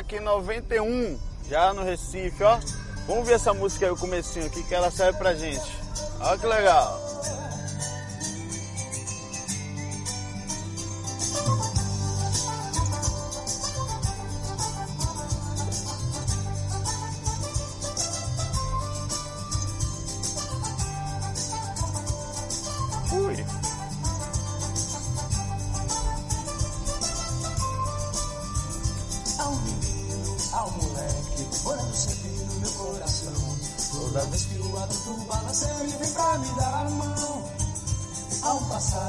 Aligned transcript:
FAC 0.00 0.18
91, 0.18 1.18
já 1.46 1.74
no 1.74 1.84
Recife, 1.84 2.42
ó. 2.42 2.58
Vamos 3.06 3.28
ver 3.28 3.34
essa 3.34 3.52
música 3.52 3.84
aí, 3.84 3.92
o 3.92 3.96
comecinho 3.96 4.46
aqui, 4.46 4.62
que 4.62 4.74
ela 4.74 4.90
serve 4.90 5.18
pra 5.18 5.34
gente. 5.34 5.60
Olha 6.20 6.38
que 6.38 6.46
legal. 6.46 7.09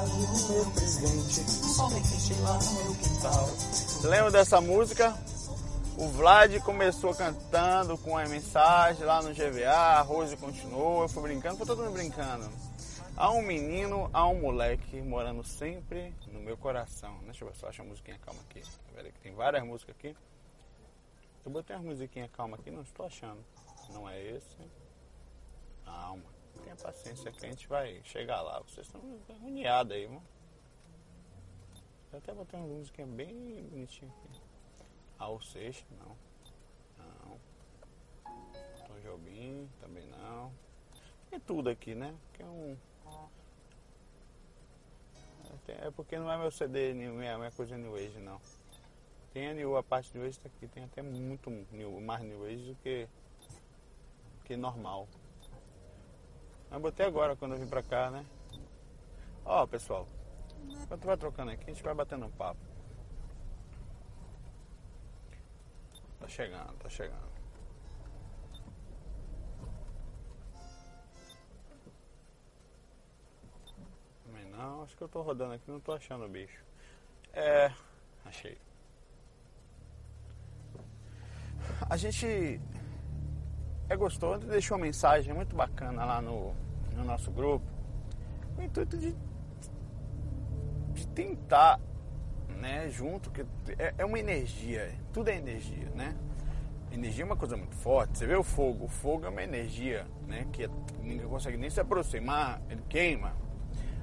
Passado, 0.02 0.14
o 0.14 1.90
meu 1.90 2.02
quente 2.02 2.34
lá 2.42 2.58
no 2.58 2.74
meu 2.74 2.96
quintal. 2.96 3.50
Lembra 4.10 4.32
dessa 4.32 4.60
música? 4.60 5.16
O 5.96 6.08
Vlad 6.08 6.60
começou 6.62 7.14
cantando 7.14 7.96
com 8.00 8.18
a 8.18 8.26
mensagem 8.26 9.06
lá 9.06 9.22
no 9.22 9.30
GVA, 9.32 9.70
a 9.70 10.02
Rose 10.02 10.36
continuou, 10.38 11.04
eu 11.04 11.10
fui 11.10 11.22
brincando, 11.22 11.58
foi 11.58 11.68
todo 11.68 11.84
mundo 11.84 11.94
brincando. 11.94 12.50
Há 13.16 13.30
um 13.30 13.44
menino, 13.44 14.10
há 14.12 14.28
um 14.28 14.42
moleque 14.42 15.00
morando 15.02 15.44
sempre 15.44 16.16
no 16.31 16.40
meu 16.40 16.58
coração. 16.58 17.20
Deixa 17.25 17.46
eu 17.46 17.54
eu 17.62 17.70
acho 17.70 17.81
a 17.84 17.86
musiquinha 17.86 18.18
calma 18.25 18.42
aqui. 18.50 18.62
Que 18.62 19.20
tem 19.22 19.36
várias 19.36 19.64
músicas 19.64 19.96
aqui. 19.96 20.16
Eu 21.46 21.52
botei 21.52 21.75
uma 21.75 21.86
musiquinha 21.86 22.28
calma 22.30 22.58
aqui, 22.58 22.72
não 22.72 22.81
estou 22.81 23.06
achando. 23.06 23.46
Não 23.94 24.09
é 24.09 24.20
esse. 24.20 24.58
Calma. 25.86 26.41
Tenha 26.64 26.76
paciência 26.76 27.32
que 27.32 27.46
a 27.46 27.50
gente 27.50 27.68
vai 27.68 28.02
chegar 28.04 28.42
lá. 28.42 28.60
Vocês 28.60 28.88
estão 28.88 29.02
agoniados 29.30 29.94
aí, 29.94 30.08
mano. 30.08 30.24
Eu 32.12 32.18
até 32.18 32.34
botei 32.34 32.60
uma 32.60 32.68
musiquinha 32.68 33.08
bem 33.08 33.64
bonitinha 33.70 34.12
aqui. 34.12 34.42
Raul 35.18 35.42
Seixas, 35.42 35.86
não. 35.92 36.18
Não. 36.98 37.40
Tom 38.86 39.00
Jobim, 39.02 39.70
também 39.80 40.06
não. 40.08 40.52
Tem 41.30 41.40
tudo 41.40 41.70
aqui, 41.70 41.96
né? 41.96 42.14
Que 42.34 42.44
é 42.44 42.46
um. 42.46 42.78
É 45.68 45.90
porque 45.92 46.18
não 46.18 46.32
é 46.32 46.38
meu 46.38 46.52
CD, 46.52 46.94
minha, 46.94 47.38
minha 47.38 47.52
coisa 47.52 47.78
New 47.78 47.96
Age, 47.96 48.20
não. 48.20 48.42
Tem 49.34 49.48
a 49.48 49.54
New, 49.54 49.78
a 49.78 49.84
parte 49.84 50.16
New 50.18 50.28
Age 50.28 50.40
tá 50.40 50.50
aqui, 50.50 50.68
tem 50.68 50.84
até 50.84 51.02
muito 51.02 51.50
new, 51.72 52.02
mais 52.02 52.22
New 52.22 52.46
Age 52.46 52.74
do 52.74 52.76
que, 52.76 53.08
que 54.44 54.58
normal. 54.58 55.08
Mas 56.72 56.82
botei 56.82 57.06
agora 57.06 57.36
quando 57.36 57.54
eu 57.54 57.59
vim 57.59 57.68
pra 57.68 57.84
cá, 57.84 58.09
né? 58.09 58.26
Ó, 59.44 59.68
pessoal, 59.68 60.08
enquanto 60.70 61.06
vai 61.06 61.18
trocando 61.18 61.52
aqui, 61.52 61.70
a 61.70 61.74
gente 61.74 61.84
vai 61.84 61.94
batendo 61.94 62.26
um 62.26 62.32
papo. 62.32 62.62
Tá 66.18 66.28
chegando, 66.30 66.74
tá 66.78 66.88
chegando. 66.88 67.30
Também 74.24 74.46
não, 74.52 74.84
acho 74.84 74.96
que 74.96 75.04
eu 75.04 75.10
tô 75.10 75.22
rodando 75.22 75.54
aqui, 75.54 75.70
não 75.70 75.80
tô 75.81 75.92
achando 75.92 76.24
o 76.24 76.30
bicho. 76.30 76.64
É. 77.34 77.70
Achei. 78.24 78.58
A 81.90 81.98
gente 81.98 82.62
é 83.91 83.97
gostoso, 83.97 84.47
deixou 84.47 84.78
uma 84.78 84.85
mensagem 84.85 85.34
muito 85.34 85.53
bacana 85.53 86.06
lá 86.06 86.22
no, 86.22 86.53
no 86.96 87.03
nosso 87.03 87.29
grupo. 87.29 87.66
O 88.57 88.62
intuito 88.62 88.97
de, 88.97 89.13
de 90.94 91.07
tentar, 91.09 91.78
né, 92.57 92.90
junto, 92.90 93.30
que 93.30 93.41
é, 93.78 93.94
é 93.97 94.06
uma 94.06 94.18
energia, 94.18 94.94
tudo 95.12 95.30
é 95.30 95.35
energia, 95.35 95.90
né? 95.94 96.16
Energia 96.90 97.24
é 97.24 97.25
uma 97.25 97.35
coisa 97.35 97.57
muito 97.57 97.75
forte. 97.75 98.18
Você 98.18 98.25
vê 98.25 98.35
o 98.35 98.44
fogo, 98.44 98.85
o 98.85 98.88
fogo 98.88 99.25
é 99.25 99.30
uma 99.30 99.44
energia, 99.44 100.06
né, 100.25 100.47
que 100.53 100.69
ninguém 101.03 101.28
consegue 101.28 101.57
nem 101.57 101.69
se 101.69 101.81
aproximar, 101.81 102.62
ele 102.69 102.84
queima. 102.88 103.34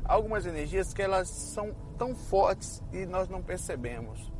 Algumas 0.05 0.45
energias 0.45 0.93
que 0.93 1.01
elas 1.01 1.29
são 1.29 1.75
tão 1.97 2.15
fortes 2.15 2.83
e 2.93 3.07
nós 3.07 3.27
não 3.29 3.43
percebemos. 3.43 4.33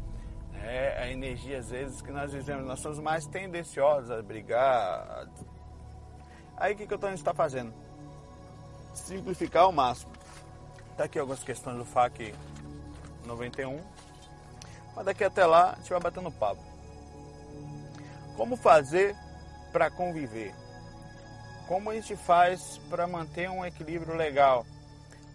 É 0.65 1.03
a 1.03 1.11
energia, 1.11 1.59
às 1.59 1.71
vezes, 1.71 2.03
que 2.03 2.11
nós 2.11 2.33
vivemos. 2.33 2.67
Nós 2.67 2.81
somos 2.81 2.99
mais 2.99 3.27
tendenciosos 3.27 4.11
a 4.11 4.23
brigar. 4.23 5.29
Aí 6.57 6.75
o 6.75 6.77
que, 6.77 6.87
que 6.87 6.95
eu 6.95 7.15
estou 7.15 7.35
fazendo? 7.35 7.73
Simplificar 8.95 9.65
ao 9.65 9.73
máximo. 9.73 10.13
Tá 10.97 11.05
aqui 11.05 11.19
algumas 11.19 11.43
questões 11.45 11.77
do 11.77 11.85
FAC 11.85 12.35
91. 13.25 13.81
Mas 14.97 15.05
daqui 15.05 15.23
até 15.23 15.47
lá, 15.47 15.73
a 15.73 15.77
gente 15.77 15.91
vai 15.91 16.01
batendo 16.01 16.33
papo. 16.33 16.61
Como 18.37 18.57
fazer 18.57 19.15
para 19.73 19.91
conviver? 19.91 20.53
Como 21.69 21.91
a 21.91 21.95
gente 21.95 22.17
faz 22.17 22.79
para 22.91 23.07
manter 23.07 23.49
um 23.49 23.65
equilíbrio 23.65 24.17
legal? 24.17 24.67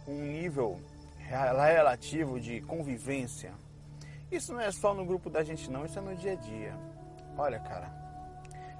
Um 0.05 0.19
nível 0.19 0.81
relativo 1.17 2.39
de 2.39 2.59
convivência? 2.61 3.53
Isso 4.33 4.51
não 4.51 4.61
é 4.61 4.71
só 4.71 4.95
no 4.95 5.05
grupo 5.05 5.29
da 5.29 5.43
gente 5.43 5.69
não, 5.69 5.85
isso 5.85 5.99
é 5.99 6.01
no 6.01 6.15
dia 6.15 6.31
a 6.31 6.35
dia. 6.35 6.75
Olha, 7.37 7.59
cara, 7.59 7.93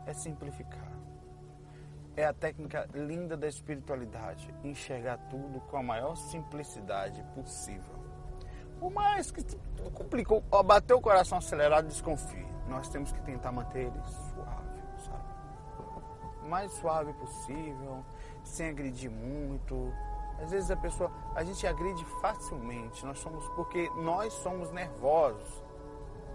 é 0.03 0.12
simplificar. 0.12 0.91
É 2.17 2.26
a 2.26 2.34
técnica 2.34 2.90
linda 2.91 3.38
da 3.38 3.47
espiritualidade, 3.47 4.52
enxergar 4.64 5.17
tudo 5.29 5.61
com 5.61 5.78
a 5.78 5.84
maior 5.84 6.16
simplicidade 6.16 7.23
possível. 7.35 7.94
Por 8.79 8.91
mais 8.91 9.29
que 9.29 9.44
complicou, 9.94 10.41
bateu 10.66 10.97
o 10.97 11.02
coração 11.02 11.38
acelerado, 11.38 11.88
desconfie. 11.88 12.47
Nós 12.67 12.90
temos 12.90 13.11
que 13.11 13.22
tentar 13.22 13.52
manter 13.52 13.82
ele 13.82 14.02
suave, 14.03 14.82
sabe? 15.06 15.23
O 16.44 16.49
mais 16.49 16.72
suave 16.72 17.14
possível, 17.14 18.03
sem 18.44 18.70
agredir 18.70 19.11
muito, 19.11 19.94
às 20.43 20.51
vezes 20.51 20.69
a 20.69 20.75
pessoa, 20.75 21.09
a 21.34 21.43
gente 21.43 21.66
agride 21.66 22.03
facilmente, 22.22 23.05
nós 23.05 23.19
somos 23.19 23.47
porque 23.49 23.90
nós 23.97 24.34
somos 24.34 24.72
nervosos, 24.72 25.63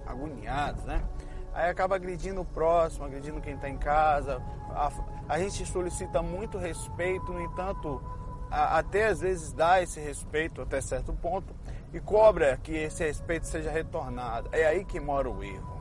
agoniados, 0.06 0.82
né? 0.84 1.04
Aí 1.52 1.68
acaba 1.68 1.96
agredindo 1.96 2.40
o 2.40 2.44
próximo, 2.44 3.04
agredindo 3.04 3.40
quem 3.40 3.54
está 3.54 3.68
em 3.68 3.76
casa. 3.76 4.42
A, 4.70 4.90
a, 5.28 5.38
gente 5.38 5.64
solicita 5.66 6.22
muito 6.22 6.56
respeito, 6.56 7.32
no 7.32 7.40
entanto, 7.40 8.02
a, 8.50 8.78
até 8.78 9.08
às 9.08 9.20
vezes 9.20 9.52
dá 9.52 9.82
esse 9.82 10.00
respeito 10.00 10.62
até 10.62 10.80
certo 10.80 11.12
ponto 11.12 11.54
e 11.92 12.00
cobra 12.00 12.56
que 12.62 12.72
esse 12.72 13.04
respeito 13.04 13.46
seja 13.46 13.70
retornado. 13.70 14.48
É 14.52 14.66
aí 14.66 14.84
que 14.84 15.00
mora 15.00 15.28
o 15.28 15.42
erro. 15.42 15.78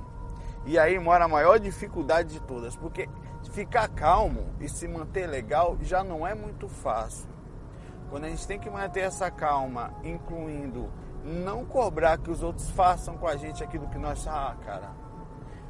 E 0.66 0.78
aí 0.78 1.00
mora 1.00 1.26
a 1.26 1.28
maior 1.30 1.60
dificuldade 1.60 2.34
de 2.34 2.42
todas, 2.42 2.76
porque 2.76 3.08
ficar 3.52 3.88
calmo 3.88 4.54
e 4.60 4.68
se 4.68 4.86
manter 4.86 5.28
legal 5.28 5.78
já 5.82 6.04
não 6.04 6.28
é 6.28 6.36
muito 6.36 6.68
fácil. 6.68 7.37
Quando 8.10 8.26
a 8.26 8.30
gente 8.30 8.48
tem 8.48 8.60
que 8.60 8.70
manter 8.70 9.02
essa 9.02 9.30
calma, 9.30 9.94
incluindo 10.04 10.92
não 11.24 11.66
cobrar 11.66 12.18
que 12.18 12.32
os 12.32 12.42
outros 12.42 12.70
façam 12.72 13.18
com 13.18 13.28
a 13.28 13.36
gente 13.36 13.64
aquilo 13.64 13.90
que 13.90 13.98
nós, 13.98 14.26
ah, 14.28 14.56
cara, 14.64 14.92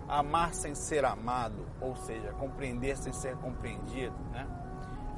amar 0.07 0.53
sem 0.53 0.75
ser 0.75 1.03
amado, 1.03 1.67
ou 1.81 1.95
seja, 1.95 2.31
compreender 2.33 2.95
sem 2.95 3.11
ser 3.11 3.35
compreendido, 3.37 4.15
né? 4.31 4.47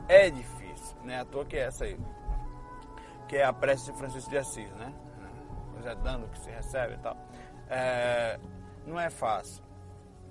É 0.08 0.30
difícil, 0.30 0.98
né? 1.04 1.20
À 1.20 1.26
toa 1.26 1.46
que 1.46 1.58
é 1.58 1.62
essa 1.62 1.84
aí, 1.84 2.00
que 3.28 3.36
é 3.36 3.44
a 3.44 3.54
prece 3.54 3.92
de 3.92 3.98
Francisco 3.98 4.30
de 4.30 4.38
Assis, 4.38 4.72
né? 4.72 4.94
mas 5.80 5.86
é 5.86 5.96
dando 5.96 6.28
que 6.28 6.38
se 6.40 6.50
recebe 6.50 6.96
e 6.96 6.98
tal. 6.98 7.18
É, 7.70 8.40
não 8.86 9.00
é 9.00 9.10
fácil. 9.10 9.64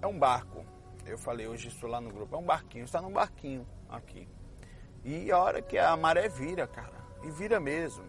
É 0.02 0.06
um 0.06 0.18
barco. 0.18 0.64
Eu 1.06 1.16
falei 1.16 1.48
hoje 1.48 1.68
isso 1.68 1.86
lá 1.86 2.00
no 2.00 2.10
grupo. 2.10 2.34
É 2.34 2.38
um 2.38 2.44
barquinho. 2.44 2.84
Está 2.84 3.00
num 3.00 3.12
barquinho 3.12 3.66
aqui. 3.88 4.28
E 5.04 5.30
a 5.30 5.38
hora 5.38 5.62
que 5.62 5.78
a 5.78 5.96
maré 5.96 6.28
vira, 6.28 6.66
cara. 6.66 6.98
E 7.22 7.30
vira 7.30 7.58
mesmo. 7.58 8.04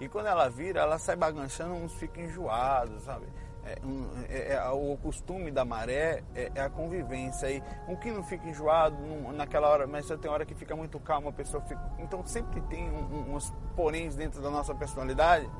E 0.00 0.08
quando 0.08 0.26
ela 0.26 0.48
vira, 0.48 0.80
ela 0.80 0.98
sai 0.98 1.16
bagunçando, 1.16 1.74
uns 1.74 1.94
ficam 1.94 2.22
enjoados, 2.22 3.02
sabe? 3.02 3.26
É, 3.64 3.78
um, 3.84 4.08
é, 4.28 4.52
é, 4.52 4.70
o 4.70 4.96
costume 4.98 5.50
da 5.50 5.64
maré 5.64 6.22
é, 6.34 6.52
é, 6.54 6.60
a 6.60 6.70
convivência. 6.70 7.50
E 7.50 7.62
um 7.88 7.96
que 7.96 8.10
não 8.10 8.22
fica 8.22 8.48
enjoado 8.48 8.96
naquela 9.32 9.68
hora, 9.68 9.86
mas 9.86 10.06
tem 10.06 10.30
hora 10.30 10.44
que 10.44 10.54
fica 10.54 10.76
muito 10.76 11.00
calmo, 11.00 11.28
a 11.28 11.32
pessoa 11.32 11.62
fica. 11.62 11.80
Então 11.98 12.24
sempre 12.26 12.60
tem 12.62 12.88
um, 12.88 13.34
uns 13.34 13.52
poréns 13.74 14.14
dentro 14.14 14.40
da 14.40 14.50
nossa 14.50 14.74
personalidade 14.74 15.50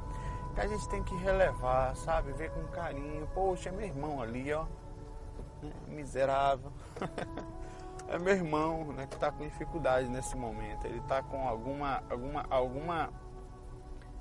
que 0.54 0.60
a 0.60 0.66
gente 0.66 0.88
tem 0.88 1.02
que 1.02 1.14
relevar, 1.16 1.94
sabe? 1.96 2.32
Ver 2.32 2.50
com 2.50 2.62
carinho. 2.68 3.28
Poxa, 3.34 3.70
é 3.70 3.72
meu 3.72 3.86
irmão 3.86 4.22
ali, 4.22 4.52
ó. 4.52 4.64
Miserável. 5.88 6.70
é 8.08 8.18
meu 8.18 8.34
irmão, 8.34 8.84
né, 8.92 9.06
que 9.06 9.14
está 9.14 9.30
com 9.32 9.44
dificuldade 9.44 10.08
nesse 10.08 10.36
momento. 10.36 10.86
Ele 10.86 10.98
está 10.98 11.22
com 11.22 11.46
alguma, 11.46 12.02
alguma, 12.08 12.46
alguma 12.48 13.12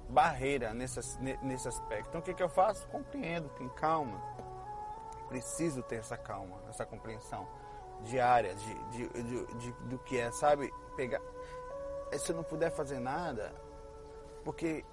barreira 0.09 0.73
nesse, 0.73 0.99
nesse 1.43 1.67
aspecto. 1.67 2.09
Então 2.09 2.21
o 2.21 2.23
que, 2.23 2.33
que 2.33 2.43
eu 2.43 2.49
faço? 2.49 2.87
Compreendo, 2.87 3.49
tenho 3.49 3.69
calma. 3.71 4.21
Preciso 5.27 5.81
ter 5.83 5.97
essa 5.97 6.17
calma, 6.17 6.57
essa 6.69 6.85
compreensão 6.85 7.47
diária 8.03 8.53
de, 8.55 8.73
de, 8.89 9.23
de, 9.23 9.45
de, 9.55 9.71
do 9.89 9.97
que 9.99 10.17
é, 10.17 10.31
sabe? 10.31 10.71
Pegar. 10.95 11.21
Se 12.13 12.31
eu 12.31 12.35
não 12.35 12.43
puder 12.43 12.71
fazer 12.71 12.99
nada, 12.99 13.53
porque 14.43 14.85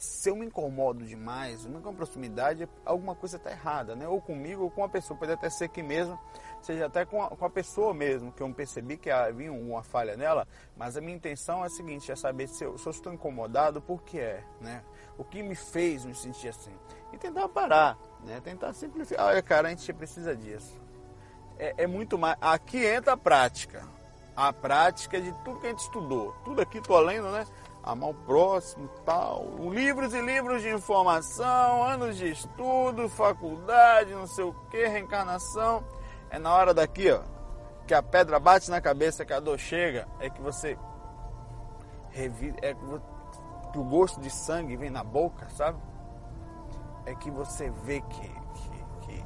se 0.00 0.30
eu 0.30 0.34
me 0.34 0.46
incomodo 0.46 1.04
demais, 1.04 1.66
com 1.82 1.94
proximidade, 1.94 2.66
alguma 2.86 3.14
coisa 3.14 3.36
está 3.36 3.50
errada, 3.50 3.94
né? 3.94 4.08
Ou 4.08 4.18
comigo 4.18 4.62
ou 4.62 4.70
com 4.70 4.82
a 4.82 4.88
pessoa. 4.88 5.18
Pode 5.18 5.32
até 5.32 5.50
ser 5.50 5.68
que 5.68 5.82
mesmo, 5.82 6.18
seja 6.60 6.86
até 6.86 7.04
com 7.04 7.22
a, 7.22 7.28
com 7.28 7.44
a 7.44 7.50
pessoa 7.50 7.94
mesmo, 7.94 8.32
que 8.32 8.42
eu 8.42 8.52
percebi 8.52 8.96
que 8.96 9.10
havia 9.10 9.52
uma 9.52 9.82
falha 9.82 10.16
nela, 10.16 10.46
mas 10.76 10.96
a 10.96 11.00
minha 11.00 11.16
intenção 11.16 11.62
é 11.62 11.66
a 11.66 11.70
seguinte, 11.70 12.10
é 12.10 12.16
saber 12.16 12.48
se 12.48 12.64
eu, 12.64 12.76
se 12.78 12.86
eu 12.86 12.90
estou 12.90 13.12
incomodado, 13.12 13.80
por 13.80 14.02
que 14.02 14.18
é, 14.18 14.44
né? 14.60 14.82
O 15.16 15.24
que 15.24 15.42
me 15.42 15.54
fez 15.54 16.04
me 16.04 16.14
sentir 16.14 16.48
assim? 16.48 16.74
E 17.12 17.18
tentar 17.18 17.48
parar, 17.48 17.98
né? 18.24 18.40
Tentar 18.42 18.72
simplificar. 18.72 19.26
Olha, 19.26 19.42
cara, 19.42 19.68
a 19.68 19.70
gente 19.70 19.92
precisa 19.92 20.34
disso. 20.36 20.80
É, 21.58 21.74
é 21.78 21.86
muito 21.86 22.18
mais... 22.18 22.36
Aqui 22.40 22.84
entra 22.84 23.12
a 23.12 23.16
prática. 23.16 23.82
A 24.36 24.52
prática 24.52 25.20
de 25.20 25.32
tudo 25.44 25.60
que 25.60 25.66
a 25.66 25.70
gente 25.70 25.80
estudou. 25.80 26.34
Tudo 26.44 26.62
aqui, 26.62 26.80
tô 26.80 26.98
lendo, 27.00 27.30
né? 27.30 27.44
amar 27.82 28.10
o 28.10 28.14
próximo, 28.14 28.88
tal. 29.04 29.46
Livros 29.70 30.12
e 30.12 30.20
livros 30.20 30.62
de 30.62 30.68
informação, 30.70 31.82
anos 31.82 32.16
de 32.16 32.30
estudo, 32.30 33.08
faculdade, 33.08 34.12
não 34.12 34.26
sei 34.26 34.44
o 34.44 34.54
que, 34.70 34.86
reencarnação. 34.86 35.84
É 36.30 36.38
na 36.38 36.54
hora 36.54 36.72
daqui, 36.72 37.10
ó, 37.10 37.22
que 37.86 37.94
a 37.94 38.02
pedra 38.02 38.38
bate 38.38 38.70
na 38.70 38.80
cabeça, 38.80 39.24
que 39.24 39.32
a 39.32 39.40
dor 39.40 39.58
chega, 39.58 40.06
é 40.20 40.30
que 40.30 40.40
você 40.40 40.78
revi 42.10 42.54
é 42.62 42.74
que 42.74 43.78
o 43.78 43.84
gosto 43.84 44.20
de 44.20 44.30
sangue 44.30 44.76
vem 44.76 44.90
na 44.90 45.04
boca, 45.04 45.48
sabe? 45.50 45.78
É 47.06 47.14
que 47.14 47.30
você 47.30 47.70
vê 47.84 48.00
que, 48.00 48.20
que, 48.20 49.06
que, 49.06 49.24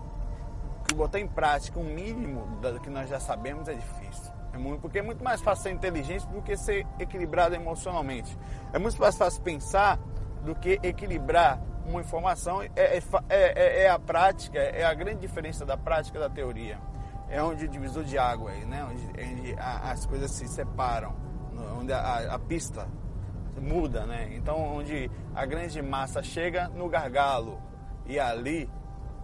que 0.87 0.95
botar 0.95 1.19
em 1.19 1.27
prática 1.27 1.79
um 1.79 1.85
mínimo 1.85 2.47
do 2.61 2.81
que 2.81 2.91
nós 2.91 3.09
já 3.09 3.19
sabemos 3.19 3.69
é 3.69 3.75
difícil. 3.75 4.33
É 4.53 4.59
muito, 4.59 4.81
porque 4.81 5.01
é 5.01 5.03
muito 5.03 5.25
mais 5.25 5.41
fácil 5.41 5.65
ser 5.65 5.71
inteligente 5.73 6.27
do 6.29 6.41
que 6.41 6.57
ser 6.57 6.87
equilibrado 6.99 7.55
emocionalmente. 7.55 8.39
É 8.73 8.79
muito 8.79 9.01
mais 9.01 9.17
fácil 9.17 9.43
pensar 9.43 9.99
do 10.43 10.55
que 10.55 10.79
equilibrar 10.83 11.61
uma 11.85 12.01
informação. 12.01 12.63
É, 12.63 12.71
é, 12.77 13.03
é, 13.29 13.83
é 13.83 13.91
a 13.91 13.99
prática, 13.99 14.59
é 14.59 14.85
a 14.85 14.95
grande 14.95 15.21
diferença 15.21 15.67
da 15.67 15.77
prática 15.77 16.21
da 16.21 16.31
teoria. 16.31 16.79
É 17.35 17.43
onde 17.43 17.65
o 17.65 17.69
divisor 17.69 18.05
de 18.05 18.17
água, 18.17 18.53
né? 18.53 18.85
onde, 18.85 19.03
onde 19.09 19.55
a, 19.59 19.91
as 19.91 20.07
coisas 20.07 20.31
se 20.31 20.47
separam, 20.47 21.17
onde 21.81 21.93
a, 21.93 22.33
a 22.33 22.39
pista 22.39 22.87
muda. 23.61 24.07
Né? 24.07 24.37
Então, 24.37 24.57
onde 24.57 25.11
a 25.35 25.45
grande 25.45 25.83
massa 25.83 26.23
chega 26.23 26.69
no 26.69 26.89
gargalo 26.89 27.61
e 28.07 28.21
ali 28.21 28.71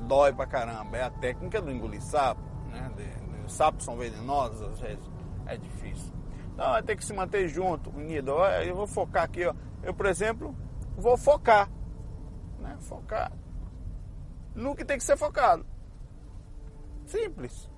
dói 0.01 0.33
pra 0.33 0.45
caramba. 0.45 0.97
É 0.97 1.05
a 1.05 1.11
técnica 1.11 1.63
do 1.63 1.71
engolir 1.71 2.03
sapo. 2.03 2.43
Né? 2.73 2.91
De, 2.97 3.47
os 3.47 3.53
sapos 3.53 3.85
são 3.85 3.97
venenosos 3.97 4.61
às 4.61 4.81
vezes 4.81 5.09
é 5.47 5.57
difícil. 5.57 6.13
Então 6.53 6.69
vai 6.69 6.83
ter 6.83 6.97
que 6.97 7.05
se 7.05 7.13
manter 7.13 7.47
junto, 7.47 7.91
unido. 7.91 8.33
Eu 8.65 8.75
vou 8.75 8.89
focar 8.89 9.23
aqui, 9.23 9.47
ó. 9.47 9.55
Eu, 9.85 9.95
por 9.95 10.07
exemplo, 10.07 10.53
vou 10.97 11.17
focar. 11.17 11.71
Né? 12.59 12.77
Focar 12.81 13.31
no 14.53 14.75
que 14.75 14.85
tem 14.85 14.99
que 14.99 15.05
ser 15.05 15.17
focado. 15.17 15.65
Simples. 17.07 17.70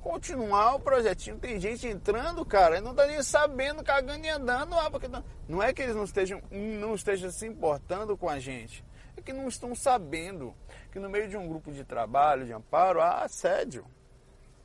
Continuar 0.00 0.74
o 0.76 0.80
projetinho. 0.80 1.38
Tem 1.38 1.60
gente 1.60 1.86
entrando, 1.86 2.44
cara, 2.44 2.78
e 2.78 2.80
não 2.80 2.94
tá 2.94 3.06
nem 3.06 3.22
sabendo, 3.22 3.84
cagando 3.84 4.24
e 4.24 4.28
andando 4.28 4.74
lá. 4.74 4.90
Porque 4.90 5.08
não, 5.08 5.24
não 5.48 5.62
é 5.62 5.72
que 5.72 5.82
eles 5.82 5.94
não 5.94 6.04
estejam, 6.04 6.42
não 6.50 6.94
estejam 6.94 7.30
se 7.30 7.46
importando 7.46 8.16
com 8.16 8.28
a 8.28 8.38
gente. 8.38 8.84
É 9.16 9.20
que 9.20 9.32
não 9.32 9.48
estão 9.48 9.74
sabendo 9.74 10.54
que 10.90 10.98
no 10.98 11.10
meio 11.10 11.28
de 11.28 11.36
um 11.36 11.46
grupo 11.46 11.70
de 11.70 11.84
trabalho, 11.84 12.46
de 12.46 12.52
amparo, 12.52 13.00
há 13.00 13.22
assédio. 13.22 13.84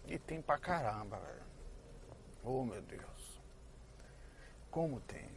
E 0.08 0.18
tem 0.18 0.42
pra 0.42 0.58
caramba, 0.58 1.18
velho. 1.18 1.44
Oh 2.44 2.64
meu 2.64 2.82
Deus. 2.82 3.42
Como 4.70 5.00
tem. 5.02 5.30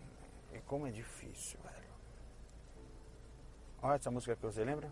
E 0.52 0.58
como 0.60 0.86
é 0.86 0.90
difícil, 0.90 1.58
velho. 1.62 1.78
Olha 3.82 3.96
essa 3.96 4.10
música 4.10 4.36
que 4.36 4.42
você 4.42 4.64
lembra? 4.64 4.90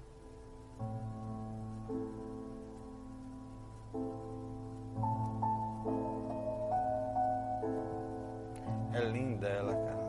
É 8.96 9.05
linda 9.05 9.46
ela, 9.46 9.74
cara. 9.74 10.06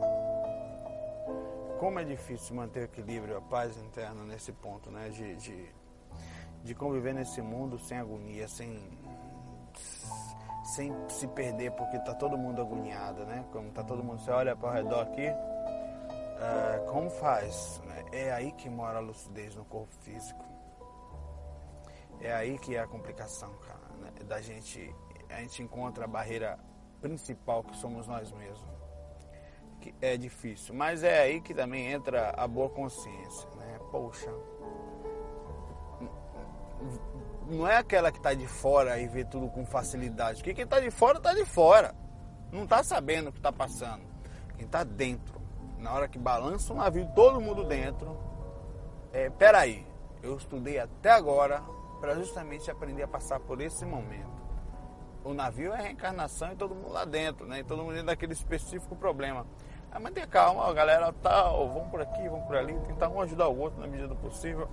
Como 1.78 1.98
é 1.98 2.04
difícil 2.04 2.56
manter 2.56 2.80
o 2.80 2.84
equilíbrio, 2.84 3.36
a 3.36 3.40
paz 3.40 3.76
interna 3.76 4.24
nesse 4.24 4.52
ponto, 4.52 4.90
né? 4.90 5.08
De, 5.10 5.36
de, 5.36 5.68
de 6.64 6.74
conviver 6.74 7.14
nesse 7.14 7.40
mundo 7.40 7.78
sem 7.78 7.98
agonia, 7.98 8.48
sem 8.48 8.80
sem 10.74 10.92
se 11.08 11.26
perder, 11.28 11.72
porque 11.72 11.98
tá 12.00 12.14
todo 12.14 12.36
mundo 12.36 12.60
agoniado, 12.60 13.24
né? 13.24 13.44
Como 13.52 13.70
tá 13.70 13.82
todo 13.82 14.04
mundo, 14.04 14.20
você 14.20 14.30
olha 14.30 14.54
para 14.54 14.68
o 14.68 14.72
redor 14.72 15.00
aqui, 15.00 15.26
uh, 15.28 16.86
como 16.90 17.08
faz? 17.08 17.80
É 18.12 18.32
aí 18.32 18.52
que 18.52 18.68
mora 18.68 18.98
a 18.98 19.00
lucidez 19.00 19.54
no 19.56 19.64
corpo 19.64 19.92
físico. 20.02 20.44
É 22.20 22.32
aí 22.32 22.58
que 22.58 22.76
é 22.76 22.80
a 22.80 22.86
complicação, 22.86 23.52
cara. 23.66 23.88
Né? 24.00 24.10
Da 24.24 24.40
gente, 24.40 24.94
a 25.30 25.40
gente 25.40 25.62
encontra 25.62 26.04
a 26.04 26.08
barreira 26.08 26.58
principal 27.00 27.62
que 27.62 27.76
somos 27.76 28.06
nós 28.06 28.30
mesmos. 28.32 28.77
Que 29.88 30.06
é 30.06 30.16
difícil, 30.16 30.74
mas 30.74 31.02
é 31.02 31.20
aí 31.20 31.40
que 31.40 31.54
também 31.54 31.90
entra 31.90 32.34
a 32.36 32.46
boa 32.46 32.68
consciência, 32.68 33.48
né? 33.56 33.78
Poxa, 33.90 34.32
não 37.46 37.66
é 37.66 37.76
aquela 37.76 38.12
que 38.12 38.18
está 38.18 38.34
de 38.34 38.46
fora 38.46 38.98
e 38.98 39.06
vê 39.06 39.24
tudo 39.24 39.48
com 39.48 39.64
facilidade. 39.64 40.38
Porque 40.38 40.54
quem 40.54 40.64
está 40.64 40.80
de 40.80 40.90
fora 40.90 41.18
está 41.18 41.32
de 41.32 41.44
fora. 41.44 41.94
Não 42.52 42.64
está 42.64 42.82
sabendo 42.82 43.28
o 43.28 43.32
que 43.32 43.38
está 43.38 43.52
passando. 43.52 44.02
Quem 44.56 44.66
está 44.66 44.84
dentro, 44.84 45.40
na 45.78 45.92
hora 45.92 46.08
que 46.08 46.18
balança 46.18 46.72
um 46.72 46.76
navio, 46.76 47.08
todo 47.14 47.40
mundo 47.40 47.64
dentro. 47.64 48.18
É, 49.12 49.30
peraí, 49.30 49.86
eu 50.22 50.36
estudei 50.36 50.78
até 50.78 51.10
agora 51.10 51.62
para 52.00 52.14
justamente 52.14 52.70
aprender 52.70 53.02
a 53.02 53.08
passar 53.08 53.40
por 53.40 53.60
esse 53.60 53.84
momento. 53.84 54.38
O 55.24 55.34
navio 55.34 55.72
é 55.72 55.82
reencarnação 55.82 56.52
e 56.52 56.56
todo 56.56 56.74
mundo 56.74 56.92
lá 56.92 57.04
dentro, 57.04 57.46
né? 57.46 57.60
E 57.60 57.64
todo 57.64 57.82
mundo 57.82 57.92
dentro 57.92 58.06
daquele 58.06 58.32
específico 58.32 58.94
problema. 58.96 59.46
Ah, 59.90 59.98
mas 59.98 60.12
tenha 60.12 60.26
calma, 60.26 60.72
galera, 60.72 61.12
tal, 61.22 61.66
tá, 61.66 61.72
vamos 61.72 61.88
por 61.90 62.00
aqui, 62.00 62.28
vamos 62.28 62.46
por 62.46 62.56
ali, 62.56 62.74
tentar 62.86 63.08
um 63.08 63.20
ajudar 63.22 63.48
o 63.48 63.58
outro 63.58 63.80
na 63.80 63.86
medida 63.86 64.08
do 64.08 64.16
possível. 64.16 64.68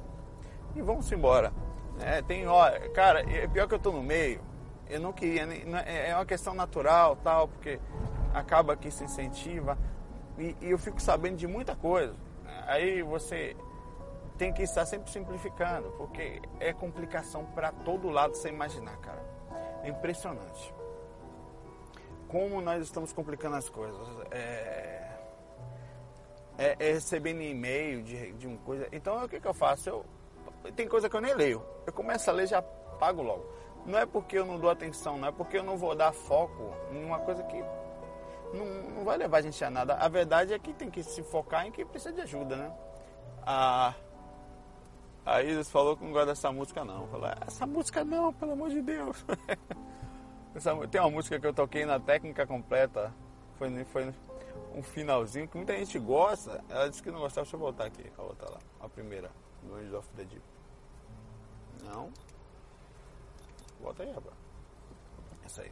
E 0.75 0.81
vamos 0.81 1.09
embora. 1.11 1.53
É, 2.01 2.21
tem 2.21 2.45
hora, 2.47 2.89
cara, 2.89 3.21
é 3.21 3.47
pior 3.47 3.67
que 3.67 3.73
eu 3.73 3.79
tô 3.79 3.91
no 3.91 4.03
meio. 4.03 4.41
Eu 4.89 4.99
não 4.99 5.13
queria, 5.13 5.47
é, 5.85 6.09
é 6.09 6.15
uma 6.15 6.25
questão 6.25 6.53
natural, 6.53 7.15
tal, 7.23 7.47
porque 7.47 7.79
acaba 8.33 8.75
que 8.75 8.91
se 8.91 9.03
incentiva. 9.03 9.77
E, 10.37 10.55
e 10.61 10.71
eu 10.71 10.77
fico 10.77 11.01
sabendo 11.01 11.37
de 11.37 11.47
muita 11.47 11.75
coisa. 11.75 12.13
Aí 12.67 13.01
você 13.01 13.55
tem 14.37 14.51
que 14.51 14.63
estar 14.63 14.85
sempre 14.85 15.09
simplificando, 15.09 15.91
porque 15.91 16.41
é 16.59 16.73
complicação 16.73 17.45
para 17.45 17.71
todo 17.71 18.09
lado 18.09 18.35
você 18.35 18.49
imaginar, 18.49 18.97
cara. 18.97 19.23
É 19.81 19.89
impressionante. 19.89 20.73
Como 22.27 22.59
nós 22.59 22.83
estamos 22.83 23.13
complicando 23.13 23.55
as 23.55 23.69
coisas. 23.69 24.01
É, 24.31 25.04
é, 26.57 26.75
é 26.79 26.93
recebendo 26.93 27.41
e-mail 27.41 28.03
de, 28.03 28.31
de 28.33 28.47
uma 28.47 28.57
coisa. 28.57 28.87
Então 28.91 29.23
o 29.23 29.29
que, 29.29 29.39
que 29.39 29.47
eu 29.47 29.53
faço? 29.53 29.89
Eu 29.89 30.05
tem 30.75 30.87
coisa 30.87 31.09
que 31.09 31.15
eu 31.15 31.21
nem 31.21 31.33
leio. 31.35 31.63
Eu 31.85 31.93
começo 31.93 32.29
a 32.29 32.33
ler 32.33 32.47
já 32.47 32.61
pago 32.61 33.21
logo. 33.21 33.45
Não 33.85 33.99
é 33.99 34.05
porque 34.05 34.37
eu 34.37 34.45
não 34.45 34.59
dou 34.59 34.69
atenção, 34.69 35.17
não 35.17 35.27
é 35.27 35.31
porque 35.31 35.57
eu 35.57 35.63
não 35.63 35.77
vou 35.77 35.95
dar 35.95 36.11
foco 36.11 36.73
em 36.91 37.03
uma 37.03 37.19
coisa 37.19 37.43
que 37.43 37.63
não, 38.51 38.65
não 38.95 39.03
vai 39.03 39.17
levar 39.17 39.37
a 39.37 39.41
gente 39.41 39.63
a 39.63 39.69
nada. 39.69 39.95
A 39.95 40.07
verdade 40.07 40.53
é 40.53 40.59
que 40.59 40.73
tem 40.73 40.89
que 40.89 41.03
se 41.03 41.21
focar 41.21 41.67
em 41.67 41.71
quem 41.71 41.85
precisa 41.85 42.13
de 42.13 42.21
ajuda, 42.21 42.55
né? 42.55 42.73
Ah, 43.45 43.93
Aí 45.25 45.49
eles 45.49 45.71
falou 45.71 45.97
que 45.97 46.03
não 46.03 46.11
gosta 46.11 46.27
dessa 46.27 46.51
música 46.51 46.85
não. 46.85 47.07
Falou, 47.07 47.29
essa 47.47 47.65
música 47.65 48.03
não, 48.03 48.31
pelo 48.31 48.51
amor 48.51 48.69
de 48.69 48.81
Deus. 48.81 49.25
essa, 50.53 50.75
tem 50.87 51.01
uma 51.01 51.09
música 51.09 51.39
que 51.39 51.47
eu 51.47 51.53
toquei 51.53 51.83
na 51.83 51.99
técnica 51.99 52.45
completa. 52.45 53.11
Foi, 53.57 53.85
foi 53.85 54.13
um 54.75 54.83
finalzinho 54.83 55.47
que 55.47 55.55
muita 55.55 55.75
gente 55.77 55.97
gosta. 55.97 56.63
Ela 56.69 56.89
disse 56.89 57.01
que 57.01 57.09
não 57.09 57.19
gostava. 57.19 57.45
Deixa 57.45 57.55
eu 57.55 57.59
voltar 57.59 57.85
aqui. 57.85 58.11
A 58.17 58.21
outra 58.21 58.51
lá. 58.51 58.59
A 58.81 58.89
primeira. 58.89 59.31
No 59.63 59.75
Angels 59.75 59.93
of 59.93 60.09
the 60.15 60.25
Deep. 60.25 60.43
Não. 61.83 62.11
Volta 63.81 64.03
aí, 64.03 64.11
rapaz. 64.11 64.35
Essa 65.45 65.61
aí. 65.61 65.71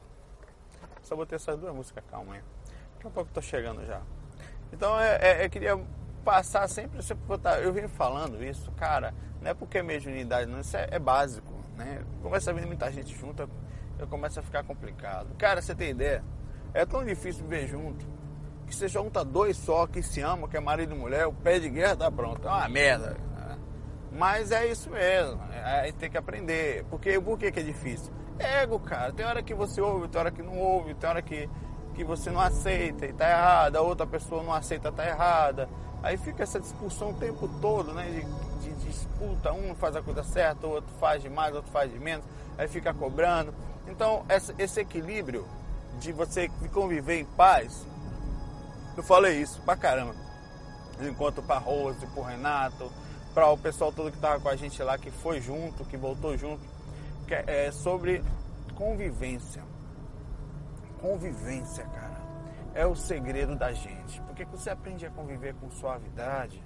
Só 1.01 1.15
botei 1.15 1.35
essas 1.35 1.59
duas 1.59 1.75
músicas, 1.75 2.03
calma 2.09 2.35
aí. 2.35 2.41
Daqui 2.95 3.07
a 3.07 3.09
pouco 3.09 3.29
eu 3.29 3.33
tô 3.33 3.41
chegando 3.41 3.85
já. 3.85 4.01
Então 4.71 4.99
é, 4.99 5.17
é, 5.21 5.45
eu 5.45 5.49
queria 5.49 5.79
passar 6.23 6.67
sempre, 6.69 7.01
sempre 7.03 7.25
botar. 7.25 7.59
Eu 7.59 7.73
venho 7.73 7.89
falando 7.89 8.41
isso, 8.43 8.71
cara, 8.71 9.13
não 9.41 9.51
é 9.51 9.53
porque 9.53 9.79
é 9.79 9.83
mediunidade, 9.83 10.49
não, 10.49 10.61
isso 10.61 10.75
é, 10.77 10.87
é 10.91 10.99
básico, 10.99 11.53
né? 11.75 12.03
Começa 12.21 12.49
a 12.49 12.53
vir 12.53 12.65
muita 12.65 12.91
gente 12.91 13.15
junto, 13.15 13.49
eu 13.99 14.07
começo 14.07 14.39
a 14.39 14.43
ficar 14.43 14.63
complicado. 14.63 15.35
Cara, 15.37 15.61
você 15.61 15.75
tem 15.75 15.89
ideia? 15.89 16.23
É 16.73 16.85
tão 16.85 17.03
difícil 17.05 17.43
viver 17.43 17.67
junto 17.67 18.05
que 18.73 18.79
você 18.79 18.87
junta 18.87 19.23
dois 19.23 19.55
só 19.55 19.85
que 19.85 20.01
se 20.01 20.19
amam, 20.21 20.49
que 20.49 20.57
é 20.57 20.59
marido 20.59 20.95
e 20.95 20.97
mulher, 20.97 21.27
o 21.27 21.33
pé 21.33 21.59
de 21.59 21.69
guerra 21.69 21.95
tá 21.95 22.11
pronto. 22.11 22.47
É 22.47 22.51
uma 22.51 22.67
merda. 22.67 23.15
Mas 24.11 24.51
é 24.51 24.67
isso 24.67 24.89
mesmo. 24.89 25.39
Aí 25.63 25.91
tem 25.93 26.09
que 26.09 26.17
aprender. 26.17 26.83
Porque 26.89 27.19
por 27.19 27.37
que, 27.37 27.51
que 27.51 27.59
é 27.59 27.63
difícil? 27.63 28.11
É 28.37 28.63
ego, 28.63 28.79
cara. 28.79 29.11
Tem 29.13 29.25
hora 29.25 29.41
que 29.41 29.53
você 29.53 29.79
ouve, 29.79 30.07
tem 30.07 30.19
hora 30.19 30.31
que 30.31 30.41
não 30.41 30.57
ouve, 30.57 30.93
tem 30.95 31.09
hora 31.09 31.21
que, 31.21 31.49
que 31.93 32.03
você 32.03 32.29
não 32.31 32.39
aceita 32.39 33.05
e 33.05 33.13
tá 33.13 33.29
errada, 33.29 33.79
a 33.79 33.81
outra 33.81 34.05
pessoa 34.05 34.43
não 34.43 34.53
aceita, 34.53 34.91
tá 34.91 35.05
errada. 35.05 35.69
Aí 36.01 36.17
fica 36.17 36.43
essa 36.43 36.59
discussão 36.59 37.11
o 37.11 37.13
tempo 37.13 37.47
todo, 37.61 37.93
né? 37.93 38.05
De, 38.05 38.67
de, 38.67 38.73
de 38.75 38.85
disputa, 38.85 39.53
um 39.53 39.73
faz 39.75 39.95
a 39.95 40.01
coisa 40.01 40.23
certa, 40.23 40.67
o 40.67 40.71
outro 40.71 40.91
faz 40.99 41.21
de 41.21 41.29
mais, 41.29 41.53
o 41.53 41.57
outro 41.57 41.71
faz 41.71 41.91
de 41.91 41.99
menos, 41.99 42.25
aí 42.57 42.67
fica 42.67 42.93
cobrando. 42.93 43.53
Então, 43.87 44.25
esse 44.57 44.79
equilíbrio 44.79 45.45
de 45.99 46.11
você 46.11 46.49
conviver 46.71 47.19
em 47.19 47.25
paz, 47.25 47.85
eu 48.95 49.03
falei 49.03 49.41
isso 49.41 49.61
pra 49.61 49.75
caramba. 49.75 50.15
Enquanto 51.01 51.41
pra 51.41 51.57
Rose, 51.57 52.05
pro 52.07 52.21
Renato, 52.21 52.91
para 53.33 53.49
o 53.49 53.57
pessoal 53.57 53.91
todo 53.91 54.11
que 54.11 54.17
tava 54.19 54.39
com 54.39 54.49
a 54.49 54.55
gente 54.55 54.81
lá, 54.83 54.97
que 54.97 55.09
foi 55.09 55.41
junto, 55.41 55.83
que 55.85 55.97
voltou 55.97 56.37
junto, 56.37 56.63
que 57.27 57.33
é 57.33 57.71
sobre 57.71 58.23
convivência. 58.75 59.63
Convivência, 61.01 61.83
cara, 61.85 62.21
é 62.73 62.85
o 62.85 62.95
segredo 62.95 63.55
da 63.55 63.73
gente. 63.73 64.21
Porque 64.21 64.45
você 64.45 64.69
aprende 64.69 65.05
a 65.05 65.09
conviver 65.09 65.55
com 65.55 65.69
suavidade, 65.71 66.63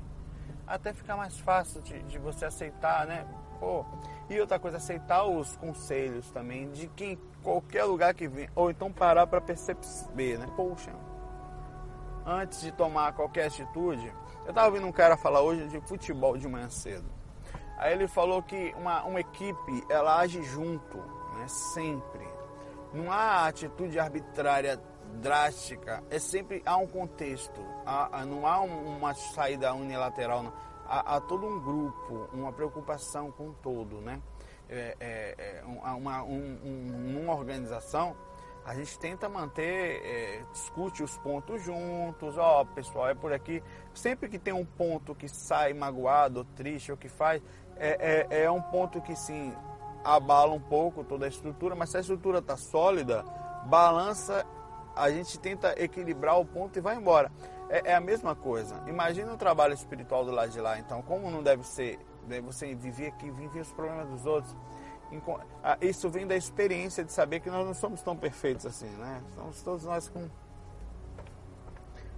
até 0.68 0.94
fica 0.94 1.16
mais 1.16 1.40
fácil 1.40 1.82
de, 1.82 2.04
de 2.04 2.18
você 2.20 2.46
aceitar, 2.46 3.08
né? 3.08 3.26
Pô, 3.60 3.86
e 4.30 4.40
outra 4.40 4.60
coisa, 4.60 4.78
aceitar 4.78 5.24
os 5.24 5.56
conselhos 5.56 6.30
também 6.32 6.70
de 6.72 6.88
quem 6.90 7.18
qualquer 7.42 7.86
lugar 7.86 8.14
que 8.14 8.28
vem, 8.28 8.50
ou 8.54 8.70
então 8.70 8.92
parar 8.92 9.26
para 9.26 9.40
perceber, 9.40 10.38
né? 10.38 10.48
Poxa, 10.56 10.92
antes 12.28 12.60
de 12.60 12.72
tomar 12.74 13.14
qualquer 13.14 13.48
atitude, 13.48 14.14
eu 14.44 14.50
estava 14.50 14.68
ouvindo 14.68 14.86
um 14.86 14.92
cara 14.92 15.16
falar 15.16 15.42
hoje 15.42 15.66
de 15.70 15.80
futebol 15.82 16.38
de 16.38 16.48
manhã 16.48 16.70
cedo. 16.70 17.10
Aí 17.78 17.94
ele 17.94 18.08
falou 18.08 18.44
que 18.44 18.74
uma, 18.78 19.04
uma 19.04 19.20
equipe 19.22 19.86
ela 19.90 20.20
age 20.20 20.44
junto, 20.44 20.98
né? 20.98 21.48
Sempre. 21.48 22.28
Não 22.94 23.12
há 23.12 23.48
atitude 23.48 23.98
arbitrária 23.98 24.80
drástica, 25.22 26.04
é 26.10 26.20
sempre 26.20 26.62
há 26.66 26.76
um 26.76 26.88
contexto, 26.88 27.62
há, 27.86 28.26
não 28.26 28.46
há 28.46 28.60
uma 28.62 29.14
saída 29.14 29.74
unilateral, 29.74 30.44
não. 30.44 30.54
Há, 30.86 31.16
há 31.16 31.22
todo 31.22 31.46
um 31.46 31.60
grupo, 31.62 32.30
uma 32.34 32.52
preocupação 32.52 33.32
com 33.32 33.54
todo, 33.54 34.02
né? 34.02 34.22
É, 34.70 34.96
é, 35.00 35.62
é 35.62 35.64
uma, 35.66 36.24
um, 36.24 36.60
um, 36.64 37.22
uma 37.22 37.34
organização 37.34 38.16
a 38.68 38.76
gente 38.76 39.00
tenta 39.00 39.30
manter, 39.30 40.02
é, 40.04 40.44
discute 40.52 41.02
os 41.02 41.18
pontos 41.20 41.64
juntos, 41.64 42.38
ó, 42.38 42.66
pessoal, 42.66 43.08
é 43.08 43.16
por 43.16 43.32
aqui. 43.32 43.64
Sempre 43.94 44.28
que 44.28 44.38
tem 44.38 44.54
um 44.54 44.66
ponto 44.66 45.16
que 45.16 45.30
sai 45.30 45.74
magoado, 45.74 46.40
ou 46.40 46.46
triste, 46.54 46.92
ou 46.92 46.98
que 46.98 47.08
faz, 47.08 47.42
é, 47.78 48.28
é, 48.30 48.44
é 48.44 48.52
um 48.52 48.62
ponto 48.62 49.02
que 49.02 49.16
sim 49.16 49.54
abala 50.04 50.52
um 50.52 50.60
pouco 50.60 51.02
toda 51.06 51.24
a 51.26 51.30
estrutura, 51.30 51.76
mas 51.76 51.92
se 51.92 51.98
a 51.98 52.02
estrutura 52.02 52.40
está 52.40 52.58
sólida, 52.58 53.24
balança, 53.68 54.46
a 54.94 55.10
gente 55.10 55.40
tenta 55.40 55.74
equilibrar 55.82 56.38
o 56.38 56.46
ponto 56.46 56.78
e 56.78 56.82
vai 56.82 56.98
embora. 56.98 57.32
É, 57.70 57.92
é, 57.92 57.96
a 57.96 58.02
mesma 58.02 58.36
coisa. 58.36 58.84
Imagina 58.86 59.32
o 59.34 59.38
trabalho 59.38 59.74
espiritual 59.74 60.26
do 60.26 60.32
lado 60.32 60.52
de 60.52 60.60
lá, 60.60 60.78
então, 60.78 61.02
como 61.02 61.32
não 61.32 61.42
deve 61.42 61.64
ser, 61.64 62.00
né, 62.28 62.42
você 62.42 62.76
viver 62.76 63.08
aqui, 63.08 63.32
viver 63.32 63.62
os 63.62 63.72
problemas 63.72 64.10
dos 64.10 64.26
outros 64.26 64.54
isso 65.82 66.10
vem 66.10 66.28
da 66.28 66.36
experiência 66.36 67.04
de 67.04 67.12
saber 67.12 67.40
que 67.40 67.50
nós 67.50 67.66
não 67.66 67.74
somos 67.74 68.02
tão 68.02 68.16
perfeitos 68.16 68.66
assim, 68.66 68.90
né? 68.98 69.22
Estamos 69.30 69.62
todos 69.62 69.84
nós 69.86 70.10
com, 70.10 70.28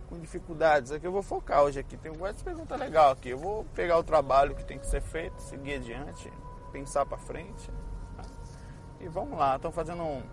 com 0.07 0.19
dificuldades. 0.19 0.91
Aqui 0.91 1.05
eu 1.05 1.11
vou 1.11 1.21
focar 1.21 1.63
hoje 1.63 1.79
aqui. 1.79 1.97
Tem 1.97 2.11
uma 2.11 2.33
pergunta 2.33 2.75
legal 2.75 3.11
aqui. 3.11 3.29
Eu 3.29 3.37
vou 3.37 3.63
pegar 3.75 3.97
o 3.97 4.03
trabalho 4.03 4.55
que 4.55 4.63
tem 4.63 4.79
que 4.79 4.87
ser 4.87 5.01
feito, 5.01 5.39
seguir 5.41 5.75
adiante, 5.75 6.31
pensar 6.71 7.05
para 7.05 7.17
frente. 7.17 7.71
Né? 8.17 8.23
E 9.01 9.07
vamos 9.07 9.37
lá. 9.37 9.55
Estão 9.55 9.71
fazendo 9.71 10.01
um, 10.01 10.23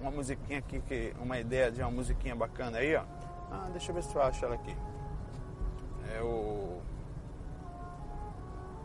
uma 0.00 0.10
musiquinha 0.10 0.58
aqui, 0.58 0.80
que, 0.80 1.14
uma 1.20 1.38
ideia 1.38 1.70
de 1.70 1.82
uma 1.82 1.90
musiquinha 1.90 2.34
bacana 2.34 2.78
aí, 2.78 2.96
ó. 2.96 3.04
Ah, 3.50 3.68
deixa 3.70 3.90
eu 3.90 3.94
ver 3.94 4.02
se 4.02 4.14
eu 4.14 4.22
acho 4.22 4.44
ela 4.44 4.54
aqui. 4.54 4.74
É 6.14 6.22
o. 6.22 6.80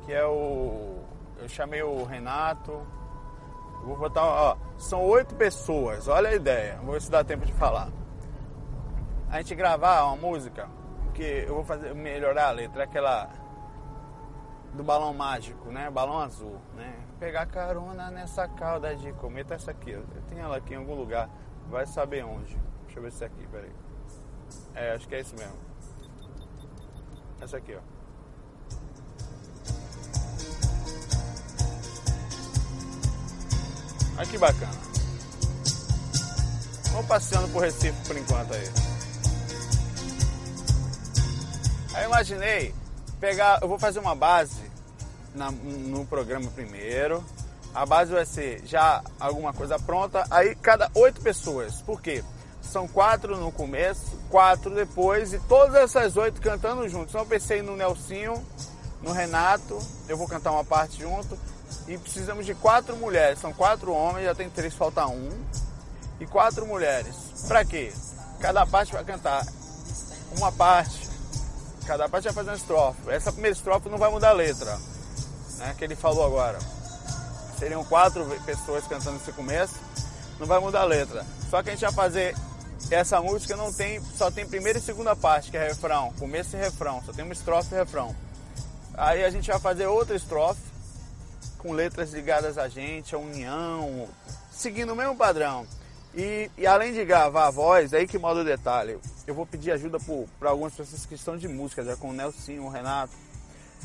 Que 0.05 0.13
é 0.13 0.25
o 0.25 1.03
eu 1.41 1.49
chamei 1.49 1.81
o 1.81 2.03
Renato. 2.03 2.85
Vou 3.83 3.97
botar, 3.97 4.23
ó, 4.23 4.57
são 4.77 5.01
oito 5.03 5.35
pessoas, 5.35 6.07
olha 6.07 6.29
a 6.29 6.35
ideia. 6.35 6.79
Vou 6.83 6.93
ver 6.93 7.01
se 7.01 7.09
dá 7.09 7.23
tempo 7.23 7.45
de 7.45 7.53
falar. 7.53 7.89
A 9.29 9.37
gente 9.37 9.55
gravar 9.55 10.03
uma 10.03 10.17
música, 10.17 10.69
que 11.13 11.45
eu 11.47 11.55
vou 11.55 11.63
fazer 11.63 11.93
melhorar 11.93 12.47
a 12.47 12.51
letra, 12.51 12.83
aquela 12.83 13.29
do 14.73 14.83
balão 14.83 15.13
mágico, 15.13 15.69
né? 15.69 15.89
Balão 15.89 16.19
azul, 16.19 16.59
né? 16.75 16.93
Pegar 17.19 17.45
carona 17.45 18.11
nessa 18.11 18.47
cauda 18.47 18.95
de 18.95 19.11
cometa 19.13 19.55
essa 19.55 19.71
aqui. 19.71 19.91
Eu 19.91 20.05
tenho 20.27 20.41
ela 20.41 20.57
aqui 20.57 20.73
em 20.73 20.77
algum 20.77 20.95
lugar. 20.95 21.29
Vai 21.69 21.85
saber 21.85 22.23
onde. 22.23 22.57
Deixa 22.83 22.99
eu 22.99 23.03
ver 23.03 23.11
se 23.11 23.23
é 23.23 23.27
aqui, 23.27 23.47
peraí. 23.47 23.71
É, 24.73 24.93
acho 24.93 25.07
que 25.07 25.15
é 25.15 25.19
isso 25.19 25.35
mesmo. 25.35 25.57
Essa 27.41 27.57
aqui, 27.57 27.75
ó. 27.75 27.98
Olha 34.19 34.27
que 34.27 34.37
bacana. 34.37 34.73
Vamos 36.91 37.07
passeando 37.07 37.47
por 37.53 37.61
Recife 37.61 37.95
por 38.05 38.17
enquanto 38.17 38.53
aí. 38.53 38.69
Aí 41.93 42.03
eu 42.03 42.09
imaginei 42.09 42.75
pegar, 43.17 43.59
eu 43.61 43.69
vou 43.69 43.79
fazer 43.79 43.99
uma 43.99 44.13
base 44.13 44.61
na, 45.33 45.49
no 45.51 46.05
programa 46.05 46.51
primeiro. 46.51 47.23
A 47.73 47.85
base 47.85 48.11
vai 48.11 48.25
ser 48.25 48.61
já 48.65 49.01
alguma 49.17 49.53
coisa 49.53 49.79
pronta. 49.79 50.27
Aí 50.29 50.53
cada 50.53 50.91
oito 50.95 51.21
pessoas. 51.21 51.81
Por 51.81 52.01
quê? 52.01 52.21
São 52.61 52.89
quatro 52.89 53.37
no 53.37 53.53
começo, 53.53 54.19
quatro 54.29 54.75
depois 54.75 55.31
e 55.31 55.39
todas 55.39 55.75
essas 55.75 56.17
oito 56.17 56.41
cantando 56.41 56.89
juntos. 56.89 57.11
Então 57.11 57.21
eu 57.21 57.25
pensei 57.25 57.61
no 57.61 57.77
Nelsinho, 57.77 58.45
no 59.01 59.13
Renato, 59.13 59.79
eu 60.09 60.17
vou 60.17 60.27
cantar 60.27 60.51
uma 60.51 60.65
parte 60.65 60.99
junto 60.99 61.37
e 61.87 61.97
precisamos 61.97 62.45
de 62.45 62.53
quatro 62.53 62.95
mulheres. 62.95 63.39
São 63.39 63.53
quatro 63.53 63.91
homens, 63.91 64.25
já 64.25 64.35
tem 64.35 64.49
três, 64.49 64.73
falta 64.73 65.07
um. 65.07 65.29
E 66.19 66.25
quatro 66.25 66.65
mulheres. 66.65 67.15
Para 67.47 67.63
quê? 67.65 67.93
Cada 68.39 68.65
parte 68.65 68.93
vai 68.93 69.03
cantar 69.03 69.45
uma 70.37 70.51
parte. 70.51 71.07
Cada 71.85 72.07
parte 72.07 72.25
vai 72.25 72.33
fazer 72.33 72.49
uma 72.51 72.57
estrofe. 72.57 73.09
Essa 73.09 73.31
primeira 73.31 73.55
estrofe 73.55 73.89
não 73.89 73.97
vai 73.97 74.11
mudar 74.11 74.29
a 74.29 74.33
letra, 74.33 74.77
né? 75.57 75.73
Que 75.77 75.83
ele 75.83 75.95
falou 75.95 76.25
agora. 76.25 76.59
Seriam 77.57 77.83
quatro 77.83 78.25
pessoas 78.45 78.85
cantando 78.87 79.17
esse 79.17 79.31
começo, 79.31 79.75
não 80.39 80.45
vai 80.47 80.59
mudar 80.59 80.81
a 80.81 80.85
letra. 80.85 81.25
Só 81.49 81.63
que 81.63 81.69
a 81.69 81.71
gente 81.73 81.81
vai 81.81 81.91
fazer 81.91 82.35
essa 82.91 83.21
música 83.21 83.55
não 83.55 83.71
tem, 83.71 84.01
só 84.17 84.31
tem 84.31 84.47
primeira 84.47 84.79
e 84.79 84.81
segunda 84.81 85.15
parte, 85.15 85.51
que 85.51 85.57
é 85.57 85.67
refrão, 85.67 86.11
começo 86.17 86.55
e 86.55 86.59
refrão, 86.59 87.03
só 87.05 87.11
tem 87.11 87.23
uma 87.23 87.33
estrofe 87.33 87.73
e 87.73 87.77
refrão. 87.77 88.15
Aí 88.95 89.23
a 89.23 89.29
gente 89.29 89.47
vai 89.47 89.59
fazer 89.59 89.85
outra 89.85 90.15
estrofe 90.15 90.61
com 91.59 91.73
letras 91.73 92.11
ligadas 92.11 92.57
a 92.57 92.67
gente, 92.67 93.13
a 93.13 93.19
união, 93.19 94.07
seguindo 94.51 94.93
o 94.93 94.95
mesmo 94.95 95.15
padrão. 95.15 95.67
E, 96.15 96.49
e, 96.57 96.65
além 96.65 96.91
de 96.91 97.05
gravar 97.05 97.47
a 97.47 97.51
voz, 97.51 97.93
aí 97.93 98.07
que 98.07 98.17
modo 98.17 98.39
o 98.39 98.43
detalhe, 98.43 98.97
eu 99.27 99.35
vou 99.35 99.45
pedir 99.45 99.71
ajuda 99.71 99.99
para 100.39 100.49
algumas 100.49 100.73
pessoas 100.73 101.05
que 101.05 101.13
estão 101.13 101.37
de 101.37 101.47
música, 101.47 101.83
já 101.83 101.95
com 101.95 102.09
o 102.09 102.13
Nelson, 102.13 102.53
o 102.61 102.69
Renato, 102.69 103.13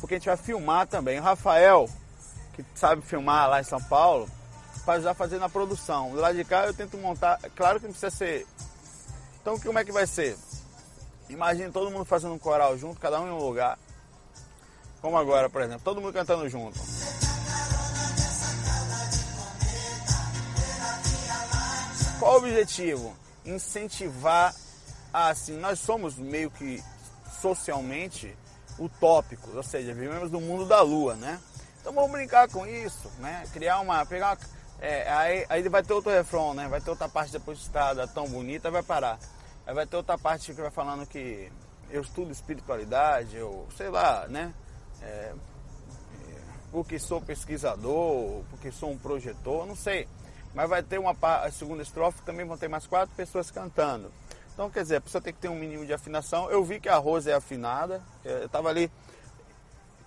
porque 0.01 0.15
a 0.15 0.19
gente 0.19 0.27
vai 0.27 0.37
filmar 0.37 0.87
também. 0.87 1.19
O 1.19 1.23
Rafael, 1.23 1.89
que 2.55 2.65
sabe 2.75 3.03
filmar 3.03 3.51
lá 3.51 3.61
em 3.61 3.65
São 3.65 3.83
Paulo, 3.83 4.29
para 4.85 4.95
ajudar 4.95 5.11
a 5.11 5.15
fazer 5.15 5.39
na 5.39 5.49
produção. 5.49 6.13
Do 6.13 6.21
lado 6.21 6.37
de 6.37 6.45
cá 6.45 6.67
eu 6.67 6.73
tento 6.73 6.97
montar, 6.97 7.39
claro 7.55 7.79
que 7.79 7.87
não 7.87 7.93
precisa 7.93 8.11
ser. 8.11 8.47
Então 9.43 9.59
como 9.59 9.79
é 9.79 9.85
que 9.85 9.93
vai 9.93 10.07
ser? 10.07 10.37
Imagine 11.29 11.71
todo 11.71 11.91
mundo 11.91 12.05
fazendo 12.05 12.35
um 12.35 12.39
coral 12.39 12.79
junto, 12.79 13.01
cada 13.01 13.21
um 13.21 13.27
em 13.27 13.33
um 13.33 13.39
lugar. 13.39 13.79
Como 15.01 15.19
agora, 15.19 15.51
por 15.51 15.61
exemplo, 15.61 15.83
todo 15.85 16.01
mundo 16.01 16.13
cantando 16.15 16.49
junto. 16.49 16.79
Qual 22.25 22.37
o 22.37 22.39
objetivo? 22.39 23.15
Incentivar 23.45 24.55
assim, 25.13 25.59
nós 25.59 25.79
somos 25.79 26.17
meio 26.17 26.51
que 26.51 26.83
socialmente 27.39 28.35
utópicos, 28.79 29.55
ou 29.55 29.63
seja, 29.63 29.93
vivemos 29.93 30.31
no 30.31 30.41
mundo 30.41 30.65
da 30.65 30.81
lua, 30.81 31.17
né? 31.17 31.39
Então 31.79 31.93
vamos 31.93 32.11
brincar 32.11 32.49
com 32.49 32.67
isso, 32.67 33.11
né? 33.19 33.45
Criar 33.53 33.79
uma. 33.81 34.07
Pegar 34.07 34.29
uma, 34.29 34.39
é, 34.81 35.13
aí, 35.13 35.47
aí 35.51 35.69
vai 35.69 35.83
ter 35.83 35.93
outro 35.93 36.11
refrão, 36.11 36.55
né? 36.55 36.67
Vai 36.67 36.81
ter 36.81 36.89
outra 36.89 37.11
parte 37.11 37.31
depois 37.31 37.59
de 37.59 37.65
estrada 37.65 38.09
tão 38.09 38.27
bonita, 38.27 38.71
vai 38.71 38.83
parar. 38.83 39.19
Aí 39.67 39.75
vai 39.75 39.87
ter 39.87 39.99
outra 39.99 40.17
parte 40.17 40.55
que 40.55 40.63
vai 40.63 40.71
falando 40.71 41.07
que 41.07 41.53
eu 41.91 42.01
estudo 42.01 42.33
espiritualidade, 42.33 43.37
eu 43.37 43.69
sei 43.77 43.91
lá, 43.91 44.27
né? 44.29 44.55
É, 45.03 45.07
é 45.07 45.35
porque 46.73 46.99
sou 46.99 47.21
pesquisador, 47.21 48.43
porque 48.49 48.73
sou 48.73 48.91
um 48.91 48.97
projetor, 48.97 49.67
não 49.67 49.77
sei. 49.77 50.09
Mas 50.55 50.69
vai 50.69 50.83
ter 50.83 50.99
uma 50.99 51.17
segunda 51.51 51.83
estrofe, 51.83 52.23
também 52.23 52.47
vão 52.47 52.57
ter 52.57 52.69
mais 52.69 52.87
quatro 52.87 53.15
pessoas 53.17 53.51
cantando. 53.51 54.11
Então, 54.53 54.71
quer 54.71 54.83
dizer, 54.83 54.97
a 54.97 55.01
pessoa 55.01 55.21
tem 55.21 55.33
que 55.33 55.41
ter 55.41 55.49
um 55.49 55.57
mínimo 55.57 55.85
de 55.85 55.93
afinação. 55.93 56.49
Eu 56.49 56.65
vi 56.65 56.79
que 56.79 56.89
a 56.89 56.97
Rosa 56.97 57.33
é 57.33 57.35
afinada, 57.35 58.01
eu 58.25 58.47
estava 58.47 58.69
ali 58.69 58.91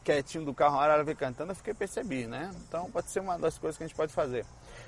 quietinho 0.06 0.46
do 0.46 0.54
carro, 0.54 0.82
ela 0.82 1.04
veio 1.04 1.18
cantando, 1.18 1.52
eu 1.52 1.56
fiquei 1.56 1.74
percebi, 1.74 2.28
né? 2.28 2.50
Então 2.66 2.90
pode 2.90 3.10
ser 3.10 3.20
uma 3.20 3.38
das 3.38 3.58
coisas 3.58 3.78
que 3.78 3.84
a 3.84 3.88
gente 3.88 3.96
pode 3.96 4.14
fazer. 4.14 4.46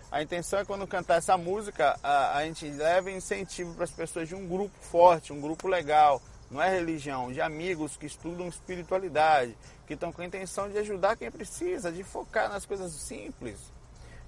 A 0.10 0.24
intenção 0.24 0.60
é 0.60 0.64
quando 0.64 0.88
cantar 0.88 1.16
essa 1.16 1.38
música, 1.38 2.00
a, 2.02 2.38
a 2.38 2.46
gente 2.46 2.66
leva 2.70 3.12
incentivo 3.12 3.74
para 3.74 3.84
as 3.84 3.92
pessoas 3.92 4.30
de 4.30 4.36
um 4.36 4.48
grupo 4.48 4.74
forte, 4.80 5.34
um 5.34 5.42
grupo 5.42 5.68
legal, 5.68 6.22
não 6.50 6.62
é 6.62 6.70
religião, 6.70 7.34
de 7.34 7.42
amigos 7.42 7.98
que 7.98 8.06
estudam 8.06 8.48
espiritualidade, 8.48 9.58
que 9.86 9.94
estão 9.94 10.10
com 10.14 10.22
a 10.22 10.26
intenção 10.26 10.70
de 10.70 10.78
ajudar 10.78 11.18
quem 11.18 11.30
precisa, 11.30 11.92
de 11.92 12.02
focar 12.02 12.48
nas 12.48 12.66
coisas 12.66 12.90
simples. 12.94 13.60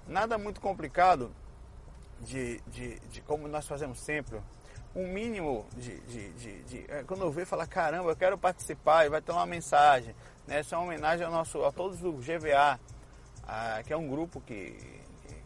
Nada 0.06 0.36
muito 0.36 0.60
complicado 0.60 1.30
de, 2.20 2.60
de, 2.68 2.98
de 3.00 3.20
como 3.22 3.48
nós 3.48 3.66
fazemos 3.66 4.00
sempre 4.00 4.40
um 4.94 5.06
mínimo 5.06 5.66
de, 5.76 5.98
de, 6.00 6.32
de, 6.32 6.62
de 6.64 6.84
é, 6.88 7.02
quando 7.02 7.22
eu 7.22 7.30
ver 7.30 7.46
falar 7.46 7.66
caramba 7.66 8.10
eu 8.10 8.16
quero 8.16 8.36
participar 8.36 9.06
e 9.06 9.08
vai 9.08 9.22
ter 9.22 9.32
uma 9.32 9.46
mensagem 9.46 10.14
né? 10.46 10.58
essa 10.58 10.74
é 10.74 10.78
uma 10.78 10.86
homenagem 10.86 11.24
ao 11.24 11.32
nosso 11.32 11.64
a 11.64 11.72
todos 11.72 11.98
do 11.98 12.12
GVA 12.12 12.78
a, 13.46 13.82
que 13.84 13.92
é 13.92 13.96
um 13.96 14.06
grupo 14.06 14.40
que, 14.40 14.76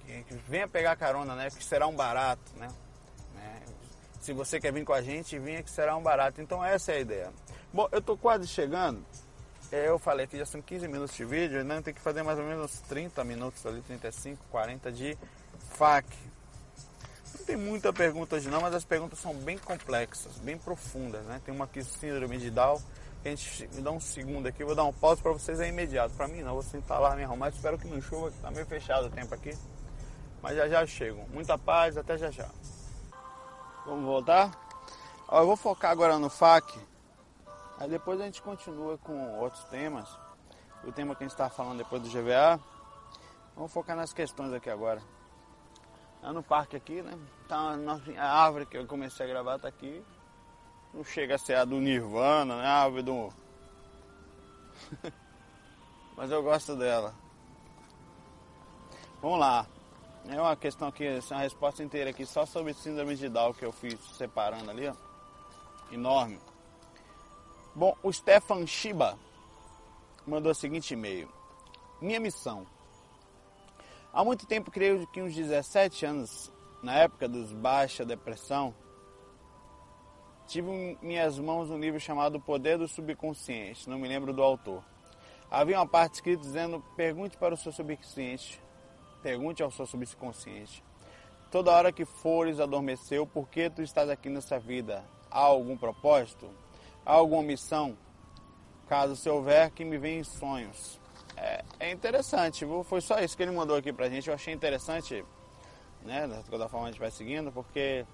que, 0.04 0.22
que, 0.24 0.34
venha 0.48 0.66
pegar 0.66 0.96
carona 0.96 1.34
né 1.34 1.48
que 1.48 1.62
será 1.62 1.86
um 1.86 1.94
barato 1.94 2.52
né? 2.56 2.68
né? 3.34 3.62
se 4.20 4.32
você 4.32 4.58
quer 4.58 4.72
vir 4.72 4.84
com 4.84 4.92
a 4.92 5.00
gente 5.00 5.38
venha 5.38 5.62
que 5.62 5.70
será 5.70 5.96
um 5.96 6.02
barato 6.02 6.40
então 6.40 6.64
essa 6.64 6.92
é 6.92 6.96
a 6.96 7.00
ideia 7.00 7.32
bom 7.72 7.88
eu 7.92 8.02
tô 8.02 8.16
quase 8.16 8.48
chegando 8.48 9.04
eu 9.72 9.98
falei 9.98 10.26
que 10.26 10.38
já 10.38 10.46
são 10.46 10.62
15 10.62 10.88
minutos 10.88 11.16
de 11.16 11.24
vídeo, 11.24 11.64
né? 11.64 11.80
tem 11.82 11.92
que 11.92 12.00
fazer 12.00 12.22
mais 12.22 12.38
ou 12.38 12.44
menos 12.44 12.80
30 12.88 13.24
minutos 13.24 13.64
ali, 13.66 13.80
35, 13.82 14.44
40 14.50 14.92
de 14.92 15.16
FAQ, 15.70 16.06
tem 17.46 17.56
muita 17.56 17.92
pergunta 17.92 18.34
hoje 18.34 18.48
não, 18.48 18.60
mas 18.60 18.74
as 18.74 18.84
perguntas 18.84 19.20
são 19.20 19.32
bem 19.32 19.56
complexas, 19.56 20.36
bem 20.38 20.58
profundas, 20.58 21.24
né? 21.26 21.40
Tem 21.44 21.54
uma 21.54 21.64
aqui, 21.64 21.82
síndrome 21.82 22.38
de 22.38 22.50
Down, 22.50 22.82
que 23.22 23.28
a 23.28 23.30
gente 23.30 23.68
me 23.72 23.82
dá 23.82 23.92
um 23.92 24.00
segundo 24.00 24.48
aqui, 24.48 24.64
vou 24.64 24.74
dar 24.74 24.82
um 24.82 24.92
pause 24.92 25.22
para 25.22 25.30
vocês 25.32 25.60
é 25.60 25.68
imediato. 25.68 26.12
Para 26.14 26.26
mim 26.26 26.42
não, 26.42 26.54
vou 26.54 26.62
sentar 26.62 27.00
lá 27.00 27.14
me 27.14 27.22
arrumar, 27.22 27.50
espero 27.50 27.78
que 27.78 27.86
não 27.86 28.02
chova, 28.02 28.32
que 28.32 28.38
tá 28.38 28.50
meio 28.50 28.66
fechado 28.66 29.06
o 29.06 29.10
tempo 29.10 29.32
aqui. 29.32 29.56
Mas 30.42 30.56
já 30.56 30.68
já 30.68 30.84
chego. 30.86 31.24
Muita 31.32 31.56
paz, 31.56 31.96
até 31.96 32.18
já 32.18 32.32
já. 32.32 32.48
Vamos 33.86 34.04
voltar? 34.04 34.50
Ó, 35.28 35.40
eu 35.40 35.46
vou 35.46 35.56
focar 35.56 35.92
agora 35.92 36.18
no 36.18 36.28
FAQ, 36.28 36.80
aí 37.78 37.88
depois 37.88 38.20
a 38.20 38.24
gente 38.24 38.42
continua 38.42 38.98
com 38.98 39.38
outros 39.38 39.64
temas. 39.64 40.08
O 40.84 40.92
tema 40.92 41.14
que 41.14 41.24
a 41.24 41.26
gente 41.26 41.32
está 41.32 41.48
falando 41.48 41.78
depois 41.78 42.02
do 42.02 42.08
GVA. 42.08 42.60
Vamos 43.54 43.72
focar 43.72 43.96
nas 43.96 44.12
questões 44.12 44.52
aqui 44.52 44.70
agora. 44.70 45.02
É 46.22 46.32
no 46.32 46.42
parque 46.42 46.76
aqui, 46.76 47.02
né? 47.02 47.18
Tá 47.48 47.76
a 48.18 48.42
árvore 48.44 48.66
que 48.66 48.76
eu 48.76 48.86
comecei 48.86 49.24
a 49.24 49.28
gravar 49.28 49.58
tá 49.58 49.68
aqui. 49.68 50.04
Não 50.92 51.04
chega 51.04 51.34
a 51.34 51.38
ser 51.38 51.54
a 51.54 51.64
do 51.64 51.76
Nirvana, 51.76 52.56
né? 52.56 52.66
A 52.66 52.82
árvore 52.84 53.02
do. 53.02 53.32
Mas 56.16 56.30
eu 56.30 56.42
gosto 56.42 56.74
dela. 56.76 57.14
Vamos 59.20 59.38
lá. 59.38 59.66
É 60.28 60.40
uma 60.40 60.56
questão 60.56 60.88
aqui, 60.88 61.06
é 61.06 61.20
uma 61.30 61.40
resposta 61.40 61.82
inteira 61.82 62.10
aqui 62.10 62.26
só 62.26 62.44
sobre 62.44 62.74
síndrome 62.74 63.14
de 63.14 63.28
Down 63.28 63.52
que 63.52 63.64
eu 63.64 63.70
fiz 63.70 63.98
separando 64.16 64.70
ali, 64.70 64.88
ó. 64.88 64.94
Enorme. 65.92 66.40
Bom, 67.76 67.94
o 68.02 68.12
Stefan 68.12 68.66
Shiba 68.66 69.18
mandou 70.26 70.50
o 70.50 70.54
seguinte 70.54 70.94
e-mail. 70.94 71.28
Minha 72.00 72.18
missão 72.18 72.66
Há 74.16 74.24
muito 74.24 74.46
tempo, 74.46 74.70
creio 74.70 75.06
que 75.08 75.20
uns 75.20 75.34
17 75.34 76.06
anos, 76.06 76.50
na 76.82 76.94
época 76.94 77.28
dos 77.28 77.52
Baixa 77.52 78.02
Depressão, 78.02 78.74
tive 80.46 80.70
em 80.70 80.98
minhas 81.02 81.38
mãos 81.38 81.68
um 81.68 81.78
livro 81.78 82.00
chamado 82.00 82.40
Poder 82.40 82.78
do 82.78 82.88
Subconsciente, 82.88 83.90
não 83.90 83.98
me 83.98 84.08
lembro 84.08 84.32
do 84.32 84.42
autor. 84.42 84.82
Havia 85.50 85.78
uma 85.78 85.86
parte 85.86 86.14
escrita 86.14 86.40
dizendo: 86.40 86.82
pergunte 86.96 87.36
para 87.36 87.52
o 87.52 87.58
seu 87.58 87.70
subconsciente, 87.70 88.58
pergunte 89.22 89.62
ao 89.62 89.70
seu 89.70 89.84
subconsciente. 89.84 90.82
Toda 91.50 91.72
hora 91.72 91.92
que 91.92 92.06
fores 92.06 92.58
adormeceu, 92.58 93.26
por 93.26 93.46
que 93.50 93.68
tu 93.68 93.82
estás 93.82 94.08
aqui 94.08 94.30
nessa 94.30 94.58
vida? 94.58 95.04
Há 95.30 95.40
algum 95.40 95.76
propósito? 95.76 96.48
Alguma 97.06 97.42
missão? 97.42 97.96
Caso 98.88 99.14
se 99.14 99.30
houver, 99.30 99.70
que 99.70 99.84
me 99.84 99.96
venha 99.96 100.18
em 100.18 100.24
sonhos. 100.24 100.98
É, 101.36 101.64
é 101.78 101.92
interessante, 101.92 102.64
viu? 102.64 102.82
foi 102.82 103.00
só 103.00 103.20
isso 103.20 103.36
que 103.36 103.44
ele 103.44 103.52
mandou 103.52 103.76
aqui 103.76 103.92
pra 103.92 104.08
gente. 104.08 104.28
Eu 104.28 104.34
achei 104.34 104.52
interessante, 104.52 105.24
né? 106.02 106.26
Da 106.26 106.42
toda 106.42 106.68
forma 106.68 106.88
a 106.88 106.90
gente 106.90 106.98
vai 106.98 107.12
seguindo, 107.12 107.52
porque 107.52 108.04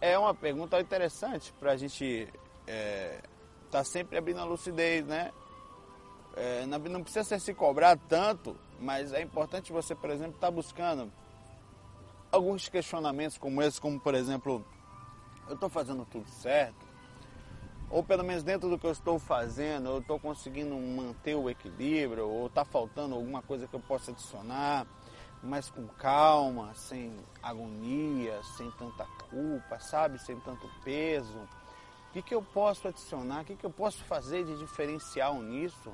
é 0.00 0.18
uma 0.18 0.34
pergunta 0.34 0.80
interessante 0.80 1.52
pra 1.60 1.76
gente 1.76 2.28
é, 2.66 3.20
tá 3.70 3.84
sempre 3.84 4.16
abrindo 4.16 4.40
a 4.40 4.44
lucidez, 4.44 5.04
né? 5.06 5.30
É, 6.36 6.64
não 6.64 7.02
precisa 7.02 7.24
ser 7.24 7.40
se 7.40 7.52
cobrar 7.52 7.98
tanto, 8.08 8.56
mas 8.80 9.12
é 9.12 9.20
importante 9.20 9.70
você, 9.70 9.94
por 9.94 10.08
exemplo, 10.08 10.36
estar 10.36 10.46
tá 10.46 10.50
buscando 10.50 11.12
alguns 12.32 12.68
questionamentos 12.68 13.36
como 13.36 13.60
esse, 13.60 13.80
como 13.80 14.00
por 14.00 14.14
exemplo, 14.14 14.64
eu 15.48 15.54
estou 15.54 15.68
fazendo 15.68 16.06
tudo 16.06 16.28
certo? 16.30 16.89
Ou 17.90 18.04
pelo 18.04 18.22
menos 18.22 18.44
dentro 18.44 18.70
do 18.70 18.78
que 18.78 18.86
eu 18.86 18.92
estou 18.92 19.18
fazendo, 19.18 19.88
eu 19.88 19.98
estou 19.98 20.18
conseguindo 20.18 20.76
manter 20.76 21.34
o 21.34 21.50
equilíbrio, 21.50 22.28
ou 22.28 22.46
está 22.46 22.64
faltando 22.64 23.16
alguma 23.16 23.42
coisa 23.42 23.66
que 23.66 23.74
eu 23.74 23.80
possa 23.80 24.12
adicionar, 24.12 24.86
mas 25.42 25.68
com 25.68 25.86
calma, 25.88 26.72
sem 26.74 27.16
agonia, 27.42 28.40
sem 28.56 28.70
tanta 28.72 29.04
culpa, 29.28 29.80
sabe? 29.80 30.18
Sem 30.18 30.38
tanto 30.40 30.70
peso. 30.84 31.38
O 32.08 32.12
que, 32.12 32.22
que 32.22 32.34
eu 32.34 32.42
posso 32.42 32.86
adicionar? 32.86 33.42
O 33.42 33.44
que, 33.44 33.56
que 33.56 33.66
eu 33.66 33.70
posso 33.70 34.04
fazer 34.04 34.44
de 34.44 34.56
diferencial 34.56 35.42
nisso? 35.42 35.92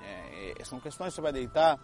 É, 0.00 0.54
é 0.58 0.64
são 0.64 0.80
questões 0.80 1.10
que 1.10 1.16
você 1.16 1.20
vai 1.20 1.32
deitar. 1.32 1.78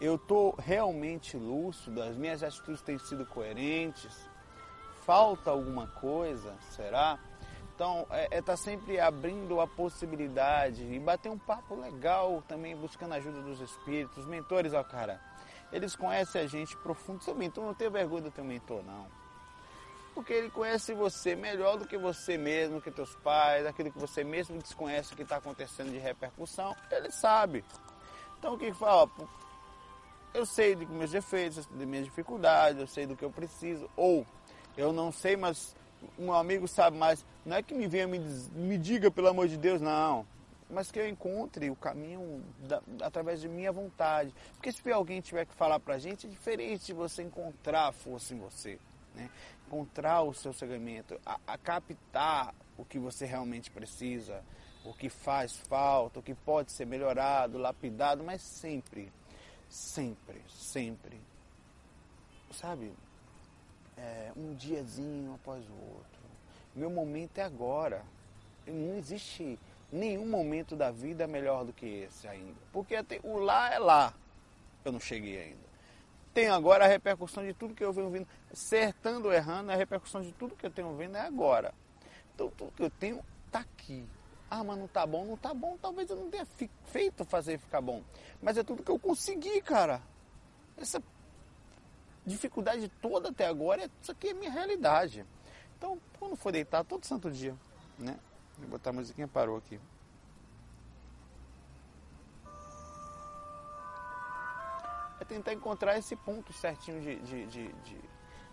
Eu 0.00 0.16
estou 0.16 0.54
realmente 0.58 1.36
lúcido, 1.36 2.02
as 2.02 2.16
minhas 2.16 2.42
atitudes 2.42 2.82
têm 2.82 2.98
sido 2.98 3.24
coerentes. 3.24 4.28
Falta 5.04 5.50
alguma 5.50 5.86
coisa? 5.86 6.54
Será? 6.70 7.18
Então, 7.76 8.06
é, 8.10 8.38
é 8.38 8.42
tá 8.42 8.56
sempre 8.56 8.98
abrindo 8.98 9.60
a 9.60 9.66
possibilidade 9.66 10.82
e 10.82 10.98
bater 10.98 11.30
um 11.30 11.38
papo 11.38 11.74
legal 11.74 12.42
também, 12.48 12.74
buscando 12.74 13.12
a 13.12 13.16
ajuda 13.16 13.42
dos 13.42 13.60
espíritos, 13.60 14.16
os 14.16 14.26
mentores, 14.26 14.72
ó, 14.72 14.82
cara. 14.82 15.20
Eles 15.70 15.94
conhecem 15.94 16.40
a 16.40 16.46
gente 16.46 16.74
profundo. 16.78 17.22
Seu 17.22 17.34
mentor 17.34 17.66
não 17.66 17.74
tem 17.74 17.90
vergonha 17.90 18.22
do 18.22 18.30
teu 18.30 18.44
mentor, 18.44 18.82
não. 18.82 19.06
Porque 20.14 20.32
ele 20.32 20.48
conhece 20.48 20.94
você 20.94 21.36
melhor 21.36 21.76
do 21.76 21.86
que 21.86 21.98
você 21.98 22.38
mesmo, 22.38 22.80
que 22.80 22.90
teus 22.90 23.14
pais, 23.16 23.66
aquilo 23.66 23.92
que 23.92 23.98
você 23.98 24.24
mesmo 24.24 24.56
desconhece 24.58 25.14
que 25.14 25.22
está 25.22 25.36
acontecendo 25.36 25.90
de 25.90 25.98
repercussão, 25.98 26.74
ele 26.90 27.10
sabe. 27.10 27.62
Então 28.38 28.54
o 28.54 28.58
que 28.58 28.72
fala? 28.72 29.10
Eu 30.32 30.46
sei 30.46 30.74
de 30.74 30.86
meus 30.86 31.10
defeitos, 31.10 31.66
de 31.66 31.84
minhas 31.84 32.06
dificuldades, 32.06 32.80
eu 32.80 32.86
sei 32.86 33.04
do 33.04 33.14
que 33.14 33.24
eu 33.24 33.30
preciso. 33.30 33.90
Ou 33.94 34.26
eu 34.78 34.94
não 34.94 35.12
sei, 35.12 35.36
mas 35.36 35.76
um 36.18 36.32
amigo 36.32 36.66
sabe 36.66 36.96
mais. 36.96 37.24
Não 37.44 37.56
é 37.56 37.62
que 37.62 37.74
me 37.74 37.86
venha 37.86 38.06
me, 38.06 38.18
me 38.18 38.78
diga, 38.78 39.10
pelo 39.10 39.28
amor 39.28 39.48
de 39.48 39.56
Deus, 39.56 39.80
não. 39.80 40.26
Mas 40.68 40.90
que 40.90 40.98
eu 40.98 41.08
encontre 41.08 41.70
o 41.70 41.76
caminho 41.76 42.42
da, 42.66 42.82
através 43.02 43.40
de 43.40 43.48
minha 43.48 43.70
vontade. 43.70 44.34
Porque 44.54 44.72
se 44.72 44.92
alguém 44.92 45.20
tiver 45.20 45.46
que 45.46 45.54
falar 45.54 45.78
pra 45.78 45.98
gente, 45.98 46.26
é 46.26 46.30
diferente 46.30 46.86
de 46.86 46.92
você 46.92 47.22
encontrar 47.22 47.88
a 47.88 47.92
força 47.92 48.34
em 48.34 48.38
você. 48.38 48.78
Né? 49.14 49.30
Encontrar 49.66 50.22
o 50.22 50.34
seu 50.34 50.52
segmento, 50.52 51.20
a, 51.24 51.38
a 51.46 51.58
captar 51.58 52.54
o 52.76 52.84
que 52.84 52.98
você 52.98 53.24
realmente 53.24 53.70
precisa, 53.70 54.42
o 54.84 54.92
que 54.92 55.08
faz 55.08 55.56
falta, 55.68 56.20
o 56.20 56.22
que 56.22 56.34
pode 56.34 56.72
ser 56.72 56.86
melhorado, 56.86 57.58
lapidado, 57.58 58.22
mas 58.22 58.42
sempre, 58.42 59.12
sempre, 59.68 60.42
sempre, 60.48 61.20
sabe, 62.52 62.92
é, 63.96 64.32
um 64.36 64.54
diazinho 64.54 65.34
após 65.34 65.64
o 65.68 65.72
outro. 65.72 66.20
Meu 66.74 66.90
momento 66.90 67.38
é 67.38 67.42
agora. 67.42 68.02
Não 68.66 68.96
existe 68.96 69.58
nenhum 69.90 70.26
momento 70.26 70.76
da 70.76 70.90
vida 70.90 71.26
melhor 71.26 71.64
do 71.64 71.72
que 71.72 71.86
esse 71.86 72.26
ainda. 72.28 72.60
Porque 72.72 72.94
o 73.22 73.38
lá 73.38 73.72
é 73.72 73.78
lá. 73.78 74.12
Eu 74.84 74.92
não 74.92 75.00
cheguei 75.00 75.40
ainda. 75.40 75.66
Tem 76.34 76.48
agora 76.48 76.84
a 76.84 76.88
repercussão 76.88 77.44
de 77.44 77.54
tudo 77.54 77.74
que 77.74 77.84
eu 77.84 77.92
venho 77.92 78.10
vindo. 78.10 78.28
Acertando 78.52 79.32
errando, 79.32 79.72
a 79.72 79.74
repercussão 79.74 80.20
de 80.20 80.32
tudo 80.32 80.54
que 80.54 80.66
eu 80.66 80.70
tenho 80.70 80.94
vendo 80.94 81.16
é 81.16 81.20
agora. 81.20 81.72
Então 82.34 82.50
tudo 82.50 82.72
que 82.72 82.82
eu 82.82 82.90
tenho 82.90 83.24
está 83.46 83.60
aqui. 83.60 84.04
Ah, 84.50 84.62
mas 84.62 84.78
não 84.78 84.86
tá 84.86 85.06
bom, 85.06 85.24
não 85.24 85.36
tá 85.36 85.54
bom. 85.54 85.78
Talvez 85.80 86.10
eu 86.10 86.16
não 86.16 86.30
tenha 86.30 86.46
feito 86.84 87.24
fazer 87.24 87.58
ficar 87.58 87.80
bom. 87.80 88.02
Mas 88.42 88.58
é 88.58 88.62
tudo 88.62 88.82
que 88.82 88.90
eu 88.90 88.98
consegui, 88.98 89.60
cara. 89.62 90.02
Essa 90.76 91.02
dificuldade 92.26 92.88
toda 93.00 93.28
até 93.28 93.46
agora, 93.46 93.88
isso 94.02 94.10
aqui 94.10 94.28
é 94.28 94.34
minha 94.34 94.50
realidade. 94.50 95.24
Então, 95.78 95.98
quando 96.18 96.36
for 96.36 96.50
deitar, 96.50 96.84
todo 96.84 97.06
santo 97.06 97.30
dia, 97.30 97.54
né? 97.98 98.18
Vou 98.58 98.70
botar 98.70 98.90
a 98.90 98.92
musiquinha, 98.92 99.28
parou 99.28 99.56
aqui. 99.56 99.78
É 105.20 105.24
tentar 105.24 105.52
encontrar 105.52 105.98
esse 105.98 106.16
ponto 106.16 106.52
certinho 106.52 107.00
de, 107.00 107.16
de, 107.20 107.46
de, 107.46 107.72
de, 107.72 108.00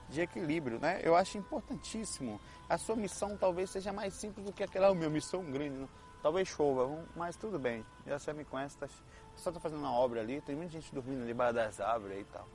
de 0.09 0.21
equilíbrio, 0.21 0.79
né? 0.79 1.01
Eu 1.03 1.15
acho 1.15 1.37
importantíssimo. 1.37 2.39
A 2.69 2.77
sua 2.77 2.95
missão 2.95 3.35
talvez 3.37 3.69
seja 3.69 3.91
mais 3.91 4.13
simples 4.13 4.45
do 4.45 4.53
que 4.53 4.63
aquela, 4.63 4.91
oh, 4.91 4.95
minha 4.95 5.09
missão 5.09 5.43
grande. 5.43 5.77
Não. 5.77 5.89
Talvez 6.21 6.47
chova, 6.47 7.05
mas 7.17 7.35
tudo 7.35 7.59
bem. 7.59 7.85
Já 8.07 8.17
você 8.17 8.31
me 8.31 8.45
conhece, 8.45 8.77
tá, 8.77 8.87
só 9.35 9.51
tá 9.51 9.59
fazendo 9.59 9.79
uma 9.79 9.91
obra 9.91 10.21
ali, 10.21 10.39
tem 10.39 10.55
muita 10.55 10.71
gente 10.71 10.93
dormindo 10.93 11.19
ali 11.19 11.27
debaixo 11.27 11.53
das 11.53 11.81
árvores 11.81 12.21
e 12.21 12.23
tal. 12.31 12.47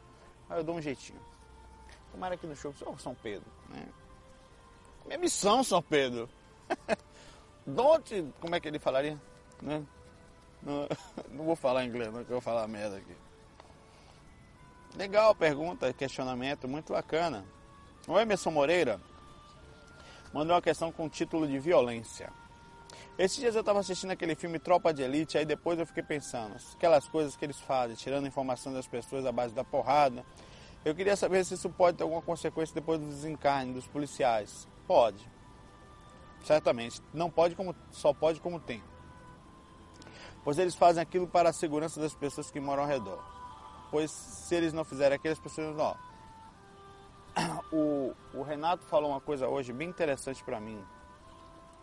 Aí 0.48 0.58
eu 0.58 0.64
dou 0.64 0.76
um 0.76 0.80
jeitinho. 0.80 1.20
Tomara 2.12 2.36
que 2.36 2.46
no 2.46 2.56
show, 2.56 2.74
oh, 2.86 2.98
São 2.98 3.14
Pedro, 3.14 3.46
né? 3.68 3.86
Minha 5.06 5.18
missão, 5.18 5.62
São 5.62 5.82
Pedro. 5.82 6.28
Don't, 7.66 8.32
como 8.40 8.54
é 8.54 8.60
que 8.60 8.68
ele 8.68 8.78
falaria? 8.78 9.20
Né? 9.60 9.84
Não, 10.62 10.88
não, 11.30 11.44
vou 11.44 11.56
falar 11.56 11.84
inglês, 11.84 12.12
não, 12.12 12.24
que 12.24 12.30
eu 12.30 12.36
vou 12.36 12.40
falar 12.40 12.66
merda 12.66 12.96
aqui. 12.96 13.16
Legal 14.96 15.34
pergunta, 15.34 15.92
questionamento, 15.92 16.66
muito 16.66 16.92
bacana. 16.92 17.44
O 18.06 18.18
Emerson 18.18 18.50
Moreira 18.50 19.00
mandou 20.32 20.54
uma 20.54 20.62
questão 20.62 20.90
com 20.90 21.08
título 21.08 21.46
de 21.46 21.58
violência. 21.58 22.32
Esses 23.18 23.36
dias 23.36 23.56
eu 23.56 23.60
estava 23.60 23.80
assistindo 23.80 24.12
aquele 24.12 24.36
filme 24.36 24.60
Tropa 24.60 24.94
de 24.94 25.02
Elite, 25.02 25.36
aí 25.36 25.44
depois 25.44 25.76
eu 25.76 25.84
fiquei 25.84 26.04
pensando, 26.04 26.54
aquelas 26.74 27.08
coisas 27.08 27.34
que 27.36 27.44
eles 27.44 27.58
fazem, 27.58 27.96
tirando 27.96 28.28
informação 28.28 28.72
das 28.72 28.86
pessoas 28.86 29.26
à 29.26 29.32
base 29.32 29.52
da 29.52 29.64
porrada. 29.64 30.24
Eu 30.84 30.94
queria 30.94 31.16
saber 31.16 31.44
se 31.44 31.54
isso 31.54 31.68
pode 31.68 31.96
ter 31.96 32.04
alguma 32.04 32.22
consequência 32.22 32.72
depois 32.72 33.00
do 33.00 33.06
desencarne 33.06 33.72
dos 33.74 33.88
policiais. 33.88 34.68
Pode. 34.86 35.28
Certamente. 36.44 37.02
Não 37.12 37.28
pode 37.28 37.56
como 37.56 37.74
só 37.90 38.14
pode 38.14 38.40
como 38.40 38.60
tem. 38.60 38.80
Pois 40.44 40.56
eles 40.56 40.76
fazem 40.76 41.02
aquilo 41.02 41.26
para 41.26 41.50
a 41.50 41.52
segurança 41.52 42.00
das 42.00 42.14
pessoas 42.14 42.52
que 42.52 42.60
moram 42.60 42.84
ao 42.84 42.88
redor. 42.88 43.20
Pois 43.90 44.12
se 44.12 44.54
eles 44.54 44.72
não 44.72 44.84
fizerem 44.84 45.16
aquilo, 45.16 45.32
as 45.32 45.40
pessoas 45.40 45.76
não. 45.76 45.96
O, 47.70 48.14
o 48.32 48.42
Renato 48.42 48.84
falou 48.84 49.10
uma 49.10 49.20
coisa 49.20 49.46
hoje 49.48 49.72
bem 49.72 49.88
interessante 49.88 50.42
para 50.42 50.58
mim 50.58 50.82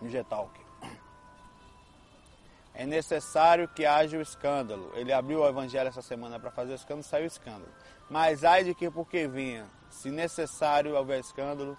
no 0.02 0.10
Getalk. 0.10 0.65
É 2.76 2.86
necessário 2.86 3.68
que 3.68 3.86
haja 3.86 4.18
o 4.18 4.22
escândalo. 4.22 4.92
Ele 4.96 5.14
abriu 5.14 5.40
o 5.40 5.48
evangelho 5.48 5.88
essa 5.88 6.02
semana 6.02 6.40
para 6.40 6.52
fazer 6.52 6.74
o 6.74 6.76
escândalo, 6.76 7.04
saiu 7.04 7.24
o 7.24 7.28
escândalo. 7.28 7.72
Mas 8.10 8.44
ai 8.44 8.64
de 8.64 8.76
que 8.76 8.92
porque 8.92 9.28
vinha, 9.28 9.66
se 9.90 10.12
necessário 10.12 10.96
houver 10.96 11.20
escândalo, 11.20 11.78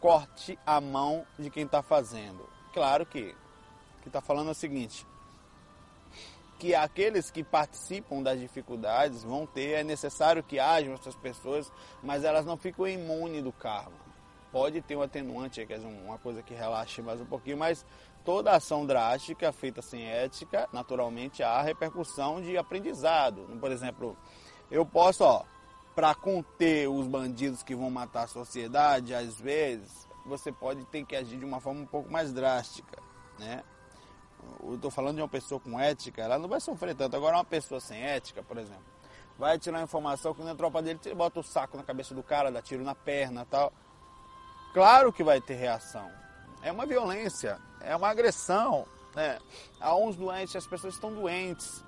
corte 0.00 0.58
a 0.66 0.80
mão 0.80 1.26
de 1.38 1.50
quem 1.50 1.64
está 1.64 1.82
fazendo. 1.82 2.48
Claro 2.72 3.04
que 3.04 3.34
que 4.02 4.08
está 4.08 4.20
falando 4.20 4.48
é 4.48 4.52
o 4.52 4.54
seguinte, 4.54 5.06
que 6.58 6.74
aqueles 6.74 7.30
que 7.30 7.44
participam 7.44 8.22
das 8.22 8.40
dificuldades 8.40 9.22
vão 9.22 9.46
ter, 9.46 9.80
é 9.80 9.84
necessário 9.84 10.42
que 10.42 10.58
hajam 10.58 10.94
essas 10.94 11.14
pessoas, 11.14 11.70
mas 12.02 12.24
elas 12.24 12.44
não 12.44 12.56
ficam 12.56 12.88
imunes 12.88 13.44
do 13.44 13.52
karma. 13.52 14.08
Pode 14.50 14.80
ter 14.80 14.96
um 14.96 15.02
atenuante, 15.02 15.64
que 15.66 15.74
é 15.74 15.78
uma 15.78 16.18
coisa 16.18 16.42
que 16.42 16.54
relaxe 16.54 17.02
mais 17.02 17.20
um 17.20 17.26
pouquinho, 17.26 17.58
mas 17.58 17.84
toda 18.24 18.52
ação 18.52 18.84
drástica 18.86 19.52
feita 19.52 19.82
sem 19.82 20.04
ética, 20.04 20.68
naturalmente 20.72 21.42
há 21.42 21.60
repercussão 21.62 22.40
de 22.40 22.56
aprendizado. 22.56 23.46
Por 23.60 23.70
exemplo, 23.70 24.16
eu 24.70 24.84
posso, 24.84 25.24
ó, 25.24 25.44
para 25.94 26.14
conter 26.14 26.88
os 26.88 27.06
bandidos 27.06 27.62
que 27.62 27.74
vão 27.74 27.90
matar 27.90 28.24
a 28.24 28.28
sociedade, 28.28 29.14
às 29.14 29.40
vezes, 29.40 30.08
você 30.24 30.52
pode 30.52 30.84
ter 30.86 31.04
que 31.04 31.16
agir 31.16 31.38
de 31.38 31.44
uma 31.44 31.60
forma 31.60 31.80
um 31.80 31.86
pouco 31.86 32.10
mais 32.10 32.32
drástica, 32.32 33.02
né? 33.38 33.64
Eu 34.62 34.76
estou 34.76 34.90
falando 34.90 35.16
de 35.16 35.22
uma 35.22 35.28
pessoa 35.28 35.60
com 35.60 35.78
ética, 35.78 36.22
ela 36.22 36.38
não 36.38 36.48
vai 36.48 36.60
sofrer 36.60 36.94
tanto. 36.94 37.16
Agora, 37.16 37.36
uma 37.36 37.44
pessoa 37.44 37.80
sem 37.80 38.00
ética, 38.00 38.42
por 38.42 38.58
exemplo, 38.58 38.84
vai 39.36 39.58
tirar 39.58 39.82
informação 39.82 40.34
que 40.34 40.42
na 40.42 40.54
tropa 40.54 40.80
dele 40.82 41.00
bota 41.16 41.40
o 41.40 41.42
saco 41.42 41.76
na 41.76 41.82
cabeça 41.82 42.14
do 42.14 42.22
cara, 42.22 42.52
dá 42.52 42.62
tiro 42.62 42.84
na 42.84 42.94
perna 42.94 43.44
tal. 43.44 43.72
Claro 44.72 45.12
que 45.12 45.24
vai 45.24 45.40
ter 45.40 45.54
reação. 45.54 46.10
É 46.62 46.72
uma 46.72 46.86
violência, 46.86 47.58
é 47.80 47.94
uma 47.94 48.08
agressão. 48.08 48.86
Né? 49.14 49.38
Há 49.80 49.94
uns 49.96 50.16
doentes, 50.16 50.56
as 50.56 50.66
pessoas 50.66 50.94
estão 50.94 51.12
doentes. 51.12 51.84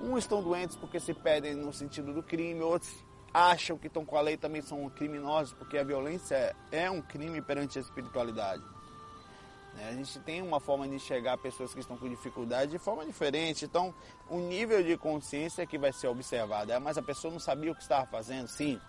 Uns 0.00 0.18
estão 0.18 0.42
doentes 0.42 0.76
porque 0.76 0.98
se 0.98 1.14
pedem 1.14 1.54
no 1.54 1.72
sentido 1.72 2.12
do 2.12 2.22
crime, 2.22 2.60
outros 2.60 2.92
acham 3.32 3.78
que 3.78 3.86
estão 3.86 4.04
com 4.04 4.16
a 4.16 4.20
lei 4.20 4.36
também 4.36 4.60
são 4.60 4.88
criminosos, 4.90 5.54
porque 5.54 5.78
a 5.78 5.84
violência 5.84 6.54
é 6.70 6.90
um 6.90 7.00
crime 7.00 7.40
perante 7.40 7.78
a 7.78 7.80
espiritualidade. 7.82 8.62
Né? 9.74 9.88
A 9.88 9.92
gente 9.92 10.18
tem 10.20 10.42
uma 10.42 10.60
forma 10.60 10.86
de 10.86 10.94
enxergar 10.94 11.38
pessoas 11.38 11.72
que 11.72 11.80
estão 11.80 11.96
com 11.96 12.08
dificuldade 12.08 12.72
de 12.72 12.78
forma 12.78 13.06
diferente. 13.06 13.64
Então, 13.64 13.94
o 14.28 14.38
nível 14.38 14.82
de 14.82 14.96
consciência 14.96 15.66
que 15.66 15.78
vai 15.78 15.92
ser 15.92 16.08
observado. 16.08 16.72
É, 16.72 16.78
mas 16.78 16.98
a 16.98 17.02
pessoa 17.02 17.32
não 17.32 17.40
sabia 17.40 17.72
o 17.72 17.74
que 17.74 17.82
estava 17.82 18.06
fazendo? 18.06 18.48
Sim. 18.48 18.80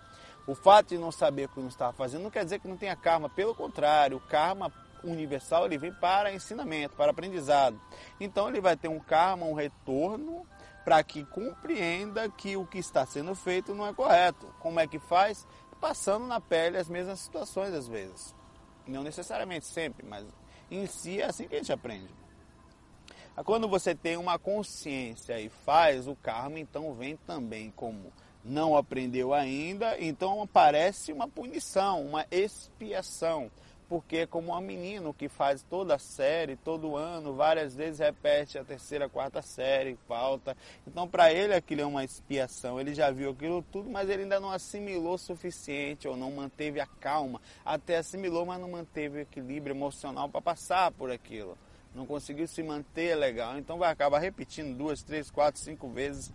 O 0.46 0.54
fato 0.54 0.88
de 0.88 0.98
não 0.98 1.10
saber 1.10 1.46
o 1.46 1.48
que 1.48 1.60
não 1.60 1.68
estava 1.68 1.94
fazendo 1.94 2.22
não 2.22 2.30
quer 2.30 2.44
dizer 2.44 2.60
que 2.60 2.68
não 2.68 2.76
tenha 2.76 2.94
karma. 2.94 3.30
Pelo 3.30 3.54
contrário, 3.54 4.18
o 4.18 4.20
karma 4.20 4.70
universal 5.04 5.66
ele 5.66 5.78
vem 5.78 5.92
para 5.92 6.32
ensinamento, 6.32 6.96
para 6.96 7.10
aprendizado. 7.10 7.80
Então, 8.18 8.48
ele 8.48 8.60
vai 8.60 8.76
ter 8.76 8.88
um 8.88 9.00
karma, 9.00 9.46
um 9.46 9.54
retorno 9.54 10.46
para 10.84 11.02
que 11.02 11.24
compreenda 11.24 12.28
que 12.28 12.56
o 12.56 12.66
que 12.66 12.78
está 12.78 13.06
sendo 13.06 13.34
feito 13.34 13.74
não 13.74 13.86
é 13.86 13.94
correto. 13.94 14.46
Como 14.60 14.78
é 14.78 14.86
que 14.86 14.98
faz? 14.98 15.46
Passando 15.80 16.26
na 16.26 16.40
pele 16.40 16.76
as 16.76 16.88
mesmas 16.88 17.20
situações 17.20 17.72
às 17.72 17.88
vezes. 17.88 18.34
Não 18.86 19.02
necessariamente 19.02 19.66
sempre, 19.66 20.06
mas 20.06 20.26
em 20.70 20.86
si 20.86 21.20
é 21.20 21.26
assim 21.26 21.48
que 21.48 21.54
a 21.54 21.58
gente 21.58 21.72
aprende. 21.72 22.08
Quando 23.44 23.66
você 23.66 23.94
tem 23.94 24.16
uma 24.16 24.38
consciência 24.38 25.40
e 25.40 25.48
faz 25.48 26.06
o 26.06 26.14
karma, 26.14 26.60
então 26.60 26.94
vem 26.94 27.16
também 27.16 27.72
como 27.74 28.12
não 28.44 28.76
aprendeu 28.76 29.32
ainda, 29.32 29.98
então 29.98 30.42
aparece 30.42 31.12
uma 31.12 31.26
punição, 31.26 32.02
uma 32.02 32.26
expiação 32.30 33.50
porque 33.94 34.16
é 34.16 34.26
como 34.26 34.52
um 34.52 34.60
menino 34.60 35.14
que 35.14 35.28
faz 35.28 35.62
toda 35.62 35.94
a 35.94 36.00
série, 36.00 36.56
todo 36.56 36.96
ano, 36.96 37.32
várias 37.32 37.76
vezes 37.76 38.00
repete 38.00 38.58
a 38.58 38.64
terceira, 38.64 39.08
quarta 39.08 39.40
série, 39.40 39.96
falta. 40.08 40.56
Então, 40.84 41.06
para 41.06 41.32
ele 41.32 41.54
aquilo 41.54 41.82
é 41.82 41.86
uma 41.86 42.02
expiação. 42.02 42.80
Ele 42.80 42.92
já 42.92 43.12
viu 43.12 43.30
aquilo 43.30 43.62
tudo, 43.62 43.88
mas 43.88 44.10
ele 44.10 44.24
ainda 44.24 44.40
não 44.40 44.50
assimilou 44.50 45.14
o 45.14 45.18
suficiente 45.18 46.08
ou 46.08 46.16
não 46.16 46.32
manteve 46.32 46.80
a 46.80 46.86
calma. 46.86 47.40
Até 47.64 47.98
assimilou, 47.98 48.44
mas 48.44 48.60
não 48.60 48.68
manteve 48.68 49.18
o 49.18 49.20
equilíbrio 49.20 49.76
emocional 49.76 50.28
para 50.28 50.40
passar 50.40 50.90
por 50.90 51.12
aquilo. 51.12 51.56
Não 51.94 52.04
conseguiu 52.04 52.48
se 52.48 52.64
manter 52.64 53.14
legal. 53.14 53.56
Então, 53.56 53.78
vai 53.78 53.92
acabar 53.92 54.18
repetindo 54.18 54.76
duas, 54.76 55.04
três, 55.04 55.30
quatro, 55.30 55.60
cinco 55.60 55.88
vezes 55.88 56.32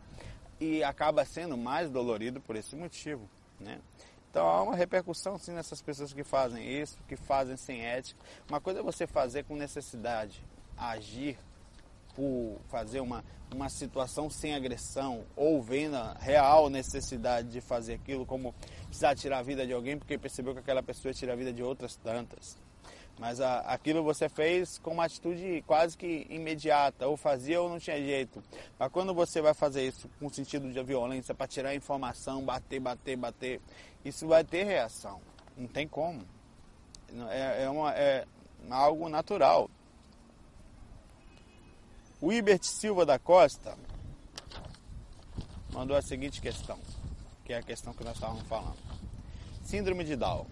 e 0.62 0.82
acaba 0.82 1.26
sendo 1.26 1.58
mais 1.58 1.89
dolorido 1.89 2.39
por 2.39 2.56
esse 2.56 2.74
motivo, 2.74 3.30
né? 3.60 3.82
Então 4.29 4.47
há 4.47 4.61
uma 4.61 4.75
repercussão 4.75 5.39
sim 5.39 5.51
nessas 5.51 5.81
pessoas 5.81 6.13
que 6.13 6.23
fazem 6.23 6.81
isso, 6.81 6.97
que 7.07 7.15
fazem 7.15 7.57
sem 7.57 7.81
ética. 7.81 8.19
Uma 8.47 8.61
coisa 8.61 8.79
é 8.79 8.83
você 8.83 9.07
fazer 9.07 9.43
com 9.43 9.55
necessidade, 9.55 10.43
agir 10.77 11.37
por 12.15 12.59
fazer 12.69 12.99
uma, 12.99 13.23
uma 13.53 13.69
situação 13.69 14.29
sem 14.29 14.53
agressão, 14.53 15.23
ou 15.35 15.61
vendo 15.61 15.95
a 15.95 16.13
real 16.19 16.69
necessidade 16.69 17.49
de 17.49 17.61
fazer 17.61 17.95
aquilo, 17.95 18.25
como 18.25 18.53
precisar 18.85 19.15
tirar 19.15 19.39
a 19.39 19.43
vida 19.43 19.65
de 19.65 19.73
alguém 19.73 19.97
porque 19.97 20.17
percebeu 20.17 20.53
que 20.53 20.59
aquela 20.59 20.83
pessoa 20.83 21.13
tira 21.13 21.33
a 21.33 21.35
vida 21.35 21.51
de 21.51 21.63
outras 21.63 21.95
tantas. 21.95 22.57
Mas 23.19 23.41
a, 23.41 23.59
aquilo 23.59 24.01
você 24.01 24.29
fez 24.29 24.77
com 24.79 24.91
uma 24.91 25.03
atitude 25.03 25.61
quase 25.67 25.97
que 25.97 26.25
imediata, 26.29 27.05
ou 27.05 27.17
fazia 27.17 27.61
ou 27.61 27.69
não 27.69 27.77
tinha 27.77 27.97
jeito. 27.97 28.41
Mas 28.77 28.89
quando 28.91 29.13
você 29.13 29.41
vai 29.41 29.53
fazer 29.53 29.85
isso 29.85 30.09
com 30.19 30.29
sentido 30.29 30.71
de 30.71 30.81
violência, 30.81 31.35
para 31.35 31.45
tirar 31.45 31.75
informação, 31.75 32.41
bater, 32.43 32.79
bater, 32.79 33.17
bater, 33.17 33.61
isso 34.03 34.27
vai 34.27 34.43
ter 34.43 34.63
reação. 34.63 35.21
Não 35.57 35.67
tem 35.67 35.88
como. 35.88 36.23
É, 37.29 37.63
é, 37.63 37.69
uma, 37.69 37.93
é 37.93 38.25
algo 38.69 39.09
natural. 39.09 39.69
O 42.21 42.31
Ibert 42.31 42.63
Silva 42.63 43.05
da 43.05 43.17
Costa 43.17 43.77
mandou 45.71 45.95
a 45.95 46.01
seguinte 46.01 46.41
questão, 46.41 46.77
que 47.45 47.53
é 47.53 47.57
a 47.57 47.63
questão 47.63 47.93
que 47.93 48.03
nós 48.03 48.15
estávamos 48.15 48.43
falando. 48.43 48.77
Síndrome 49.63 50.03
de 50.03 50.15
Down. 50.15 50.45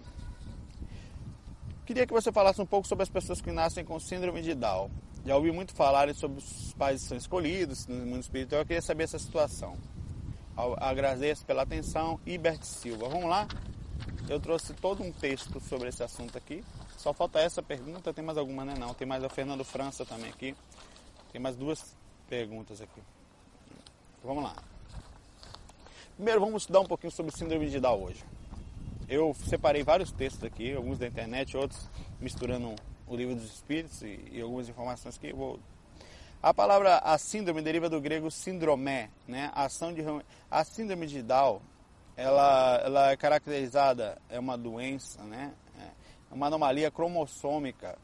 Queria 1.84 2.06
que 2.06 2.12
você 2.12 2.30
falasse 2.30 2.60
um 2.60 2.66
pouco 2.66 2.86
sobre 2.86 3.02
as 3.02 3.08
pessoas 3.08 3.40
que 3.40 3.50
nascem 3.50 3.84
com 3.84 3.98
síndrome 3.98 4.42
de 4.42 4.54
Down. 4.54 4.90
Já 5.24 5.36
ouvi 5.36 5.50
muito 5.50 5.74
falar 5.74 6.14
sobre 6.14 6.38
os 6.38 6.72
pais 6.74 7.02
que 7.02 7.08
são 7.08 7.16
escolhidos 7.16 7.86
no 7.86 8.06
mundo 8.06 8.20
espiritual. 8.20 8.62
Eu 8.62 8.66
queria 8.66 8.82
saber 8.82 9.04
essa 9.04 9.18
situação. 9.18 9.76
Agradeço 10.78 11.44
pela 11.44 11.62
atenção. 11.62 12.18
Ibert 12.26 12.64
Silva. 12.64 13.08
Vamos 13.08 13.30
lá? 13.30 13.46
Eu 14.28 14.40
trouxe 14.40 14.74
todo 14.74 15.04
um 15.04 15.12
texto 15.12 15.60
sobre 15.60 15.88
esse 15.88 16.02
assunto 16.02 16.36
aqui. 16.36 16.64
Só 16.96 17.12
falta 17.12 17.38
essa 17.38 17.62
pergunta. 17.62 18.12
Tem 18.12 18.24
mais 18.24 18.36
alguma, 18.36 18.64
né? 18.64 18.74
Não. 18.76 18.92
Tem 18.92 19.06
mais 19.06 19.22
a 19.22 19.28
Fernando 19.28 19.64
França 19.64 20.04
também 20.04 20.28
aqui. 20.28 20.56
Tem 21.30 21.40
mais 21.40 21.54
duas 21.54 21.96
perguntas 22.28 22.80
aqui. 22.80 23.00
Vamos 24.24 24.42
lá. 24.42 24.56
Primeiro, 26.16 26.40
vamos 26.40 26.62
estudar 26.62 26.80
um 26.80 26.86
pouquinho 26.86 27.12
sobre 27.12 27.36
síndrome 27.36 27.70
de 27.70 27.78
Down 27.78 28.02
hoje. 28.02 28.24
Eu 29.08 29.32
separei 29.46 29.84
vários 29.84 30.10
textos 30.10 30.42
aqui, 30.42 30.74
alguns 30.74 30.98
da 30.98 31.06
internet, 31.06 31.56
outros 31.56 31.88
misturando 32.20 32.74
o 33.06 33.14
livro 33.14 33.36
dos 33.36 33.44
espíritos 33.44 34.02
e, 34.02 34.28
e 34.32 34.40
algumas 34.40 34.68
informações 34.68 35.16
que 35.16 35.28
eu 35.28 35.36
vou 35.36 35.60
a 36.42 36.54
palavra 36.54 36.98
a 36.98 37.18
síndrome 37.18 37.60
deriva 37.62 37.88
do 37.88 38.00
grego 38.00 38.30
síndrome, 38.30 39.10
né? 39.26 39.50
A 39.54 39.64
ação 39.64 39.92
de 39.92 40.02
a 40.48 40.64
síndrome 40.64 41.06
de 41.06 41.20
Down, 41.20 41.60
ela, 42.16 42.80
ela 42.84 43.10
é 43.10 43.16
caracterizada 43.16 44.16
é 44.28 44.38
uma 44.38 44.56
doença, 44.56 45.22
né? 45.24 45.52
É 46.30 46.34
uma 46.34 46.46
anomalia 46.46 46.90
cromossômica 46.90 47.98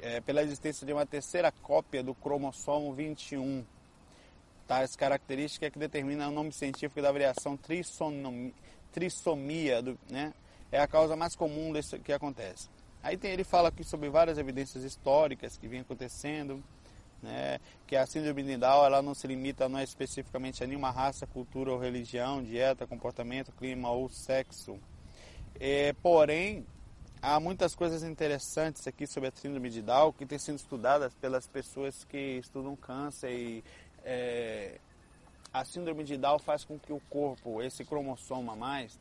é, 0.00 0.20
pela 0.20 0.42
existência 0.42 0.86
de 0.86 0.92
uma 0.92 1.04
terceira 1.04 1.50
cópia 1.50 2.02
do 2.02 2.14
cromossomo 2.14 2.92
21. 2.94 3.64
Tais 4.68 4.94
características 4.94 5.66
é 5.66 5.70
que 5.70 5.78
determina 5.78 6.28
o 6.28 6.30
nome 6.30 6.52
científico 6.52 7.02
da 7.02 7.10
variação 7.10 7.58
trissomia, 8.92 9.82
do, 9.82 9.98
né? 10.08 10.32
É 10.70 10.78
a 10.78 10.86
causa 10.86 11.16
mais 11.16 11.34
comum 11.34 11.72
desse 11.72 11.98
que 11.98 12.12
acontece. 12.12 12.68
Aí 13.02 13.16
tem, 13.16 13.32
ele 13.32 13.42
fala 13.42 13.70
aqui 13.70 13.82
sobre 13.82 14.08
várias 14.08 14.38
evidências 14.38 14.84
históricas 14.84 15.56
que 15.56 15.66
vêm 15.66 15.80
acontecendo 15.80 16.62
né, 17.22 17.58
que 17.86 17.96
a 17.96 18.06
síndrome 18.06 18.42
de 18.42 18.56
Down 18.56 18.84
ela 18.84 19.02
não 19.02 19.14
se 19.14 19.26
limita 19.26 19.68
não 19.68 19.78
é 19.78 19.84
especificamente 19.84 20.62
a 20.62 20.66
nenhuma 20.66 20.90
raça, 20.90 21.26
cultura 21.26 21.72
ou 21.72 21.78
religião, 21.78 22.42
dieta, 22.42 22.86
comportamento, 22.86 23.52
clima 23.52 23.90
ou 23.90 24.08
sexo. 24.08 24.78
É, 25.58 25.92
porém, 26.02 26.66
há 27.20 27.38
muitas 27.38 27.74
coisas 27.74 28.02
interessantes 28.02 28.86
aqui 28.86 29.06
sobre 29.06 29.28
a 29.28 29.32
síndrome 29.32 29.68
de 29.70 29.82
Down 29.82 30.12
que 30.12 30.24
têm 30.24 30.38
sido 30.38 30.56
estudadas 30.56 31.12
pelas 31.14 31.46
pessoas 31.46 32.04
que 32.04 32.38
estudam 32.38 32.74
câncer 32.76 33.30
e 33.30 33.64
é, 34.04 34.78
a 35.52 35.64
síndrome 35.64 36.04
de 36.04 36.16
Down 36.16 36.38
faz 36.38 36.64
com 36.64 36.78
que 36.78 36.92
o 36.92 37.00
corpo, 37.10 37.62
esse 37.62 37.84
cromossoma 37.84 38.54
mais, 38.56 38.98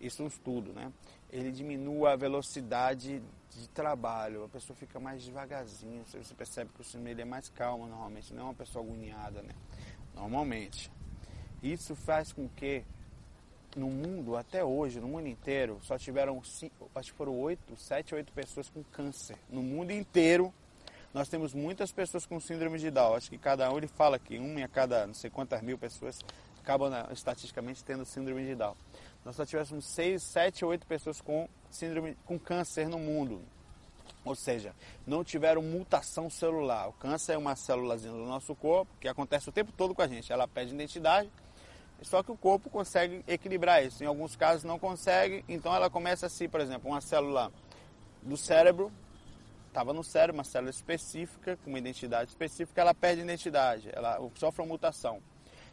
isso 0.00 0.22
é 0.22 0.24
um 0.24 0.28
estudo, 0.28 0.72
né? 0.72 0.90
Ele 1.30 1.52
diminua 1.52 2.12
a 2.12 2.16
velocidade 2.16 3.22
de 3.60 3.68
trabalho, 3.68 4.44
a 4.44 4.48
pessoa 4.48 4.76
fica 4.76 4.98
mais 4.98 5.22
devagarzinho, 5.22 6.04
você 6.06 6.34
percebe 6.34 6.70
que 6.74 6.80
o 6.80 6.84
cinema 6.84 7.20
é 7.20 7.24
mais 7.24 7.48
calmo 7.48 7.86
normalmente, 7.86 8.32
não 8.32 8.42
é 8.42 8.44
uma 8.46 8.54
pessoa 8.54 8.84
agoniada, 8.84 9.42
né? 9.42 9.54
Normalmente. 10.14 10.90
Isso 11.62 11.94
faz 11.94 12.32
com 12.32 12.48
que 12.48 12.84
no 13.76 13.88
mundo, 13.88 14.36
até 14.36 14.64
hoje, 14.64 15.00
no 15.00 15.08
mundo 15.08 15.26
inteiro, 15.28 15.78
só 15.82 15.96
tiveram, 15.96 16.42
cinco, 16.42 16.90
acho 16.94 17.12
que 17.12 17.16
foram 17.16 17.38
oito, 17.38 17.76
sete, 17.76 18.14
oito 18.14 18.32
pessoas 18.32 18.68
com 18.68 18.82
câncer. 18.84 19.36
No 19.48 19.62
mundo 19.62 19.90
inteiro, 19.92 20.52
nós 21.14 21.28
temos 21.28 21.54
muitas 21.54 21.92
pessoas 21.92 22.26
com 22.26 22.40
síndrome 22.40 22.78
de 22.78 22.90
Down. 22.90 23.14
Acho 23.14 23.30
que 23.30 23.38
cada 23.38 23.70
um, 23.72 23.78
ele 23.78 23.86
fala 23.86 24.18
que 24.18 24.38
uma 24.38 24.60
em 24.60 24.68
cada 24.68 25.06
não 25.06 25.14
sei 25.14 25.30
quantas 25.30 25.62
mil 25.62 25.78
pessoas 25.78 26.18
acabam 26.60 26.92
estatisticamente 27.12 27.82
tendo 27.82 28.04
síndrome 28.04 28.44
de 28.44 28.54
Down 28.54 28.76
nós 29.24 29.36
só 29.36 29.44
tivéssemos 29.44 29.84
6, 29.86 30.22
7 30.22 30.64
ou 30.64 30.70
8 30.72 30.86
pessoas 30.86 31.20
com 31.20 31.48
síndrome 31.74 32.16
com 32.24 32.38
câncer 32.38 32.88
no 32.88 32.98
mundo. 32.98 33.42
Ou 34.24 34.34
seja, 34.34 34.72
não 35.06 35.24
tiveram 35.24 35.62
mutação 35.62 36.30
celular. 36.30 36.88
O 36.88 36.92
câncer 36.92 37.32
é 37.32 37.38
uma 37.38 37.56
célulazinha 37.56 38.12
do 38.12 38.24
nosso 38.24 38.54
corpo 38.54 38.92
que 39.00 39.08
acontece 39.08 39.48
o 39.48 39.52
tempo 39.52 39.72
todo 39.72 39.94
com 39.94 40.02
a 40.02 40.06
gente. 40.06 40.32
Ela 40.32 40.46
perde 40.46 40.72
identidade, 40.72 41.28
só 42.02 42.22
que 42.22 42.30
o 42.30 42.36
corpo 42.36 42.70
consegue 42.70 43.24
equilibrar 43.26 43.84
isso. 43.84 44.02
Em 44.02 44.06
alguns 44.06 44.36
casos 44.36 44.62
não 44.62 44.78
consegue, 44.78 45.44
então 45.48 45.74
ela 45.74 45.90
começa 45.90 46.26
assim, 46.26 46.48
por 46.48 46.60
exemplo, 46.60 46.90
uma 46.90 47.00
célula 47.00 47.52
do 48.22 48.36
cérebro, 48.36 48.92
estava 49.68 49.92
no 49.92 50.04
cérebro, 50.04 50.36
uma 50.36 50.44
célula 50.44 50.70
específica, 50.70 51.56
com 51.64 51.70
uma 51.70 51.78
identidade 51.78 52.30
específica, 52.30 52.80
ela 52.80 52.94
perde 52.94 53.22
identidade, 53.22 53.90
ela 53.92 54.20
sofre 54.36 54.62
uma 54.62 54.68
mutação. 54.68 55.20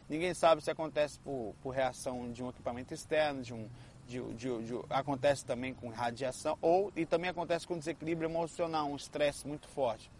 Ninguém 0.08 0.34
sabe 0.34 0.60
se 0.60 0.70
acontece 0.70 1.20
por, 1.20 1.54
por 1.62 1.70
reação 1.70 2.32
de 2.32 2.42
um 2.42 2.48
equipamento 2.48 2.92
externo, 2.92 3.42
de 3.42 3.54
um, 3.54 3.68
de, 4.10 4.34
de, 4.34 4.62
de, 4.64 4.80
acontece 4.90 5.44
também 5.44 5.72
com 5.72 5.88
radiação, 5.88 6.58
ou 6.60 6.92
e 6.96 7.06
também 7.06 7.30
acontece 7.30 7.66
com 7.66 7.78
desequilíbrio 7.78 8.28
emocional, 8.28 8.88
um 8.88 8.96
estresse 8.96 9.46
muito 9.46 9.68
forte. 9.68 10.10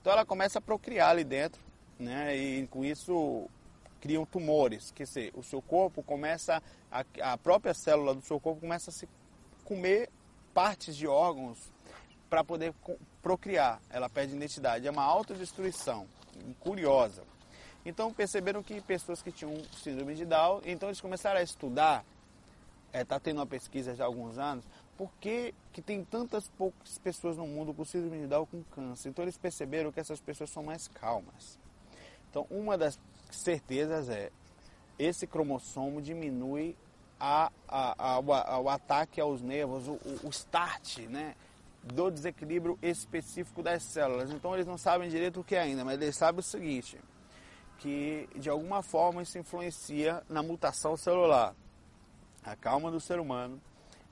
Então 0.00 0.12
ela 0.12 0.26
começa 0.26 0.58
a 0.58 0.62
procriar 0.62 1.10
ali 1.10 1.24
dentro, 1.24 1.60
né? 1.98 2.36
E 2.36 2.66
com 2.66 2.84
isso 2.84 3.48
criam 4.00 4.26
tumores, 4.26 4.90
que 4.90 5.06
se 5.06 5.32
o 5.34 5.42
seu 5.42 5.62
corpo 5.62 6.02
começa 6.02 6.62
a, 6.90 7.04
a 7.32 7.38
própria 7.38 7.72
célula 7.72 8.14
do 8.14 8.22
seu 8.22 8.38
corpo 8.38 8.60
começa 8.60 8.90
a 8.90 8.92
se 8.92 9.08
comer 9.64 10.10
partes 10.52 10.96
de 10.96 11.06
órgãos 11.06 11.70
para 12.28 12.42
poder 12.42 12.74
procriar. 13.22 13.80
Ela 13.90 14.08
perde 14.08 14.34
identidade, 14.34 14.86
é 14.86 14.90
uma 14.90 15.04
autodestruição 15.04 16.06
curiosa. 16.60 17.22
Então 17.84 18.12
perceberam 18.12 18.62
que 18.62 18.80
pessoas 18.80 19.22
que 19.22 19.30
tinham 19.30 19.62
síndrome 19.82 20.14
de 20.14 20.24
Down, 20.24 20.60
então 20.64 20.88
eles 20.88 21.00
começaram 21.00 21.38
a 21.38 21.42
estudar, 21.42 22.04
está 23.02 23.16
é, 23.16 23.18
tá 23.18 23.20
tendo 23.20 23.38
uma 23.38 23.46
pesquisa 23.46 23.94
já 23.94 24.04
há 24.04 24.06
alguns 24.06 24.38
anos, 24.38 24.64
por 24.96 25.10
que, 25.20 25.54
que 25.72 25.82
tem 25.82 26.04
tantas 26.04 26.48
poucas 26.48 26.98
pessoas 26.98 27.36
no 27.36 27.46
mundo 27.46 27.74
com 27.74 27.84
síndrome 27.84 28.20
de 28.20 28.26
Down 28.26 28.46
com 28.46 28.62
câncer? 28.64 29.08
Então 29.08 29.24
eles 29.24 29.36
perceberam 29.36 29.92
que 29.92 30.00
essas 30.00 30.20
pessoas 30.20 30.50
são 30.50 30.62
mais 30.62 30.88
calmas. 30.88 31.58
Então 32.30 32.46
uma 32.50 32.78
das 32.78 32.98
certezas 33.30 34.08
é, 34.08 34.30
esse 34.98 35.26
cromossomo 35.26 36.00
diminui 36.00 36.76
a, 37.20 37.50
a, 37.68 38.16
a, 38.16 38.20
o 38.60 38.68
ataque 38.68 39.20
aos 39.20 39.42
nervos, 39.42 39.88
o, 39.88 39.98
o 40.22 40.28
start, 40.30 40.98
né? 41.08 41.34
do 41.82 42.10
desequilíbrio 42.10 42.78
específico 42.82 43.62
das 43.62 43.82
células. 43.82 44.30
Então 44.32 44.54
eles 44.54 44.66
não 44.66 44.76
sabem 44.76 45.08
direito 45.08 45.40
o 45.40 45.44
que 45.44 45.54
é 45.54 45.60
ainda, 45.60 45.84
mas 45.84 46.00
eles 46.00 46.16
sabem 46.16 46.40
o 46.40 46.42
seguinte: 46.42 46.98
que 47.78 48.28
de 48.34 48.50
alguma 48.50 48.82
forma 48.82 49.22
isso 49.22 49.38
influencia 49.38 50.22
na 50.28 50.42
mutação 50.42 50.96
celular. 50.96 51.54
A 52.46 52.54
calma 52.54 52.92
do 52.92 53.00
ser 53.00 53.18
humano 53.18 53.60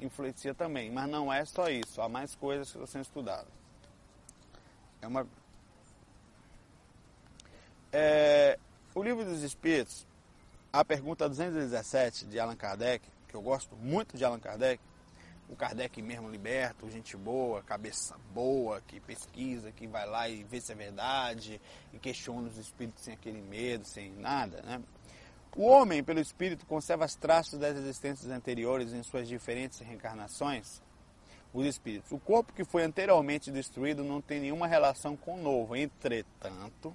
influencia 0.00 0.52
também, 0.52 0.90
mas 0.90 1.08
não 1.08 1.32
é 1.32 1.44
só 1.44 1.70
isso, 1.70 2.02
há 2.02 2.08
mais 2.08 2.34
coisas 2.34 2.66
que 2.68 2.76
estão 2.76 2.86
sendo 2.86 3.02
estudadas. 3.02 3.52
É 5.00 5.06
uma... 5.06 5.24
É... 7.92 8.58
O 8.92 9.02
livro 9.04 9.24
dos 9.24 9.42
Espíritos, 9.42 10.04
a 10.72 10.84
pergunta 10.84 11.28
217 11.28 12.26
de 12.26 12.40
Allan 12.40 12.56
Kardec, 12.56 13.06
que 13.28 13.36
eu 13.36 13.40
gosto 13.40 13.76
muito 13.76 14.16
de 14.16 14.24
Allan 14.24 14.40
Kardec, 14.40 14.82
o 15.48 15.54
Kardec 15.54 16.02
mesmo 16.02 16.28
liberto, 16.28 16.90
gente 16.90 17.16
boa, 17.16 17.62
cabeça 17.62 18.16
boa, 18.32 18.80
que 18.80 18.98
pesquisa, 18.98 19.70
que 19.70 19.86
vai 19.86 20.08
lá 20.08 20.28
e 20.28 20.42
vê 20.42 20.60
se 20.60 20.72
é 20.72 20.74
verdade, 20.74 21.60
e 21.92 21.98
questiona 21.98 22.48
os 22.48 22.56
espíritos 22.56 23.04
sem 23.04 23.14
aquele 23.14 23.42
medo, 23.42 23.84
sem 23.84 24.10
nada, 24.10 24.60
né? 24.62 24.82
O 25.56 25.66
homem, 25.66 26.02
pelo 26.02 26.20
espírito, 26.20 26.66
conserva 26.66 27.04
os 27.04 27.14
traços 27.14 27.58
das 27.58 27.76
existências 27.76 28.30
anteriores 28.30 28.92
em 28.92 29.02
suas 29.02 29.28
diferentes 29.28 29.78
reencarnações. 29.78 30.82
Os 31.52 31.64
espíritos. 31.66 32.10
O 32.10 32.18
corpo 32.18 32.52
que 32.52 32.64
foi 32.64 32.82
anteriormente 32.82 33.52
destruído 33.52 34.02
não 34.02 34.20
tem 34.20 34.40
nenhuma 34.40 34.66
relação 34.66 35.16
com 35.16 35.34
o 35.34 35.42
novo. 35.42 35.76
Entretanto, 35.76 36.94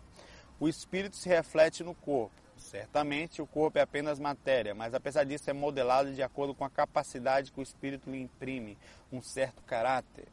o 0.60 0.67
espírito 0.67 1.15
se 1.15 1.30
reflete 1.30 1.84
no 1.84 1.95
corpo 1.95 2.39
Certamente 2.60 3.41
o 3.41 3.48
corpo 3.48 3.80
é 3.80 3.82
apenas 3.82 4.19
matéria, 4.19 4.76
mas 4.76 4.93
apesar 4.93 5.24
disso 5.24 5.50
é 5.50 5.54
modelado 5.54 6.13
de 6.13 6.22
acordo 6.22 6.54
com 6.54 6.65
a 6.65 6.69
capacidade 6.69 7.52
que 7.52 7.60
o 7.60 7.63
espírito 7.63 8.12
lhe 8.12 8.22
imprime 8.22 8.78
um 9.12 9.22
certo 9.22 9.63
caráter, 9.63 10.28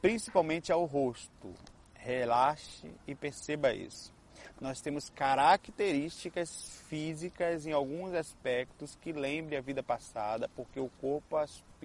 principalmente 0.00 0.72
ao 0.72 0.84
rosto. 0.86 1.54
Relaxe 1.94 2.90
e 3.06 3.14
perceba 3.14 3.72
isso. 3.72 4.12
Nós 4.60 4.80
temos 4.80 5.08
características 5.10 6.82
físicas 6.88 7.66
em 7.66 7.72
alguns 7.72 8.14
aspectos 8.14 8.96
que 9.00 9.12
lembrem 9.12 9.58
a 9.58 9.62
vida 9.62 9.82
passada, 9.82 10.50
porque 10.56 10.80
o 10.80 10.90
corpo 11.00 11.36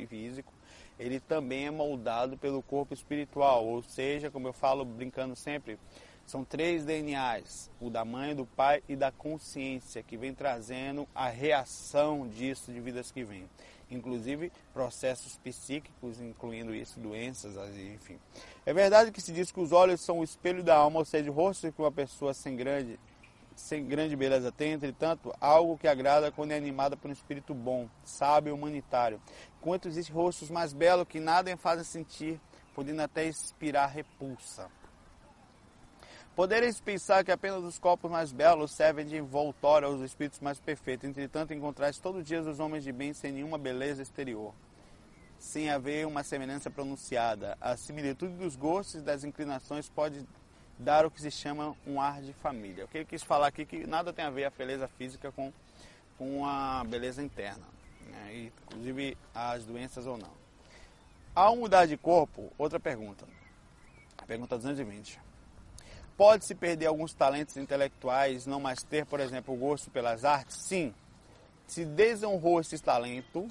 físico 0.08 0.54
ele 1.00 1.20
também 1.20 1.68
é 1.68 1.72
moldado 1.72 2.38
pelo 2.38 2.62
corpo 2.62 2.94
espiritual, 2.94 3.66
ou 3.66 3.82
seja, 3.82 4.30
como 4.30 4.48
eu 4.48 4.54
falo 4.54 4.86
brincando 4.86 5.36
sempre, 5.36 5.78
são 6.26 6.44
três 6.44 6.86
DNAs, 6.86 7.70
o 7.82 7.90
da 7.90 8.06
mãe, 8.06 8.36
do 8.36 8.46
pai 8.46 8.82
e 8.88 8.96
da 8.96 9.12
consciência, 9.12 10.04
que 10.04 10.16
vem 10.16 10.34
trazendo 10.34 11.08
a 11.14 11.28
reação 11.28 12.28
disso 12.28 12.72
de 12.72 12.80
vidas 12.80 13.12
que 13.12 13.24
vêm. 13.24 13.50
Inclusive 13.94 14.52
processos 14.74 15.38
psíquicos, 15.38 16.20
incluindo 16.20 16.74
isso, 16.74 17.00
doenças, 17.00 17.56
enfim. 17.78 18.20
É 18.66 18.74
verdade 18.74 19.12
que 19.12 19.22
se 19.22 19.32
diz 19.32 19.52
que 19.52 19.60
os 19.60 19.72
olhos 19.72 20.02
são 20.02 20.20
o 20.20 20.24
espelho 20.24 20.64
da 20.64 20.76
alma, 20.76 21.00
ou 21.00 21.06
seja, 21.06 21.30
o 21.30 21.34
rosto 21.34 21.72
que 21.72 21.82
uma 21.82 21.92
pessoa 21.92 22.34
sem 22.34 22.56
grande, 22.56 23.00
sem 23.56 23.86
grande 23.86 24.16
beleza 24.16 24.52
tem, 24.52 24.72
entretanto, 24.72 25.34
algo 25.40 25.78
que 25.78 25.88
agrada 25.88 26.32
quando 26.32 26.52
é 26.52 26.58
animada 26.58 26.98
por 26.98 27.10
um 27.10 27.14
espírito 27.14 27.54
bom, 27.54 27.88
sábio 28.04 28.52
e 28.52 28.54
humanitário. 28.54 29.22
Enquanto 29.60 29.88
existem 29.88 30.16
rostos 30.16 30.50
mais 30.50 30.74
belos 30.74 31.08
que 31.08 31.20
nada 31.20 31.56
fazem 31.56 31.84
sentir, 31.84 32.42
podendo 32.74 33.02
até 33.02 33.28
inspirar 33.28 33.88
repulsa. 33.88 34.70
Podereis 36.36 36.82
pensar 36.82 37.24
que 37.24 37.32
apenas 37.32 37.64
os 37.64 37.78
corpos 37.78 38.10
mais 38.10 38.32
belos 38.32 38.72
servem 38.72 39.06
de 39.06 39.16
envoltório 39.16 39.88
aos 39.88 40.02
espíritos 40.02 40.40
mais 40.40 40.60
perfeitos. 40.60 41.08
Entretanto, 41.08 41.54
encontrais 41.54 42.00
todo 42.00 42.24
dia 42.24 42.42
os 42.42 42.60
homens 42.60 42.84
de 42.84 42.92
bem 42.92 43.14
sem 43.14 43.32
nenhuma 43.32 43.56
beleza 43.60 44.02
exterior, 44.02 44.52
sem 45.38 45.70
haver 45.70 46.08
uma 46.08 46.24
semelhança 46.24 46.72
pronunciada. 46.72 47.56
A 47.62 47.78
similitude 47.78 48.34
dos 48.34 48.56
gostos 48.56 48.96
e 48.96 49.02
das 49.02 49.24
inclinações 49.24 49.88
pode 49.90 50.28
dar 50.80 51.06
o 51.06 51.12
que 51.12 51.22
se 51.22 51.30
chama 51.30 51.76
um 51.86 52.02
ar 52.02 52.20
de 52.20 52.34
família. 52.34 52.86
O 52.86 52.88
que 52.88 52.98
ele 52.98 53.06
quis 53.06 53.22
falar 53.22 53.48
aqui 53.48 53.62
é 53.62 53.66
que 53.66 53.86
nada 53.86 54.12
tem 54.12 54.26
a 54.26 54.32
ver 54.32 54.46
a 54.46 54.50
beleza 54.50 54.88
física 54.88 55.32
com, 55.32 55.54
com 56.18 56.48
a 56.48 56.84
beleza 56.84 57.22
interna, 57.22 57.68
né? 58.08 58.52
inclusive 58.72 59.16
as 59.36 59.66
doenças 59.66 60.08
ou 60.08 60.18
não. 60.18 60.34
Ao 61.36 61.56
mudar 61.56 61.86
de 61.86 61.96
corpo, 61.96 62.52
outra 62.58 62.80
pergunta. 62.80 63.28
Pergunta 64.26 64.58
220. 64.58 65.33
Pode-se 66.16 66.54
perder 66.54 66.86
alguns 66.86 67.14
talentos 67.14 67.58
intelectuais, 67.58 68.46
não 68.46 68.60
mais 68.60 68.84
ter, 68.84 69.06
por 69.06 69.20
exemplo, 69.20 69.54
o 69.54 69.58
gosto 69.58 69.90
pelas 69.90 70.24
artes? 70.24 70.58
Sim. 70.58 70.94
Se 71.66 71.84
desonrou 71.86 72.62
esse 72.62 72.78
talento, 72.78 73.48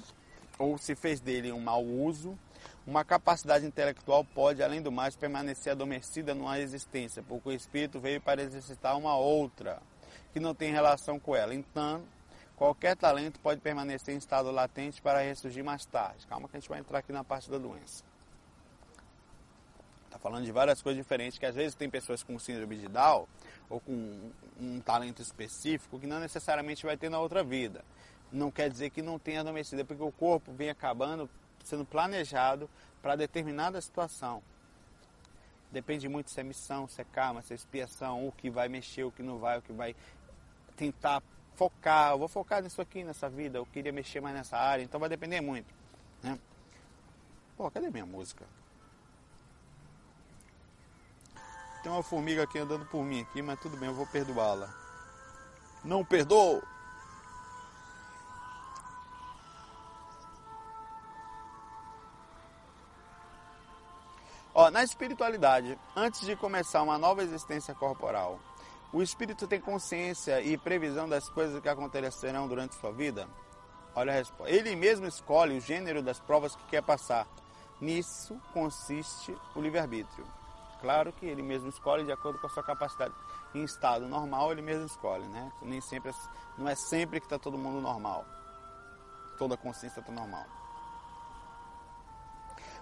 ou 0.57 0.77
se 0.77 0.95
fez 0.95 1.19
dele 1.19 1.51
um 1.51 1.59
mau 1.59 1.83
uso, 1.83 2.37
uma 2.85 3.03
capacidade 3.03 3.65
intelectual 3.65 4.23
pode, 4.23 4.63
além 4.63 4.81
do 4.81 4.91
mais, 4.91 5.15
permanecer 5.15 5.71
adormecida 5.71 6.33
numa 6.33 6.59
existência, 6.59 7.23
porque 7.23 7.49
o 7.49 7.51
espírito 7.51 7.99
veio 7.99 8.21
para 8.21 8.41
exercitar 8.41 8.97
uma 8.97 9.17
outra, 9.17 9.81
que 10.31 10.39
não 10.39 10.55
tem 10.55 10.71
relação 10.71 11.19
com 11.19 11.35
ela. 11.35 11.53
Então, 11.53 12.01
qualquer 12.55 12.95
talento 12.95 13.39
pode 13.39 13.59
permanecer 13.61 14.13
em 14.13 14.17
estado 14.17 14.51
latente 14.51 15.01
para 15.01 15.21
ressurgir 15.21 15.63
mais 15.63 15.85
tarde. 15.85 16.25
Calma 16.27 16.47
que 16.47 16.55
a 16.55 16.59
gente 16.59 16.69
vai 16.69 16.79
entrar 16.79 16.99
aqui 16.99 17.11
na 17.11 17.23
parte 17.23 17.49
da 17.49 17.57
doença. 17.57 18.03
Falando 20.23 20.45
de 20.45 20.53
várias 20.53 20.81
coisas 20.81 21.03
diferentes, 21.03 21.37
que 21.37 21.45
às 21.45 21.53
vezes 21.53 21.75
tem 21.75 21.89
pessoas 21.89 22.23
com 22.23 22.39
síndrome 22.39 22.77
de 22.77 22.87
Down 22.87 23.27
ou 23.69 23.81
com 23.81 23.91
um, 23.91 24.31
um 24.57 24.79
talento 24.79 25.21
específico 25.21 25.99
que 25.99 26.07
não 26.07 26.17
necessariamente 26.17 26.85
vai 26.85 26.95
ter 26.95 27.09
na 27.09 27.19
outra 27.19 27.43
vida. 27.43 27.83
Não 28.31 28.49
quer 28.49 28.69
dizer 28.69 28.89
que 28.89 29.01
não 29.01 29.19
tenha 29.19 29.41
adormecida, 29.41 29.83
porque 29.83 30.01
o 30.01 30.13
corpo 30.13 30.53
vem 30.53 30.69
acabando 30.69 31.29
sendo 31.65 31.83
planejado 31.83 32.69
para 33.01 33.17
determinada 33.17 33.81
situação. 33.81 34.41
Depende 35.69 36.07
muito 36.07 36.31
se 36.31 36.39
é 36.39 36.43
missão, 36.43 36.87
se 36.87 37.01
é 37.01 37.03
karma, 37.03 37.41
se 37.41 37.51
é 37.51 37.55
expiação, 37.57 38.25
o 38.25 38.31
que 38.31 38.49
vai 38.49 38.69
mexer, 38.69 39.03
o 39.03 39.11
que 39.11 39.21
não 39.21 39.39
vai, 39.39 39.57
o 39.57 39.61
que 39.61 39.73
vai 39.73 39.93
tentar 40.77 41.21
focar. 41.55 42.11
Eu 42.11 42.19
vou 42.19 42.29
focar 42.29 42.63
nisso 42.63 42.81
aqui, 42.81 43.03
nessa 43.03 43.29
vida, 43.29 43.57
eu 43.57 43.65
queria 43.65 43.91
mexer 43.91 44.21
mais 44.21 44.35
nessa 44.35 44.57
área, 44.57 44.83
então 44.83 45.01
vai 45.01 45.09
depender 45.09 45.41
muito. 45.41 45.67
Né? 46.21 46.39
Pô, 47.57 47.69
cadê 47.69 47.89
minha 47.89 48.05
música? 48.05 48.45
Tem 51.83 51.91
uma 51.91 52.01
formiga 52.01 52.43
aqui 52.43 52.57
andando 52.57 52.85
por 52.85 53.03
mim 53.03 53.21
aqui, 53.21 53.41
mas 53.41 53.59
tudo 53.59 53.75
bem, 53.75 53.89
eu 53.89 53.95
vou 53.95 54.07
perdoá-la. 54.07 54.73
Não 55.83 56.03
perdoo! 56.05 56.63
Ó, 64.55 64.71
na 64.71 64.81
espiritualidade, 64.81 65.77
antes 65.93 66.21
de 66.21 66.37
começar 66.37 66.81
uma 66.83 66.97
nova 66.97 67.21
existência 67.21 67.75
corporal, 67.75 68.39
o 68.93 69.01
espírito 69.01 69.45
tem 69.45 69.59
consciência 69.59 70.39
e 70.41 70.57
previsão 70.57 71.09
das 71.09 71.27
coisas 71.27 71.59
que 71.59 71.67
acontecerão 71.67 72.47
durante 72.47 72.75
sua 72.75 72.93
vida? 72.93 73.27
Olha 73.93 74.13
a 74.13 74.15
resposta. 74.15 74.53
Ele 74.53 74.73
mesmo 74.75 75.05
escolhe 75.05 75.57
o 75.57 75.61
gênero 75.61 76.01
das 76.01 76.19
provas 76.19 76.55
que 76.55 76.63
quer 76.67 76.83
passar. 76.83 77.27
Nisso 77.81 78.39
consiste 78.53 79.35
o 79.53 79.59
livre-arbítrio. 79.59 80.25
Claro 80.83 81.13
que 81.13 81.25
ele 81.25 81.41
mesmo 81.41 81.69
escolhe 81.69 82.03
de 82.03 82.11
acordo 82.11 82.37
com 82.39 82.45
a 82.45 82.49
sua 82.49 82.61
capacidade. 82.61 83.13
Em 83.55 83.63
estado 83.63 84.05
normal, 84.05 84.51
ele 84.51 84.61
mesmo 84.61 84.85
escolhe, 84.85 85.25
né? 85.29 85.49
Nem 85.61 85.79
sempre, 85.79 86.11
é, 86.11 86.13
não 86.57 86.67
é 86.67 86.75
sempre 86.75 87.21
que 87.21 87.25
está 87.25 87.39
todo 87.39 87.57
mundo 87.57 87.79
normal. 87.79 88.25
Toda 89.37 89.53
a 89.53 89.57
consciência 89.57 90.01
está 90.01 90.11
normal. 90.11 90.45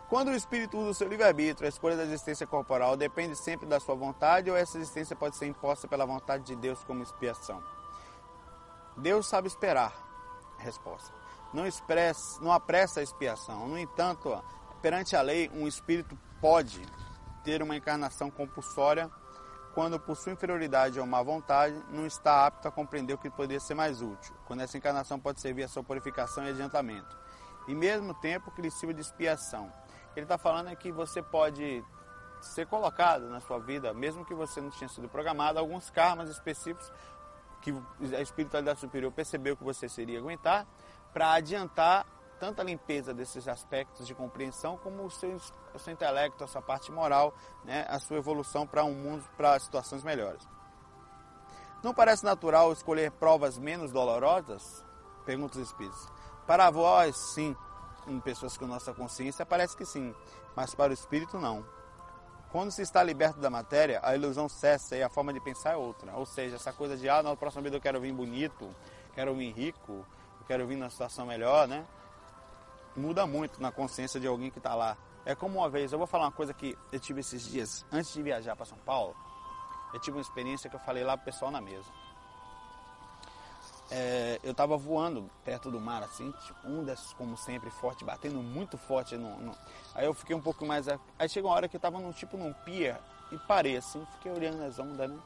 Quando 0.10 0.30
o 0.30 0.36
espírito 0.36 0.80
usa 0.80 0.90
o 0.90 0.94
seu 0.96 1.08
livre-arbítrio, 1.08 1.68
a 1.68 1.70
escolha 1.70 1.96
da 1.96 2.04
existência 2.04 2.48
corporal 2.48 2.98
depende 2.98 3.36
sempre 3.36 3.68
da 3.68 3.80
sua 3.80 3.94
vontade 3.94 4.50
ou 4.50 4.58
essa 4.58 4.80
existência 4.80 5.16
pode 5.16 5.38
ser 5.38 5.46
imposta 5.46 5.88
pela 5.88 6.04
vontade 6.04 6.44
de 6.44 6.56
Deus 6.56 6.84
como 6.84 7.04
expiação? 7.04 7.64
Deus 8.98 9.28
sabe 9.28 9.48
esperar. 9.48 9.94
Resposta. 10.58 11.14
Não, 11.54 11.68
expressa, 11.68 12.42
não 12.42 12.52
apressa 12.52 13.00
a 13.00 13.04
expiação. 13.04 13.68
No 13.68 13.78
entanto, 13.78 14.44
perante 14.82 15.16
a 15.16 15.22
lei, 15.22 15.52
um 15.54 15.68
espírito 15.68 16.18
pode 16.42 16.82
ter 17.44 17.62
uma 17.62 17.76
encarnação 17.76 18.30
compulsória 18.30 19.10
quando, 19.74 20.00
por 20.00 20.16
sua 20.16 20.34
inferioridade 20.34 21.00
ou 21.00 21.06
má 21.06 21.22
vontade, 21.22 21.82
não 21.90 22.06
está 22.06 22.46
apto 22.46 22.68
a 22.68 22.72
compreender 22.72 23.14
o 23.14 23.18
que 23.18 23.30
poderia 23.30 23.60
ser 23.60 23.74
mais 23.74 24.02
útil, 24.02 24.36
quando 24.46 24.62
essa 24.62 24.78
encarnação 24.78 25.20
pode 25.20 25.40
servir 25.40 25.64
a 25.64 25.68
sua 25.68 25.84
purificação 25.84 26.46
e 26.46 26.50
adiantamento, 26.50 27.18
e 27.68 27.74
mesmo 27.74 28.14
tempo 28.14 28.52
que 28.52 28.62
lhe 28.62 28.70
sirva 28.70 28.94
de 28.94 29.02
expiação. 29.02 29.72
Ele 30.16 30.26
está 30.26 30.38
falando 30.38 30.70
é 30.70 30.76
que 30.76 30.92
você 30.92 31.22
pode 31.22 31.84
ser 32.42 32.68
colocado 32.68 33.30
na 33.30 33.40
sua 33.40 33.60
vida, 33.60 33.94
mesmo 33.94 34.26
que 34.26 34.34
você 34.34 34.60
não 34.60 34.72
tenha 34.72 34.90
sido 34.90 35.08
programado, 35.08 35.58
alguns 35.58 35.90
karmas 35.90 36.30
específicos 36.30 36.92
que 37.62 37.74
a 38.16 38.22
espiritualidade 38.22 38.80
superior 38.80 39.12
percebeu 39.12 39.56
que 39.56 39.64
você 39.64 39.88
seria 39.88 40.20
aguentar, 40.20 40.66
para 41.14 41.32
adiantar 41.34 42.06
tanto 42.42 42.60
a 42.60 42.64
limpeza 42.64 43.14
desses 43.14 43.48
aspectos 43.48 44.08
de 44.08 44.16
compreensão 44.16 44.76
como 44.76 45.06
o 45.06 45.12
seu, 45.12 45.40
o 45.76 45.80
seu 45.80 45.94
intelecto, 45.94 46.44
a 46.44 46.48
sua 46.48 46.60
parte 46.62 46.92
moral, 46.92 47.36
né, 47.64 47.86
a 47.88 48.00
sua 48.00 48.18
evolução 48.18 48.66
para 48.66 48.84
um 48.84 48.96
mundo, 48.96 49.24
para 49.38 49.60
situações 49.60 50.04
melhores. 50.04 50.42
Não 51.84 51.94
parece 51.94 52.24
natural 52.24 52.74
escolher 52.74 53.12
provas 53.12 53.60
menos 53.60 53.92
dolorosas? 53.92 54.84
Pergunta 55.24 55.60
os 55.60 55.68
espíritos. 55.68 56.10
Para 56.48 56.72
vós, 56.72 57.16
sim. 57.16 57.56
Em 58.08 58.20
pessoas 58.20 58.58
com 58.58 58.66
nossa 58.66 58.92
consciência, 58.92 59.46
parece 59.46 59.78
que 59.78 59.86
sim. 59.86 60.16
Mas 60.56 60.74
para 60.74 60.90
o 60.90 60.94
espírito, 60.94 61.38
não. 61.38 61.64
Quando 62.52 62.72
se 62.72 62.82
está 62.82 63.04
liberto 63.04 63.40
da 63.40 63.52
matéria, 63.52 64.00
a 64.02 64.16
ilusão 64.16 64.50
cessa 64.50 64.96
e 64.96 65.04
a 65.04 65.10
forma 65.10 65.32
de 65.32 65.40
pensar 65.40 65.74
é 65.74 65.78
outra. 65.78 66.12
Ou 66.16 66.26
seja, 66.26 66.56
essa 66.56 66.74
coisa 66.74 66.98
de, 66.98 67.08
ah, 67.08 67.22
na 67.22 67.36
próxima 67.36 67.62
vida 67.62 67.78
eu 67.78 67.82
quero 67.82 68.02
vir 68.02 68.12
bonito, 68.12 68.68
quero 69.14 69.36
vir 69.36 69.52
rico, 69.52 70.04
eu 70.40 70.46
quero 70.48 70.66
vir 70.66 70.76
numa 70.76 70.90
situação 70.90 71.28
melhor, 71.28 71.68
né? 71.68 71.86
Muda 72.96 73.26
muito 73.26 73.62
na 73.62 73.72
consciência 73.72 74.20
de 74.20 74.28
alguém 74.28 74.50
que 74.50 74.60
está 74.60 74.76
lá. 74.76 74.98
É 75.26 75.36
como 75.36 75.60
uma 75.60 75.70
vez, 75.70 75.92
eu 75.92 75.98
vou 75.98 76.08
falar 76.08 76.26
uma 76.26 76.32
coisa 76.32 76.54
que 76.54 76.78
eu 76.92 77.00
tive 77.00 77.20
esses 77.20 77.44
dias, 77.44 77.86
antes 77.92 78.14
de 78.14 78.22
viajar 78.24 78.56
para 78.56 78.66
São 78.66 78.78
Paulo, 78.80 79.16
eu 79.94 80.00
tive 80.00 80.18
uma 80.18 80.22
experiência 80.22 80.70
que 80.70 80.76
eu 80.76 80.80
falei 80.80 81.04
lá 81.04 81.16
pro 81.16 81.26
pessoal 81.26 81.52
na 81.52 81.62
mesa. 81.62 81.90
É, 83.94 84.40
eu 84.42 84.52
estava 84.52 84.78
voando 84.78 85.30
perto 85.44 85.70
do 85.70 85.80
mar, 85.80 86.02
assim, 86.02 86.32
tipo, 86.32 86.66
ondas 86.66 87.14
como 87.18 87.36
sempre, 87.36 87.70
forte, 87.70 88.06
batendo 88.06 88.42
muito 88.42 88.78
forte. 88.78 89.18
No, 89.18 89.38
no... 89.38 89.56
Aí 89.94 90.06
eu 90.06 90.14
fiquei 90.14 90.34
um 90.34 90.42
pouco 90.42 90.66
mais. 90.66 90.88
Aí 91.20 91.28
chegou 91.28 91.50
uma 91.50 91.58
hora 91.58 91.68
que 91.68 91.76
eu 91.76 91.78
estava 91.78 92.00
num 92.00 92.14
tipo 92.14 92.38
num 92.38 92.54
pier 92.54 92.98
e 93.34 93.38
parei 93.38 93.76
assim, 93.76 94.06
fiquei 94.14 94.32
olhando 94.32 94.64
as 94.64 94.80
ondas, 94.80 95.10
né? 95.10 95.20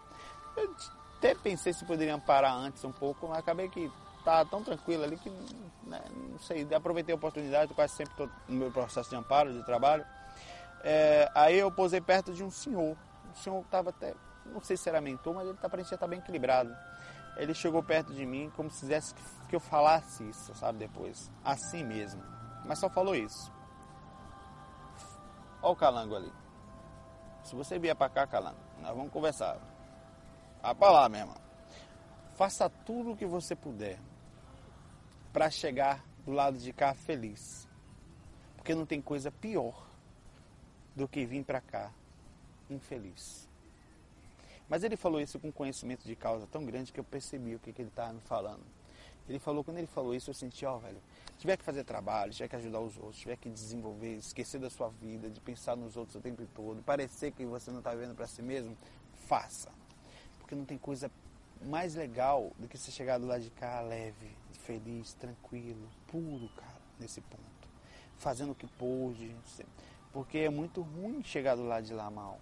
Eu 0.58 0.75
até 1.17 1.36
pensei 1.36 1.73
se 1.73 1.86
poderiam 1.86 2.19
parar 2.19 2.54
antes 2.54 2.84
um 2.84 2.91
pouco, 2.91 3.28
mas 3.28 3.38
acabei 3.38 3.69
que 3.69 3.91
tá 4.26 4.44
tão 4.44 4.64
tranquilo 4.64 5.04
ali 5.04 5.17
que, 5.17 5.30
né, 5.84 6.02
não 6.32 6.40
sei, 6.40 6.67
aproveitei 6.73 7.13
a 7.13 7.15
oportunidade, 7.15 7.73
quase 7.76 7.94
sempre 7.94 8.13
estou 8.13 8.30
no 8.50 8.56
meu 8.56 8.71
processo 8.71 9.12
de 9.12 9.15
amparo, 9.15 9.54
de 9.54 9.63
trabalho. 9.63 10.04
É, 10.84 11.32
aí 11.36 11.58
eu 11.58 11.71
posei 11.71 12.02
perto 12.02 12.34
de 12.34 12.44
um 12.44 12.50
senhor. 12.50 12.98
O 13.32 13.38
senhor 13.38 13.62
estava 13.62 13.92
até, 13.92 14.15
não 14.48 14.62
sei 14.62 14.76
se 14.76 14.90
era 14.90 15.00
mentor, 15.00 15.36
mas 15.36 15.48
ele 15.48 15.58
tá, 15.58 15.69
parecia 15.69 15.96
estar 15.96 16.08
tá 16.08 16.10
bem 16.10 16.19
equilibrado. 16.19 16.76
Ele 17.38 17.54
chegou 17.54 17.84
perto 17.84 18.13
de 18.13 18.26
mim 18.26 18.52
como 18.56 18.71
se 18.71 18.80
quisesse 18.80 19.13
que 19.48 19.56
eu 19.56 19.60
falasse 19.60 20.28
isso, 20.28 20.56
sabe, 20.56 20.80
depois. 20.80 21.30
Assim 21.44 21.84
mesmo. 21.84 22.23
Mas 22.65 22.80
só 22.80 22.90
falou 22.90 23.15
isso. 23.15 23.52
Olha 25.62 25.73
o 25.73 25.76
calango 25.76 26.15
ali. 26.15 26.32
Se 27.44 27.56
você 27.56 27.78
vier 27.78 27.96
para 27.96 28.10
cá, 28.10 28.26
calango, 28.26 28.58
nós 28.82 28.96
vamos 28.96 29.12
conversar. 29.12 29.60
Vá 30.63 30.73
para 30.73 30.92
lá, 30.92 31.10
meu 31.10 31.19
irmão. 31.19 31.38
Faça 32.34 32.69
tudo 32.69 33.12
o 33.12 33.17
que 33.17 33.26
você 33.26 33.56
puder 33.56 34.00
para 35.36 35.52
chegar 35.52 36.02
do 36.25 36.31
lado 36.31 36.58
de 36.58 36.71
cá 36.71 36.94
feliz. 36.94 37.67
Porque 38.56 38.73
não 38.73 38.86
tem 38.86 39.02
coisa 39.02 39.29
pior 39.29 39.86
do 40.96 41.10
que 41.10 41.25
vir 41.25 41.44
para 41.44 41.60
cá 41.60 41.92
infeliz. 42.69 43.46
Mas 44.69 44.86
ele 44.86 44.96
falou 44.96 45.19
isso 45.19 45.38
com 45.38 45.52
conhecimento 45.52 46.06
de 46.06 46.15
causa 46.15 46.48
tão 46.48 46.63
grande 46.63 46.94
que 46.94 47.02
eu 47.02 47.04
percebi 47.04 47.54
o 47.54 47.60
que, 47.60 47.73
que 47.73 47.81
ele 47.81 47.90
estava 47.90 48.13
me 48.13 48.21
falando. 48.21 48.63
Ele 49.27 49.38
falou, 49.38 49.62
quando 49.62 49.77
ele 49.77 49.88
falou 49.88 50.15
isso, 50.15 50.29
eu 50.29 50.33
senti, 50.33 50.65
ó, 50.65 50.77
oh, 50.77 50.79
velho, 50.79 51.02
tiver 51.38 51.58
que 51.58 51.65
fazer 51.65 51.83
trabalho, 51.83 52.31
tiver 52.31 52.48
que 52.48 52.56
ajudar 52.56 52.79
os 52.79 52.96
outros, 52.96 53.17
tiver 53.17 53.36
que 53.36 53.50
desenvolver, 53.50 54.15
esquecer 54.15 54.62
da 54.62 54.69
sua 54.69 54.88
vida, 54.88 55.29
de 55.29 55.42
pensar 55.42 55.75
nos 55.75 55.98
outros 55.98 56.15
o 56.15 56.21
tempo 56.21 56.48
todo, 56.56 56.81
parecer 56.81 57.33
que 57.33 57.46
você 57.46 57.71
não 57.71 57.79
está 57.79 57.92
vivendo 57.92 58.15
para 58.15 58.25
si 58.25 58.42
mesmo, 58.42 58.77
faça. 59.27 59.69
Porque 60.40 60.56
não 60.56 60.63
tem 60.63 60.77
coisa 60.77 61.12
mais 61.62 61.94
legal 61.94 62.54
do 62.58 62.69
que 62.69 62.77
você 62.77 62.90
chegar 62.90 63.17
do 63.17 63.27
lado 63.27 63.44
de 63.44 63.50
cá 63.50 63.81
leve, 63.81 64.44
feliz, 64.66 65.13
tranquilo, 65.13 65.88
puro, 66.08 66.50
cara, 66.56 66.82
nesse 67.00 67.22
ponto. 67.22 67.44
Fazendo 68.18 68.52
o 68.52 68.56
que 68.56 68.68
pôde. 68.68 69.36
Porque 70.12 70.40
é 70.40 70.50
muito 70.50 70.82
ruim 70.82 71.24
chegar 71.24 71.56
do 71.56 71.63
lado 71.63 71.86
de 71.86 71.94
lá 71.94 72.10
mal. 72.10 72.40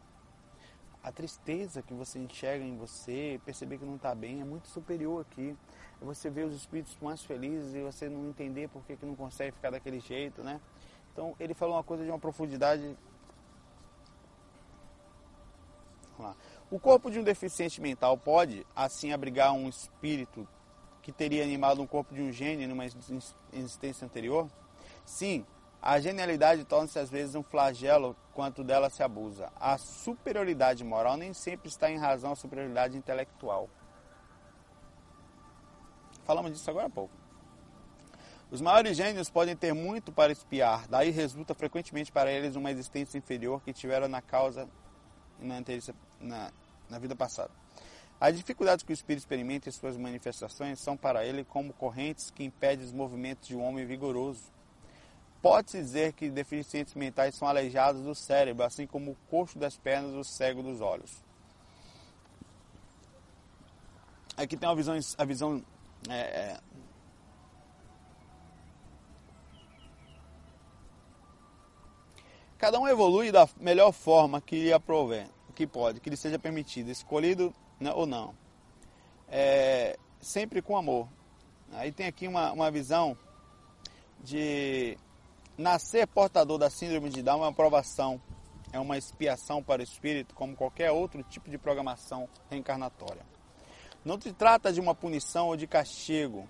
a 1.03 1.11
tristeza 1.11 1.81
que 1.81 1.93
você 1.93 2.17
enxerga 2.17 2.63
em 2.63 2.77
você, 2.77 3.39
perceber 3.43 3.77
que 3.77 3.83
não 3.83 3.97
está 3.97 4.15
bem, 4.15 4.39
é 4.39 4.45
muito 4.45 4.69
superior 4.69 5.25
aqui. 5.29 5.53
Você 6.01 6.29
ver 6.29 6.45
os 6.45 6.55
espíritos 6.55 6.97
mais 7.01 7.21
felizes 7.21 7.75
e 7.75 7.81
você 7.81 8.07
não 8.07 8.29
entender 8.29 8.69
por 8.69 8.81
que, 8.85 8.95
que 8.95 9.05
não 9.05 9.15
consegue 9.15 9.51
ficar 9.51 9.69
daquele 9.69 9.99
jeito, 9.99 10.41
né? 10.41 10.61
Então 11.11 11.35
ele 11.39 11.53
falou 11.53 11.75
uma 11.75 11.83
coisa 11.83 12.05
de 12.05 12.09
uma 12.09 12.19
profundidade. 12.19 12.97
O 16.71 16.79
corpo 16.79 17.11
de 17.11 17.19
um 17.19 17.23
deficiente 17.23 17.81
mental 17.81 18.17
pode, 18.17 18.65
assim, 18.73 19.11
abrigar 19.11 19.53
um 19.53 19.67
espírito 19.67 20.47
que 21.03 21.11
teria 21.11 21.43
animado 21.43 21.81
um 21.81 21.85
corpo 21.85 22.15
de 22.15 22.21
um 22.21 22.31
gênio 22.31 22.67
numa 22.67 22.85
existência 22.85 24.05
anterior? 24.05 24.49
Sim, 25.05 25.45
a 25.81 25.99
genialidade 25.99 26.63
torna-se 26.63 26.97
às 26.97 27.09
vezes 27.09 27.35
um 27.35 27.43
flagelo 27.43 28.15
quanto 28.33 28.63
dela 28.63 28.89
se 28.89 29.03
abusa. 29.03 29.51
A 29.59 29.77
superioridade 29.77 30.81
moral 30.81 31.17
nem 31.17 31.33
sempre 31.33 31.67
está 31.67 31.91
em 31.91 31.97
razão 31.97 32.31
à 32.31 32.35
superioridade 32.37 32.97
intelectual. 32.97 33.69
Falamos 36.23 36.53
disso 36.53 36.69
agora 36.69 36.87
há 36.87 36.89
pouco. 36.89 37.13
Os 38.49 38.61
maiores 38.61 38.95
gênios 38.95 39.29
podem 39.29 39.57
ter 39.57 39.73
muito 39.73 40.09
para 40.11 40.31
espiar, 40.31 40.87
daí 40.87 41.09
resulta 41.09 41.53
frequentemente 41.53 42.11
para 42.11 42.31
eles 42.31 42.55
uma 42.55 42.71
existência 42.71 43.17
inferior 43.17 43.61
que 43.61 43.73
tiveram 43.73 44.07
na 44.07 44.21
causa 44.21 44.69
na, 45.37 45.55
na, 46.21 46.51
na 46.89 46.99
vida 46.99 47.15
passada. 47.15 47.62
As 48.19 48.35
dificuldades 48.37 48.83
que 48.83 48.91
o 48.91 48.93
espírito 48.93 49.23
experimenta 49.23 49.69
em 49.69 49.71
suas 49.71 49.97
manifestações 49.97 50.79
são 50.79 50.95
para 50.95 51.25
ele 51.25 51.43
como 51.43 51.73
correntes 51.73 52.31
que 52.31 52.43
impedem 52.43 52.85
os 52.85 52.93
movimentos 52.93 53.47
de 53.47 53.55
um 53.55 53.63
homem 53.63 53.85
vigoroso 53.85 54.53
Pode-se 55.43 55.77
dizer 55.77 56.13
que 56.13 56.29
deficientes 56.29 56.93
mentais 56.93 57.35
são 57.35 57.45
aleijados 57.45 58.01
do 58.01 58.15
cérebro, 58.15 58.63
assim 58.63 58.87
como 58.87 59.11
o 59.11 59.17
coxo 59.29 59.59
das 59.59 59.75
pernas 59.75 60.13
e 60.13 60.17
o 60.17 60.23
cego 60.23 60.63
dos 60.63 60.79
olhos. 60.79 61.21
Aqui 64.37 64.55
tem 64.55 64.69
uma 64.69 64.75
visão, 64.75 64.97
a 65.17 65.25
visão 65.25 65.61
é, 66.09 66.15
é, 66.15 66.59
Cada 72.57 72.79
um 72.79 72.87
evolui 72.87 73.29
da 73.29 73.45
melhor 73.59 73.91
forma 73.91 74.39
que 74.39 74.63
lhe 74.63 74.71
aprover, 74.71 75.27
que 75.53 75.67
pode, 75.67 75.99
que 75.99 76.09
lhe 76.09 76.15
seja 76.15 76.39
permitido, 76.39 76.89
escolhido 76.89 77.53
ou 77.95 78.05
não. 78.05 78.35
É, 79.27 79.97
sempre 80.19 80.61
com 80.61 80.77
amor. 80.77 81.07
Aí 81.73 81.91
tem 81.91 82.07
aqui 82.07 82.27
uma, 82.27 82.51
uma 82.51 82.69
visão 82.69 83.17
de 84.23 84.97
Nascer 85.55 86.07
portador 86.07 86.57
da 86.57 86.67
síndrome 86.67 87.11
de 87.11 87.21
Down 87.21 87.43
é 87.43 87.47
uma 87.47 87.53
provação, 87.53 88.19
é 88.71 88.79
uma 88.79 88.97
expiação 88.97 89.61
para 89.61 89.81
o 89.81 89.83
espírito, 89.83 90.33
como 90.33 90.55
qualquer 90.55 90.89
outro 90.91 91.21
tipo 91.21 91.47
de 91.47 91.59
programação 91.59 92.27
reencarnatória. 92.49 93.23
Não 94.03 94.19
se 94.19 94.33
trata 94.33 94.73
de 94.73 94.79
uma 94.81 94.95
punição 94.95 95.47
ou 95.47 95.55
de 95.55 95.67
castigo, 95.67 96.49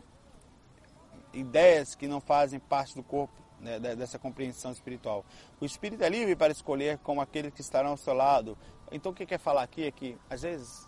ideias 1.34 1.96
que 1.96 2.08
não 2.08 2.22
fazem 2.22 2.62
parte 2.62 2.96
do 2.96 3.04
corpo 3.04 3.34
né, 3.60 3.78
dessa 3.78 4.18
compreensão 4.18 4.72
espiritual. 4.72 5.26
O 5.60 5.66
espírito 5.66 6.02
é 6.02 6.08
livre 6.08 6.34
para 6.34 6.54
escolher 6.54 6.98
como 7.00 7.20
aqueles 7.20 7.54
que 7.54 7.60
estarão 7.60 7.92
ao 7.92 7.98
seu 7.98 8.14
lado. 8.14 8.58
Então 8.90 9.12
o 9.12 9.16
que 9.16 9.26
quer 9.26 9.40
falar 9.40 9.64
aqui 9.64 9.84
é 9.84 9.92
que, 9.92 10.18
às 10.30 10.44
vezes, 10.44 10.88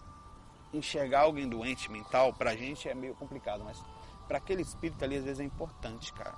enxergar 0.78 1.22
alguém 1.22 1.48
doente 1.48 1.92
mental, 1.92 2.34
para 2.34 2.52
a 2.52 2.56
gente 2.56 2.88
é 2.88 2.94
meio 2.94 3.16
complicado, 3.16 3.64
mas 3.64 3.82
para 4.28 4.38
aquele 4.38 4.62
espírito 4.62 5.04
ali, 5.04 5.18
às 5.18 5.24
vezes, 5.24 5.40
é 5.40 5.44
importante, 5.44 6.12
cara. 6.14 6.36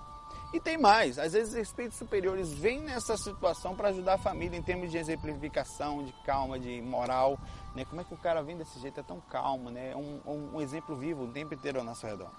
E 0.53 0.59
tem 0.61 0.77
mais, 0.77 1.19
às 1.19 1.33
vezes 1.33 1.53
espíritos 1.55 1.97
superiores 1.97 2.53
vêm 2.53 2.79
nessa 2.79 3.17
situação 3.17 3.75
para 3.75 3.89
ajudar 3.89 4.13
a 4.13 4.17
família 4.17 4.57
em 4.57 4.61
termos 4.61 4.89
de 4.89 4.97
exemplificação, 4.97 6.05
de 6.05 6.13
calma, 6.25 6.57
de 6.57 6.81
moral. 6.81 7.37
Né? 7.75 7.83
Como 7.83 7.99
é 7.99 8.03
que 8.03 8.13
o 8.13 8.17
cara 8.17 8.41
vem 8.41 8.55
desse 8.55 8.79
jeito, 8.79 8.99
é 8.99 9.03
tão 9.03 9.19
calmo, 9.19 9.69
né? 9.69 9.93
Um, 9.93 10.21
um, 10.25 10.55
um 10.55 10.61
exemplo 10.61 10.95
vivo 10.95 11.25
o 11.25 11.27
tempo 11.27 11.53
inteiro 11.53 11.79
ao 11.79 11.85
nosso 11.85 12.07
redor. 12.07 12.31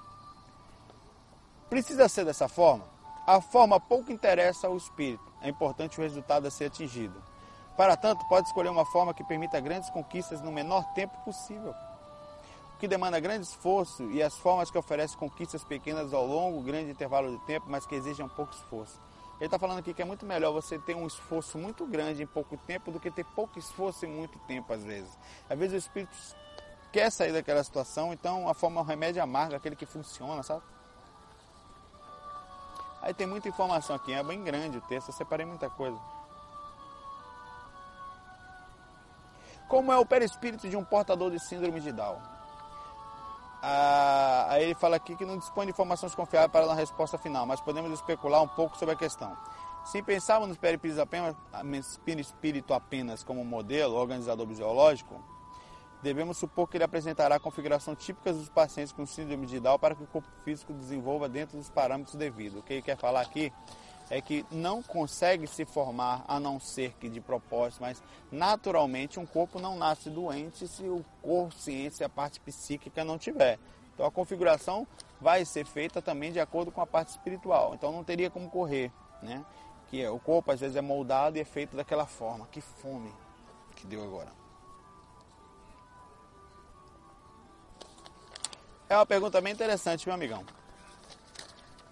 Precisa 1.68 2.08
ser 2.08 2.24
dessa 2.24 2.48
forma? 2.48 2.84
A 3.26 3.42
forma 3.42 3.78
pouco 3.78 4.10
interessa 4.10 4.68
ao 4.68 4.76
espírito, 4.76 5.30
é 5.42 5.50
importante 5.50 6.00
o 6.00 6.02
resultado 6.02 6.46
a 6.46 6.50
ser 6.50 6.64
atingido. 6.64 7.22
Para 7.76 7.94
tanto, 7.94 8.26
pode 8.26 8.46
escolher 8.46 8.70
uma 8.70 8.86
forma 8.86 9.12
que 9.12 9.22
permita 9.22 9.60
grandes 9.60 9.90
conquistas 9.90 10.40
no 10.40 10.50
menor 10.50 10.82
tempo 10.94 11.14
possível 11.24 11.74
que 12.78 12.86
demanda 12.86 13.18
grande 13.18 13.46
esforço 13.46 14.04
e 14.10 14.22
as 14.22 14.36
formas 14.38 14.70
que 14.70 14.78
oferecem 14.78 15.18
conquistas 15.18 15.64
pequenas 15.64 16.14
ao 16.14 16.24
longo, 16.24 16.62
grande 16.62 16.90
intervalo 16.90 17.30
de 17.30 17.44
tempo, 17.44 17.66
mas 17.68 17.84
que 17.84 17.94
exigem 17.94 18.26
pouco 18.28 18.54
esforço. 18.54 19.00
Ele 19.36 19.46
está 19.46 19.58
falando 19.58 19.78
aqui 19.78 19.92
que 19.94 20.02
é 20.02 20.04
muito 20.04 20.24
melhor 20.24 20.52
você 20.52 20.78
ter 20.78 20.94
um 20.94 21.06
esforço 21.06 21.58
muito 21.58 21.86
grande 21.86 22.22
em 22.22 22.26
pouco 22.26 22.56
tempo 22.56 22.90
do 22.90 22.98
que 22.98 23.10
ter 23.10 23.24
pouco 23.24 23.58
esforço 23.58 24.04
em 24.04 24.08
muito 24.08 24.38
tempo, 24.40 24.72
às 24.72 24.84
vezes. 24.84 25.10
Às 25.48 25.58
vezes 25.58 25.74
o 25.74 25.78
espírito 25.78 26.16
quer 26.92 27.10
sair 27.10 27.32
daquela 27.32 27.62
situação, 27.62 28.12
então 28.12 28.48
a 28.48 28.54
forma 28.54 28.80
é 28.80 28.82
um 28.82 28.86
remédio 28.86 29.22
amargo, 29.22 29.54
aquele 29.54 29.76
que 29.76 29.86
funciona, 29.86 30.42
sabe? 30.42 30.62
Aí 33.02 33.14
tem 33.14 33.26
muita 33.26 33.48
informação 33.48 33.94
aqui, 33.94 34.12
é 34.12 34.22
bem 34.22 34.42
grande 34.42 34.78
o 34.78 34.80
texto, 34.82 35.08
eu 35.08 35.14
separei 35.14 35.46
muita 35.46 35.70
coisa. 35.70 35.98
Como 39.68 39.92
é 39.92 39.98
o 39.98 40.06
perispírito 40.06 40.68
de 40.68 40.76
um 40.76 40.84
portador 40.84 41.30
de 41.30 41.38
síndrome 41.38 41.80
de 41.80 41.92
Down? 41.92 42.37
Ah, 43.60 44.46
aí 44.50 44.64
ele 44.64 44.74
fala 44.74 44.96
aqui 44.96 45.16
que 45.16 45.24
não 45.24 45.36
dispõe 45.36 45.66
de 45.66 45.72
informações 45.72 46.14
confiáveis 46.14 46.52
para 46.52 46.66
dar 46.66 46.74
resposta 46.74 47.18
final, 47.18 47.44
mas 47.44 47.60
podemos 47.60 47.92
especular 47.92 48.42
um 48.42 48.48
pouco 48.48 48.76
sobre 48.76 48.94
a 48.94 48.98
questão. 48.98 49.36
Se 49.84 50.02
pensarmos 50.02 50.48
nos 50.48 50.58
perispíritos 50.58 50.98
apenas, 50.98 51.34
apenas 52.70 53.24
como 53.24 53.44
modelo, 53.44 53.94
organizador 53.94 54.46
biológico, 54.46 55.20
devemos 56.02 56.36
supor 56.36 56.68
que 56.68 56.76
ele 56.76 56.84
apresentará 56.84 57.36
a 57.36 57.40
configuração 57.40 57.96
típica 57.96 58.32
dos 58.32 58.48
pacientes 58.48 58.92
com 58.92 59.04
síndrome 59.06 59.46
de 59.46 59.58
Down 59.58 59.78
para 59.78 59.94
que 59.94 60.02
o 60.02 60.06
corpo 60.06 60.28
físico 60.44 60.72
desenvolva 60.72 61.28
dentro 61.28 61.56
dos 61.56 61.70
parâmetros 61.70 62.14
devidos. 62.14 62.60
O 62.60 62.62
que 62.62 62.74
ele 62.74 62.82
quer 62.82 62.96
falar 62.96 63.22
aqui 63.22 63.52
é 64.10 64.20
que 64.20 64.44
não 64.50 64.82
consegue 64.82 65.46
se 65.46 65.64
formar 65.64 66.24
a 66.26 66.40
não 66.40 66.58
ser 66.58 66.94
que 66.94 67.08
de 67.08 67.20
propósito, 67.20 67.82
mas 67.82 68.02
naturalmente 68.32 69.20
um 69.20 69.26
corpo 69.26 69.60
não 69.60 69.76
nasce 69.76 70.08
doente 70.08 70.66
se 70.66 70.84
o 70.84 71.04
consciência, 71.22 72.06
a 72.06 72.08
parte 72.08 72.40
psíquica 72.40 73.04
não 73.04 73.18
tiver. 73.18 73.58
Então 73.94 74.06
a 74.06 74.10
configuração 74.10 74.86
vai 75.20 75.44
ser 75.44 75.66
feita 75.66 76.00
também 76.00 76.32
de 76.32 76.40
acordo 76.40 76.70
com 76.70 76.80
a 76.80 76.86
parte 76.86 77.08
espiritual. 77.10 77.74
Então 77.74 77.92
não 77.92 78.04
teria 78.04 78.30
como 78.30 78.48
correr, 78.48 78.90
né? 79.22 79.44
Que 79.88 80.02
é, 80.02 80.10
o 80.10 80.18
corpo 80.18 80.52
às 80.52 80.60
vezes 80.60 80.76
é 80.76 80.80
moldado 80.80 81.36
e 81.36 81.40
é 81.40 81.44
feito 81.44 81.76
daquela 81.76 82.06
forma. 82.06 82.46
Que 82.46 82.60
fome 82.60 83.12
que 83.74 83.86
deu 83.86 84.02
agora. 84.02 84.32
É 88.88 88.96
uma 88.96 89.06
pergunta 89.06 89.40
bem 89.40 89.52
interessante, 89.52 90.06
meu 90.06 90.14
amigão. 90.14 90.44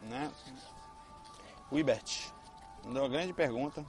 Né? 0.02 0.30
O 1.70 1.78
Ibert. 1.78 2.32
Uma 2.84 3.08
grande 3.08 3.32
pergunta. 3.32 3.84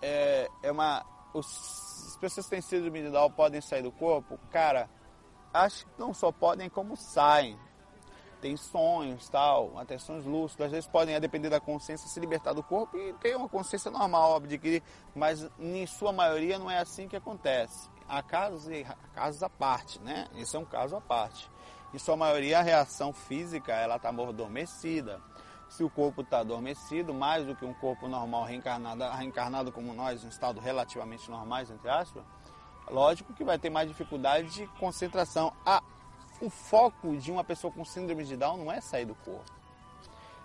É, 0.00 0.48
é 0.62 0.72
uma. 0.72 1.04
Os, 1.34 2.06
as 2.08 2.16
pessoas 2.16 2.46
que 2.46 2.50
têm 2.50 2.62
síndrome 2.62 3.02
de 3.02 3.10
Down 3.10 3.30
podem 3.30 3.60
sair 3.60 3.82
do 3.82 3.92
corpo? 3.92 4.38
Cara, 4.50 4.88
acho 5.52 5.84
que 5.84 5.92
não 5.98 6.14
só 6.14 6.32
podem, 6.32 6.68
como 6.70 6.96
saem. 6.96 7.58
Tem 8.40 8.56
sonhos, 8.56 9.28
tal, 9.28 9.78
atenções 9.78 10.24
lúcidas, 10.24 10.66
às 10.66 10.72
vezes 10.72 10.88
podem, 10.88 11.16
a 11.16 11.18
depender 11.18 11.48
da 11.48 11.58
consciência, 11.58 12.06
se 12.06 12.20
libertar 12.20 12.52
do 12.52 12.62
corpo 12.62 12.96
e 12.96 13.12
ter 13.14 13.34
uma 13.34 13.48
consciência 13.48 13.90
normal, 13.90 14.36
adquirir, 14.36 14.82
mas 15.14 15.48
em 15.58 15.86
sua 15.86 16.12
maioria 16.12 16.58
não 16.58 16.70
é 16.70 16.78
assim 16.78 17.08
que 17.08 17.16
acontece. 17.16 17.88
Há 18.06 18.22
casos, 18.22 18.66
casos 19.14 19.42
à 19.42 19.48
parte, 19.48 19.98
né? 20.00 20.28
Isso 20.34 20.56
é 20.56 20.60
um 20.60 20.66
caso 20.66 20.94
à 20.96 21.00
parte. 21.00 21.50
Em 21.94 21.98
sua 21.98 22.14
maioria, 22.14 22.58
a 22.58 22.62
reação 22.62 23.12
física 23.12 23.72
ela 23.72 23.96
está 23.96 24.10
adormecida 24.10 25.20
se 25.68 25.82
o 25.82 25.90
corpo 25.90 26.22
está 26.22 26.38
adormecido, 26.40 27.12
mais 27.12 27.44
do 27.46 27.54
que 27.54 27.64
um 27.64 27.74
corpo 27.74 28.08
normal 28.08 28.44
reencarnado, 28.44 29.04
reencarnado 29.10 29.72
como 29.72 29.92
nós, 29.92 30.24
em 30.24 30.28
estado 30.28 30.60
relativamente 30.60 31.30
normais, 31.30 31.70
entre 31.70 31.88
aspas, 31.88 32.24
lógico 32.88 33.34
que 33.34 33.44
vai 33.44 33.58
ter 33.58 33.70
mais 33.70 33.88
dificuldade 33.88 34.48
de 34.50 34.66
concentração. 34.78 35.52
Ah, 35.64 35.82
o 36.40 36.50
foco 36.50 37.16
de 37.16 37.32
uma 37.32 37.42
pessoa 37.42 37.72
com 37.72 37.84
síndrome 37.84 38.24
de 38.24 38.36
Down 38.36 38.58
não 38.58 38.72
é 38.72 38.80
sair 38.80 39.06
do 39.06 39.14
corpo. 39.14 39.52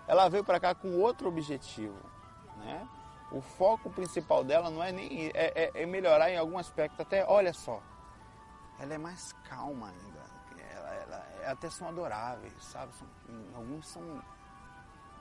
Ela 0.06 0.28
veio 0.28 0.44
para 0.44 0.58
cá 0.58 0.74
com 0.74 0.98
outro 0.98 1.28
objetivo, 1.28 1.96
né? 2.58 2.86
O 3.30 3.40
foco 3.40 3.88
principal 3.88 4.44
dela 4.44 4.70
não 4.70 4.82
é 4.82 4.92
nem 4.92 5.28
é, 5.28 5.32
é, 5.34 5.82
é, 5.82 5.86
melhorar 5.86 6.30
em 6.30 6.36
algum 6.36 6.58
aspecto. 6.58 7.00
Até, 7.00 7.24
olha 7.26 7.52
só, 7.52 7.80
ela 8.78 8.92
é 8.92 8.98
mais 8.98 9.32
calma 9.48 9.88
ainda. 9.88 10.22
Ela, 10.74 10.94
ela, 10.94 11.26
até 11.52 11.70
são 11.70 11.88
adoráveis, 11.88 12.52
sabe? 12.60 12.92
São, 12.94 13.08
alguns 13.54 13.86
são 13.88 14.22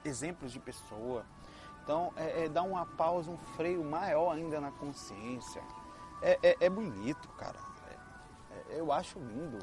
exemplos 0.04 0.52
de 0.52 0.60
pessoa. 0.60 1.26
Então, 1.84 2.14
é, 2.16 2.46
é 2.46 2.50
dar 2.50 2.64
uma 2.64 2.86
pausa, 2.86 3.32
um 3.32 3.38
freio 3.38 3.84
maior 3.84 4.32
ainda 4.32 4.60
na 4.60 4.72
consciência. 4.72 5.62
É, 6.22 6.40
é, 6.44 6.58
é 6.62 6.70
bonito, 6.70 7.28
cara. 7.30 7.60
É, 7.90 8.76
é, 8.76 8.80
eu 8.80 8.92
acho 8.92 9.20
lindo. 9.20 9.60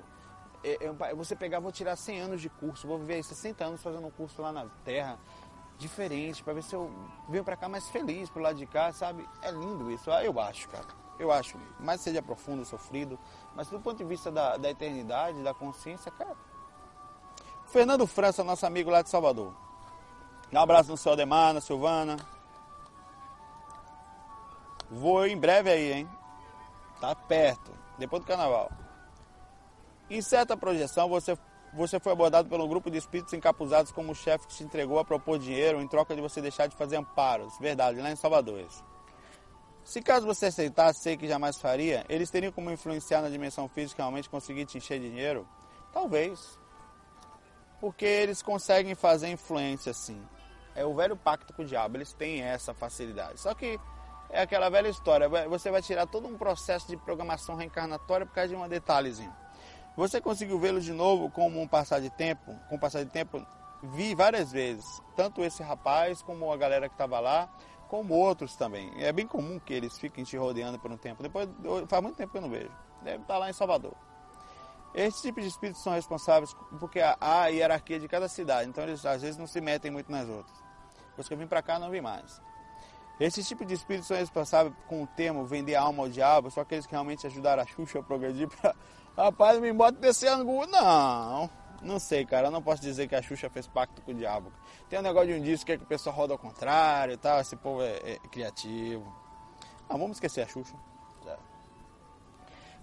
É, 0.65 1.15
você 1.15 1.37
pegar, 1.37 1.61
vou 1.61 1.71
tirar 1.71 1.95
100 1.95 2.21
anos 2.21 2.41
de 2.41 2.49
curso, 2.49 2.87
vou 2.87 2.99
viver 2.99 3.23
60 3.23 3.65
anos 3.65 3.83
fazendo 3.83 4.07
um 4.07 4.11
curso 4.11 4.43
lá 4.43 4.51
na 4.51 4.67
Terra, 4.85 5.19
diferente, 5.79 6.43
para 6.43 6.53
ver 6.53 6.63
se 6.63 6.75
eu 6.75 6.91
venho 7.29 7.45
para 7.45 7.57
cá 7.57 7.69
mais 7.69 7.89
feliz 7.89 8.29
pro 8.29 8.43
lado 8.43 8.57
de 8.57 8.67
cá, 8.67 8.93
sabe? 8.93 9.27
É 9.41 9.53
lindo 9.53 9.89
isso, 9.91 10.11
eu 10.11 10.41
acho, 10.41 10.69
cara. 10.69 10.87
Eu 11.19 11.33
acho. 11.33 11.59
Mais 11.81 12.01
seja 12.01 12.23
profundo, 12.23 12.65
sofrido. 12.65 13.19
Mas 13.55 13.69
do 13.69 13.81
ponto 13.81 13.97
de 13.97 14.05
vista 14.05 14.31
da, 14.31 14.57
da 14.57 14.71
eternidade, 14.71 15.43
da 15.43 15.53
consciência, 15.53 16.11
cara. 16.13 16.37
Fernando 17.67 18.07
França, 18.07 18.43
nosso 18.45 18.65
amigo 18.65 18.91
lá 18.91 19.03
de 19.03 19.11
Salvador. 19.11 19.53
Um 20.53 20.59
abraço 20.59 20.91
no 20.91 20.97
seu 20.97 21.13
Ademar, 21.13 21.53
na 21.53 21.61
Silvana. 21.61 22.17
Vou 24.91 25.27
em 25.27 25.37
breve 25.37 25.71
aí, 25.71 25.93
hein? 25.93 26.09
Tá 27.01 27.15
perto, 27.15 27.71
depois 27.99 28.23
do 28.23 28.27
carnaval. 28.27 28.71
Em 30.09 30.23
certa 30.23 30.57
projeção, 30.57 31.09
você, 31.09 31.37
você 31.75 32.01
foi 32.01 32.13
abordado 32.13 32.55
um 32.55 32.69
grupo 32.69 32.91
de 32.91 32.97
espíritos 32.97 33.35
encapuzados 33.35 33.93
como 33.93 34.13
o 34.13 34.15
chefe 34.15 34.47
que 34.47 34.55
te 34.55 34.65
entregou 34.65 34.99
a 34.99 35.05
propor 35.05 35.39
dinheiro 35.39 35.83
em 35.83 35.87
troca 35.87 36.15
de 36.17 36.23
você 36.23 36.41
deixar 36.41 36.67
de 36.67 36.75
fazer 36.77 36.97
amparos. 36.97 37.59
Verdade, 37.61 38.01
lá 38.01 38.11
em 38.11 38.17
Salvador. 38.17 38.61
Isso. 38.61 38.83
Se 39.85 40.01
caso 40.01 40.27
você 40.27 40.47
aceitasse, 40.47 41.01
sei 41.01 41.17
que 41.17 41.29
jamais 41.29 41.59
faria, 41.59 42.05
eles 42.09 42.31
teriam 42.31 42.53
como 42.53 42.71
influenciar 42.71 43.21
na 43.21 43.29
dimensão 43.29 43.69
física 43.69 44.03
realmente 44.03 44.29
conseguir 44.31 44.65
te 44.65 44.79
encher 44.79 44.99
de 44.99 45.11
dinheiro? 45.11 45.47
Talvez. 45.93 46.59
Porque 47.81 48.05
eles 48.05 48.43
conseguem 48.43 48.95
fazer 48.95 49.29
influência 49.29 49.91
assim. 49.91 50.21
É 50.79 50.85
o 50.85 50.95
velho 50.95 51.17
pacto 51.17 51.53
com 51.53 51.63
o 51.63 51.65
diabo, 51.65 51.97
eles 51.97 52.13
têm 52.13 52.41
essa 52.41 52.73
facilidade. 52.73 53.41
Só 53.41 53.53
que 53.53 53.81
é 54.31 54.43
aquela 54.43 54.69
velha 54.69 54.89
história, 54.89 55.29
você 55.49 55.73
vai 55.73 55.83
tirar 55.83 56.07
todo 56.07 56.29
um 56.29 56.39
processo 56.39 56.87
de 56.87 56.97
programação 56.97 57.57
reencarnatória 57.57 58.25
por 58.25 58.33
causa 58.33 58.51
de 58.51 58.55
um 58.55 58.69
detalhezinho. 58.69 59.35
Você 59.97 60.21
conseguiu 60.21 60.57
vê-lo 60.61 60.81
de 60.81 60.93
novo 60.93 61.29
como 61.31 61.61
um 61.61 61.67
passar 61.67 62.01
de 62.01 62.11
tempo? 62.11 62.55
Com 62.69 62.77
o 62.77 62.79
passar 62.79 63.03
de 63.03 63.11
tempo, 63.11 63.45
vi 63.83 64.15
várias 64.15 64.53
vezes, 64.53 64.85
tanto 65.17 65.43
esse 65.43 65.65
rapaz 65.65 66.23
como 66.23 66.53
a 66.53 66.57
galera 66.57 66.89
que 66.89 66.95
estava 66.95 67.19
lá, 67.19 67.49
como 67.89 68.15
outros 68.15 68.55
também. 68.55 68.93
É 69.03 69.11
bem 69.11 69.27
comum 69.27 69.59
que 69.59 69.75
eles 69.75 69.99
fiquem 69.99 70.23
te 70.23 70.37
rodeando 70.37 70.79
por 70.79 70.93
um 70.93 70.97
tempo. 70.97 71.25
Depois, 71.25 71.49
faz 71.89 72.01
muito 72.01 72.15
tempo 72.15 72.31
que 72.31 72.39
eu 72.39 72.43
não 72.43 72.51
vejo. 72.51 72.71
Deve 73.03 73.23
estar 73.23 73.39
lá 73.39 73.51
em 73.51 73.53
Salvador. 73.53 73.95
Esses 74.95 75.21
tipos 75.21 75.43
de 75.43 75.49
espíritos 75.49 75.83
são 75.83 75.93
responsáveis 75.93 76.55
porque 76.79 77.01
há 77.01 77.17
a 77.21 77.47
hierarquia 77.49 77.99
de 77.99 78.09
cada 78.09 78.29
cidade, 78.29 78.69
então 78.69 78.85
eles 78.85 79.05
às 79.05 79.23
vezes 79.23 79.37
não 79.37 79.47
se 79.47 79.61
metem 79.61 79.91
muito 79.91 80.11
nas 80.11 80.29
outras. 80.29 80.68
Depois 81.19 81.27
que 81.27 81.35
eu 81.35 81.39
vim 81.39 81.49
para 81.49 81.61
cá, 81.61 81.81
não 81.81 81.91
vi 81.91 82.01
mais. 82.01 82.41
Esses 83.19 83.49
tipos 83.49 83.67
de 83.67 83.75
espíritos 83.75 84.07
são 84.07 84.17
responsáveis 84.17 84.73
com 84.87 85.03
o 85.03 85.07
termo 85.09 85.45
vender 85.45 85.75
alma 85.75 86.05
ao 86.05 86.09
diabo, 86.09 86.49
só 86.49 86.61
aqueles 86.61 86.87
que 86.87 86.93
realmente 86.93 87.27
ajudaram 87.27 87.61
a 87.61 87.67
Xuxa 87.67 87.99
a 87.99 88.03
progredir 88.05 88.47
para. 88.49 88.77
Rapaz, 89.17 89.59
me 89.59 89.73
bota 89.73 89.99
desse 89.99 90.29
ângulo. 90.29 90.65
Não, 90.69 91.51
não 91.83 91.99
sei, 91.99 92.25
cara. 92.25 92.47
Eu 92.47 92.51
não 92.53 92.63
posso 92.63 92.81
dizer 92.81 93.09
que 93.09 93.17
a 93.17 93.21
Xuxa 93.21 93.51
fez 93.51 93.67
pacto 93.67 94.01
com 94.01 94.13
o 94.13 94.15
diabo. 94.15 94.53
Tem 94.89 95.01
um 95.01 95.03
negócio 95.03 95.27
de 95.27 95.41
um 95.41 95.43
disco 95.43 95.67
que, 95.67 95.73
é 95.73 95.77
que 95.77 95.83
o 95.83 95.89
pessoal 95.89 96.15
roda 96.15 96.35
ao 96.35 96.39
contrário 96.39 97.15
e 97.15 97.17
tal. 97.17 97.41
Esse 97.41 97.57
povo 97.57 97.83
é, 97.83 97.97
é 97.97 98.19
criativo. 98.31 99.13
Ah, 99.89 99.97
vamos 99.97 100.19
esquecer 100.19 100.43
a 100.43 100.47
Xuxa. 100.47 100.77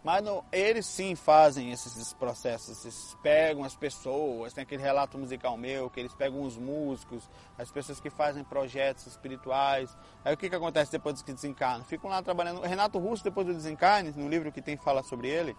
Mas 0.06 0.24
eles 0.51 0.86
sim 0.86 1.16
fazem 1.16 1.72
esses, 1.72 1.97
esses, 1.97 2.14
processos, 2.14 2.86
eles 2.86 3.18
pegam 3.24 3.64
as 3.64 3.76
pessoas, 3.76 4.53
tem 4.53 4.62
aquele 4.62 4.84
relato 4.84 5.18
musical 5.18 5.58
meu, 5.58 5.89
que 5.89 5.99
eles 5.99 6.14
pegam 6.14 6.43
os 6.43 6.56
músicos, 6.56 7.28
as 7.58 7.72
pessoas 7.72 7.99
que 7.99 8.12
fazem 8.12 8.43
projetos 8.43 9.08
espirituais. 9.08 9.89
Aí 10.24 10.32
o 10.32 10.38
que, 10.38 10.47
que 10.47 10.56
acontece 10.56 10.91
depois 10.91 11.24
que 11.24 11.34
desencarnam? 11.34 11.84
Ficam 11.84 12.08
lá 12.08 12.22
trabalhando. 12.22 12.62
Renato 12.62 12.99
Russo, 12.99 13.24
depois 13.24 13.47
do 13.47 13.53
desencarne, 13.56 14.14
no 14.16 14.30
livro 14.30 14.51
que 14.51 14.62
tem 14.62 14.78
fala 14.78 15.01
sobre 15.01 15.28
ele, 15.28 15.58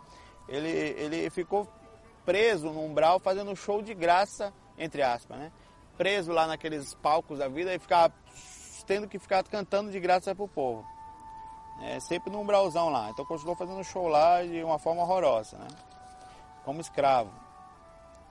ele, 0.49 0.69
ele 0.69 1.29
ficou 1.29 1.69
preso 2.25 2.71
no 2.71 2.85
umbral 2.85 3.19
fazendo 3.19 3.57
show 3.57 3.83
de 3.83 3.95
graça, 3.95 4.55
entre 4.79 5.03
aspas, 5.03 5.41
né? 5.41 5.51
Preso 5.99 6.31
lá 6.31 6.47
naqueles 6.47 6.95
palcos 6.95 7.41
da 7.41 7.49
vida 7.49 7.75
e 7.75 7.81
ficava 7.81 8.15
tendo 8.87 9.09
que 9.09 9.19
ficar 9.19 9.43
cantando 9.43 9.91
de 9.91 9.99
graça 9.99 10.33
para 10.37 10.45
o 10.45 10.49
povo 10.49 10.87
é, 11.83 12.01
sempre 12.01 12.31
no 12.31 12.41
umbralzão 12.41 12.89
lá. 12.89 13.11
Então 13.11 13.25
continuou 13.25 13.57
fazendo 13.57 13.83
show 13.85 14.09
lá 14.09 14.43
de 14.43 14.63
uma 14.63 14.79
forma 14.79 15.03
horrorosa, 15.03 15.57
né? 15.59 15.69
Como 16.65 16.81
escravo. 16.81 17.31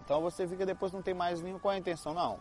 Então 0.04 0.22
você 0.22 0.48
fica 0.48 0.66
depois 0.66 0.92
não 0.92 1.02
tem 1.02 1.14
mais 1.14 1.42
nenhum 1.42 1.60
com 1.60 1.70
a 1.70 1.78
intenção, 1.78 2.14
não. 2.14 2.40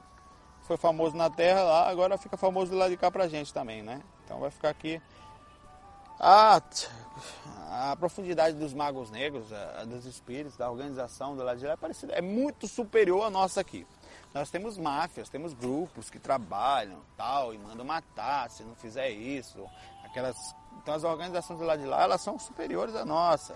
Foi 0.63 0.77
famoso 0.77 1.17
na 1.17 1.29
terra 1.29 1.63
lá, 1.63 1.89
agora 1.89 2.17
fica 2.17 2.37
famoso 2.37 2.71
do 2.71 2.77
lado 2.77 2.91
de 2.91 2.97
cá 2.97 3.11
pra 3.11 3.29
gente 3.29 3.53
também, 3.53 3.83
né? 3.83 4.01
Então 4.25 4.39
vai 4.41 4.51
ficar 4.51 4.71
aqui. 4.71 5.01
Ah, 6.19 6.61
a 7.71 7.97
profundidade 7.97 8.57
dos 8.57 8.73
magos 8.73 9.11
negros, 9.11 9.53
a, 9.53 9.85
dos 9.85 10.07
espíritos, 10.07 10.57
da 10.57 10.71
organização 10.71 11.37
do 11.37 11.43
lado 11.43 11.59
de 11.59 11.67
lá 11.67 11.73
é 11.73 11.77
parecida, 11.77 12.13
é 12.15 12.23
muito 12.23 12.69
superior 12.69 13.25
à 13.25 13.31
nossa 13.31 13.61
aqui. 13.61 13.87
Nós 14.33 14.51
temos 14.51 14.79
máfias, 14.79 15.29
temos 15.29 15.53
grupos 15.55 16.11
que 16.11 16.19
trabalham 16.19 17.01
tal 17.17 17.55
e 17.55 17.59
mandam 17.59 17.85
matar 17.85 18.51
se 18.51 18.63
não 18.63 18.75
fizer 18.75 19.11
isso. 19.11 19.65
Aquelas 20.05 20.37
então 20.83 20.95
as 20.95 21.05
organizações 21.05 21.59
lado 21.61 21.81
de 21.81 21.87
lá, 21.87 22.03
elas 22.03 22.21
são 22.21 22.39
superiores 22.39 22.95
à 22.95 23.05
nossa. 23.05 23.55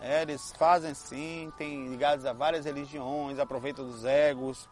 É, 0.00 0.22
eles 0.22 0.52
fazem 0.52 0.94
sim, 0.94 1.52
têm 1.56 1.88
ligados 1.88 2.24
a 2.24 2.32
várias 2.32 2.64
religiões, 2.64 3.38
aproveitam 3.38 3.84
dos 3.84 4.04
egos, 4.04 4.68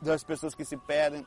das 0.00 0.22
pessoas 0.22 0.54
que 0.54 0.64
se 0.64 0.76
perdem, 0.76 1.26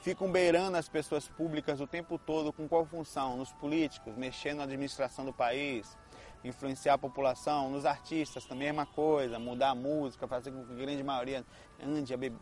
ficam 0.00 0.30
beirando 0.30 0.76
as 0.76 0.88
pessoas 0.88 1.28
públicas 1.28 1.80
o 1.80 1.86
tempo 1.86 2.18
todo 2.18 2.52
com 2.52 2.68
qual 2.68 2.84
função? 2.84 3.36
Nos 3.36 3.52
políticos, 3.52 4.16
mexendo 4.16 4.58
na 4.58 4.64
administração 4.64 5.24
do 5.24 5.32
país, 5.32 5.96
influenciar 6.44 6.94
a 6.94 6.98
população, 6.98 7.70
nos 7.70 7.84
artistas 7.84 8.46
é 8.48 8.52
a 8.52 8.56
mesma 8.56 8.86
coisa, 8.86 9.38
mudar 9.38 9.70
a 9.70 9.74
música, 9.74 10.26
fazer 10.26 10.52
com 10.52 10.64
que 10.64 10.72
a 10.72 10.76
grande 10.76 11.02
maioria 11.02 11.44
ande, 11.82 12.14
a 12.14 12.16
be 12.16 12.32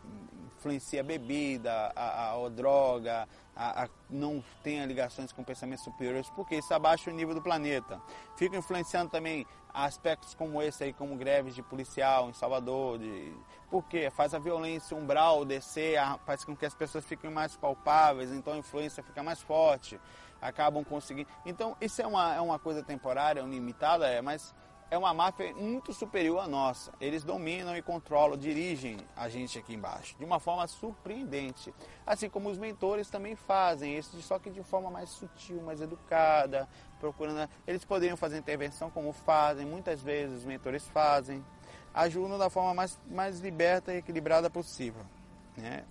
influencia 0.57 1.01
a 1.01 1.03
bebida, 1.03 1.71
a, 1.95 2.31
a, 2.31 2.45
a 2.45 2.49
droga, 2.49 3.27
a, 3.55 3.83
a, 3.83 3.89
não 4.09 4.43
tenha 4.63 4.85
ligações 4.85 5.31
com 5.31 5.43
pensamentos 5.43 5.83
superiores, 5.83 6.29
porque 6.31 6.55
isso 6.55 6.73
abaixa 6.73 7.09
o 7.09 7.13
nível 7.13 7.35
do 7.35 7.41
planeta. 7.41 8.01
Fica 8.35 8.57
influenciando 8.57 9.09
também 9.09 9.45
aspectos 9.73 10.33
como 10.33 10.61
esse 10.61 10.83
aí, 10.83 10.93
como 10.93 11.15
greves 11.15 11.53
de 11.53 11.61
policial 11.61 12.29
em 12.29 12.33
Salvador, 12.33 12.97
de, 12.97 13.33
porque 13.69 14.09
faz 14.09 14.33
a 14.33 14.39
violência 14.39 14.97
umbral 14.97 15.45
descer, 15.45 15.99
faz 16.25 16.43
com 16.43 16.55
que 16.55 16.65
as 16.65 16.73
pessoas 16.73 17.05
fiquem 17.05 17.29
mais 17.29 17.55
palpáveis, 17.55 18.31
então 18.31 18.53
a 18.53 18.57
influência 18.57 19.03
fica 19.03 19.21
mais 19.21 19.41
forte, 19.41 19.99
acabam 20.41 20.83
conseguindo. 20.83 21.29
Então 21.45 21.77
isso 21.79 22.01
é 22.01 22.07
uma, 22.07 22.35
é 22.35 22.41
uma 22.41 22.57
coisa 22.57 22.81
temporária, 22.81 23.41
limitada, 23.41 24.07
é, 24.07 24.21
mas 24.21 24.53
é 24.89 24.97
uma 24.97 25.13
máfia 25.13 25.53
muito 25.53 25.91
superior 25.93 26.39
à 26.39 26.47
nossa. 26.47 26.93
Eles 26.99 27.23
dominam 27.23 27.75
e 27.75 27.81
controlam, 27.81 28.37
dirigem 28.37 28.97
a 29.15 29.27
gente 29.27 29.59
aqui 29.59 29.73
embaixo 29.73 30.15
de 30.17 30.23
uma 30.23 30.39
forma 30.39 30.65
surpreendente. 30.67 31.73
Assim 32.05 32.29
como 32.29 32.49
os 32.49 32.57
mentores 32.57 33.09
também 33.09 33.35
fazem 33.35 33.97
isso, 33.97 34.21
só 34.21 34.39
que 34.39 34.49
de 34.49 34.63
forma 34.63 34.89
mais 34.89 35.09
sutil, 35.09 35.61
mais 35.61 35.81
educada, 35.81 36.67
procurando. 36.99 37.49
Eles 37.65 37.83
poderiam 37.83 38.15
fazer 38.15 38.37
intervenção 38.37 38.89
como 38.89 39.11
fazem, 39.11 39.65
muitas 39.65 40.01
vezes 40.01 40.39
os 40.39 40.45
mentores 40.45 40.87
fazem, 40.87 41.43
ajudam 41.93 42.37
da 42.37 42.49
forma 42.49 42.73
mais, 42.73 42.97
mais 43.09 43.39
liberta 43.39 43.93
e 43.93 43.97
equilibrada 43.97 44.49
possível. 44.49 45.05
Né? 45.57 45.83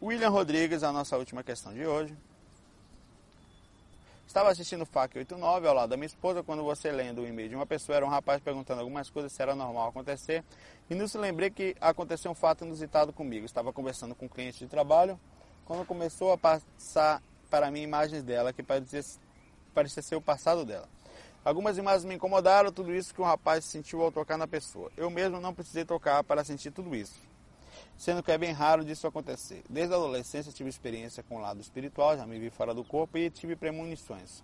William 0.00 0.30
Rodrigues, 0.30 0.82
a 0.82 0.90
nossa 0.90 1.16
última 1.16 1.44
questão 1.44 1.72
de 1.72 1.86
hoje. 1.86 2.16
Estava 4.32 4.48
assistindo 4.48 4.86
FAC 4.86 5.18
89 5.18 5.68
ao 5.68 5.74
lado 5.74 5.90
da 5.90 5.96
minha 5.98 6.06
esposa 6.06 6.42
quando 6.42 6.64
você 6.64 6.90
lendo 6.90 7.20
o 7.20 7.26
e-mail 7.26 7.50
de 7.50 7.54
uma 7.54 7.66
pessoa, 7.66 7.96
era 7.96 8.06
um 8.06 8.08
rapaz 8.08 8.40
perguntando 8.40 8.80
algumas 8.80 9.10
coisas 9.10 9.30
se 9.30 9.42
era 9.42 9.54
normal 9.54 9.90
acontecer. 9.90 10.42
E 10.88 10.94
não 10.94 11.06
se 11.06 11.18
lembrei 11.18 11.50
que 11.50 11.76
aconteceu 11.78 12.30
um 12.30 12.34
fato 12.34 12.64
inusitado 12.64 13.12
comigo. 13.12 13.44
Estava 13.44 13.74
conversando 13.74 14.14
com 14.14 14.24
um 14.24 14.28
cliente 14.30 14.60
de 14.60 14.68
trabalho 14.68 15.20
quando 15.66 15.84
começou 15.84 16.32
a 16.32 16.38
passar 16.38 17.22
para 17.50 17.70
mim 17.70 17.82
imagens 17.82 18.22
dela 18.22 18.54
que 18.54 18.62
parecia, 18.62 19.02
parecia 19.74 20.02
ser 20.02 20.16
o 20.16 20.20
passado 20.22 20.64
dela. 20.64 20.88
Algumas 21.44 21.76
imagens 21.76 22.06
me 22.06 22.14
incomodaram, 22.14 22.72
tudo 22.72 22.94
isso 22.94 23.12
que 23.12 23.20
um 23.20 23.26
rapaz 23.26 23.66
sentiu 23.66 24.00
ao 24.00 24.10
tocar 24.10 24.38
na 24.38 24.48
pessoa. 24.48 24.90
Eu 24.96 25.10
mesmo 25.10 25.42
não 25.42 25.52
precisei 25.52 25.84
tocar 25.84 26.24
para 26.24 26.42
sentir 26.42 26.70
tudo 26.70 26.96
isso 26.96 27.31
sendo 27.96 28.22
que 28.22 28.32
é 28.32 28.38
bem 28.38 28.52
raro 28.52 28.84
disso 28.84 29.06
acontecer. 29.06 29.62
Desde 29.68 29.94
a 29.94 29.96
adolescência 29.96 30.52
tive 30.52 30.68
experiência 30.68 31.22
com 31.22 31.36
o 31.36 31.40
lado 31.40 31.60
espiritual, 31.60 32.16
já 32.16 32.26
me 32.26 32.38
vi 32.38 32.50
fora 32.50 32.74
do 32.74 32.84
corpo 32.84 33.18
e 33.18 33.30
tive 33.30 33.56
premonições. 33.56 34.42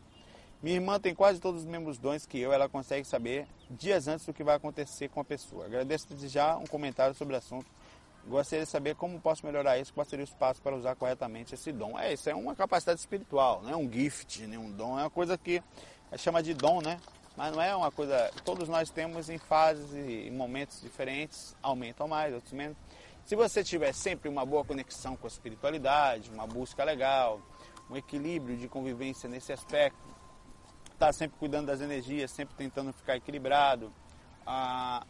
Minha 0.61 0.76
irmã 0.76 0.99
tem 0.99 1.14
quase 1.14 1.40
todos 1.40 1.61
os 1.61 1.66
mesmos 1.66 1.99
dons 1.99 2.26
que 2.26 2.38
eu, 2.38 2.53
ela 2.53 2.68
consegue 2.68 3.07
saber 3.07 3.46
dias 3.70 4.09
antes 4.09 4.26
do 4.26 4.32
que 4.32 4.42
vai 4.42 4.57
acontecer 4.57 5.09
com 5.09 5.20
a 5.20 5.24
pessoa. 5.24 5.66
Agradeço 5.66 6.09
desde 6.09 6.28
já 6.28 6.57
um 6.57 6.66
comentário 6.66 7.14
sobre 7.14 7.34
o 7.34 7.38
assunto. 7.38 7.66
Gostaria 8.26 8.64
de 8.64 8.70
saber 8.70 8.96
como 8.96 9.20
posso 9.20 9.46
melhorar 9.46 9.78
isso, 9.78 9.94
quais 9.94 10.09
seriam 10.09 10.24
os 10.24 10.34
passos 10.34 10.61
para 10.61 10.74
usar 10.74 10.96
corretamente 10.96 11.55
esse 11.55 11.70
dom. 11.70 11.99
É, 11.99 12.12
isso 12.12 12.28
é 12.28 12.34
uma 12.34 12.57
capacidade 12.57 12.99
espiritual, 12.99 13.62
não 13.62 13.70
é 13.70 13.76
um 13.76 13.90
gift, 13.90 14.46
nem 14.46 14.59
um 14.59 14.70
dom, 14.70 14.99
é 14.99 15.03
uma 15.03 15.11
coisa 15.11 15.38
que 15.38 15.62
chama 16.16 16.42
de 16.42 16.53
dom, 16.55 16.82
né? 16.82 17.01
Mas 17.36 17.55
não 17.55 17.62
é 17.62 17.74
uma 17.74 17.92
coisa. 17.92 18.30
Todos 18.44 18.68
nós 18.68 18.90
temos 18.90 19.30
em 19.30 19.38
fases 19.38 19.92
e 19.94 20.28
momentos 20.28 20.80
diferentes, 20.80 21.55
aumentam 21.62 22.09
mais, 22.09 22.34
outros 22.34 22.53
menos. 22.53 22.76
Se 23.28 23.36
você 23.36 23.62
tiver 23.62 23.92
sempre 23.92 24.26
uma 24.26 24.46
boa 24.46 24.64
conexão 24.64 25.14
com 25.14 25.26
a 25.26 25.28
espiritualidade, 25.28 26.30
uma 26.30 26.46
busca 26.46 26.82
legal, 26.82 27.42
um 27.90 27.94
equilíbrio 27.94 28.56
de 28.56 28.66
convivência 28.68 29.28
nesse 29.28 29.52
aspecto, 29.52 30.00
está 30.90 31.12
sempre 31.12 31.38
cuidando 31.38 31.66
das 31.66 31.82
energias, 31.82 32.30
sempre 32.30 32.54
tentando 32.54 32.90
ficar 32.90 33.16
equilibrado, 33.16 33.92
ah, 34.46 35.06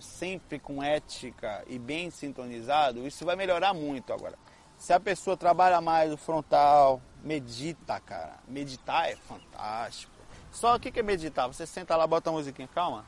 sempre 0.00 0.58
com 0.58 0.82
ética 0.82 1.62
e 1.66 1.78
bem 1.78 2.10
sintonizado, 2.10 3.06
isso 3.06 3.26
vai 3.26 3.36
melhorar 3.36 3.74
muito 3.74 4.14
agora. 4.14 4.38
Se 4.78 4.94
a 4.94 4.98
pessoa 4.98 5.36
trabalha 5.36 5.78
mais 5.78 6.10
o 6.10 6.16
frontal, 6.16 7.02
Medita, 7.22 8.00
cara. 8.00 8.38
Meditar 8.48 9.10
é 9.10 9.16
fantástico. 9.16 10.14
Só 10.50 10.74
o 10.74 10.80
que, 10.80 10.98
é 10.98 11.02
meditar? 11.02 11.46
Você 11.46 11.66
senta 11.66 11.94
lá, 11.96 12.06
bota 12.06 12.30
a 12.30 12.32
musiquinha, 12.32 12.66
calma. 12.68 13.04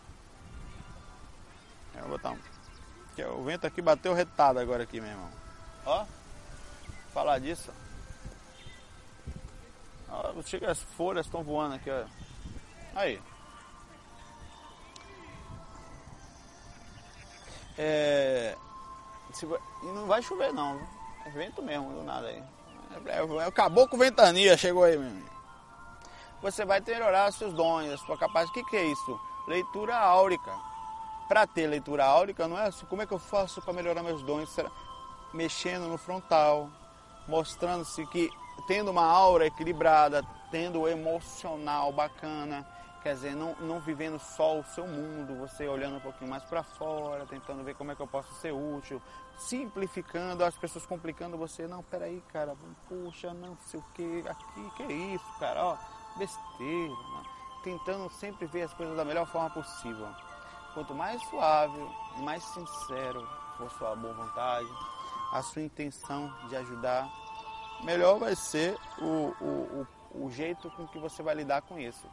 Eu 1.95 2.03
vou 2.03 2.11
botar 2.11 2.37
um. 3.27 3.35
Que 3.35 3.41
o 3.41 3.45
vento 3.45 3.67
aqui 3.67 3.83
bateu 3.83 4.15
retado 4.15 4.59
agora 4.59 4.83
aqui, 4.83 5.01
meu 5.01 5.11
irmão. 5.11 5.31
Ó. 5.85 6.05
Falar 7.13 7.39
disso. 7.39 7.73
Ó, 10.09 10.43
chega 10.43 10.71
as 10.71 10.81
folhas 10.81 11.27
estão 11.27 11.43
voando 11.43 11.75
aqui, 11.75 11.91
ó. 11.91 12.05
Aí. 12.95 13.21
É, 17.79 18.57
se, 19.33 19.47
não 19.83 20.07
vai 20.07 20.21
chover 20.21 20.53
não, 20.53 20.79
é 21.25 21.31
vento 21.31 21.63
mesmo, 21.63 21.95
do 21.95 22.03
nada 22.03 22.27
aí. 22.27 22.43
É, 23.07 23.43
é, 23.43 23.47
acabou 23.47 23.89
com 23.89 23.97
ventania, 23.97 24.57
chegou 24.57 24.85
aí 24.85 24.99
mesmo. 24.99 25.25
Você 26.43 26.65
vai 26.65 26.81
melhorar 26.81 27.33
seus 27.33 27.55
dons, 27.55 27.89
a 27.91 27.97
sua 27.99 28.19
capacidade. 28.19 28.51
O 28.51 28.53
que, 28.53 28.71
que 28.71 28.77
é 28.77 28.85
isso? 28.87 29.21
Leitura 29.47 29.97
áurica. 29.97 30.70
Para 31.31 31.47
ter 31.47 31.69
leitura 31.69 32.05
áurica, 32.05 32.49
não 32.49 32.59
é 32.59 32.73
como 32.89 33.03
é 33.03 33.07
que 33.07 33.13
eu 33.13 33.19
faço 33.21 33.63
para 33.63 33.73
melhorar 33.73 34.03
meus 34.03 34.21
dons? 34.21 34.49
Será? 34.49 34.69
Mexendo 35.33 35.87
no 35.87 35.97
frontal, 35.97 36.69
mostrando-se 37.29 38.05
que 38.07 38.29
tendo 38.67 38.91
uma 38.91 39.05
aura 39.05 39.47
equilibrada, 39.47 40.25
tendo 40.51 40.81
o 40.81 40.89
emocional 40.89 41.93
bacana, 41.93 42.67
Quer 43.01 43.15
dizer, 43.15 43.35
não, 43.35 43.55
não 43.61 43.81
vivendo 43.81 44.19
só 44.19 44.59
o 44.59 44.65
seu 44.65 44.87
mundo, 44.87 45.39
você 45.39 45.67
olhando 45.69 45.99
um 45.99 46.01
pouquinho 46.01 46.29
mais 46.29 46.43
para 46.43 46.65
fora, 46.65 47.25
tentando 47.25 47.63
ver 47.63 47.75
como 47.75 47.93
é 47.93 47.95
que 47.95 48.03
eu 48.03 48.09
posso 48.09 48.35
ser 48.35 48.53
útil, 48.53 49.01
simplificando, 49.39 50.45
as 50.45 50.55
pessoas 50.59 50.85
complicando 50.85 51.39
você. 51.39 51.67
Não, 51.67 51.83
peraí, 51.85 52.23
cara, 52.31 52.55
puxa, 52.89 53.33
não 53.33 53.57
sei 53.69 53.81
o 53.81 53.85
que, 53.95 54.25
aqui, 54.29 54.71
que 54.77 54.83
é 54.83 54.93
isso, 55.15 55.25
cara, 55.39 55.65
ó, 55.65 55.77
besteira. 56.19 56.93
Né? 56.93 57.23
Tentando 57.65 58.11
sempre 58.11 58.47
ver 58.47 58.65
as 58.65 58.75
coisas 58.75 58.95
da 58.95 59.05
melhor 59.05 59.27
forma 59.27 59.49
possível. 59.49 60.09
Quanto 60.75 60.95
mais 60.95 61.23
suave, 61.29 61.81
mais 62.19 62.43
sincero 62.43 63.27
for 63.57 63.71
sua 63.73 63.95
boa 63.97 64.15
vontade, 64.15 64.69
a 65.33 65.43
sua 65.43 65.63
intenção 65.63 66.33
de 66.49 66.57
ajudar, 66.57 67.09
melhor 67.83 68.19
vai 68.19 68.35
ser 68.37 68.77
o, 68.99 69.35
o, 69.41 69.81
o 69.81 69.87
o 70.15 70.31
jeito 70.31 70.71
com 70.71 70.87
que 70.87 70.99
você 70.99 71.23
vai 71.23 71.35
lidar 71.35 71.63
com 71.63 71.79
isso. 71.79 72.07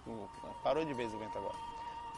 Parou 0.64 0.86
de 0.86 0.94
vez 0.94 1.14
o 1.14 1.18
vento 1.18 1.38
agora. 1.38 1.56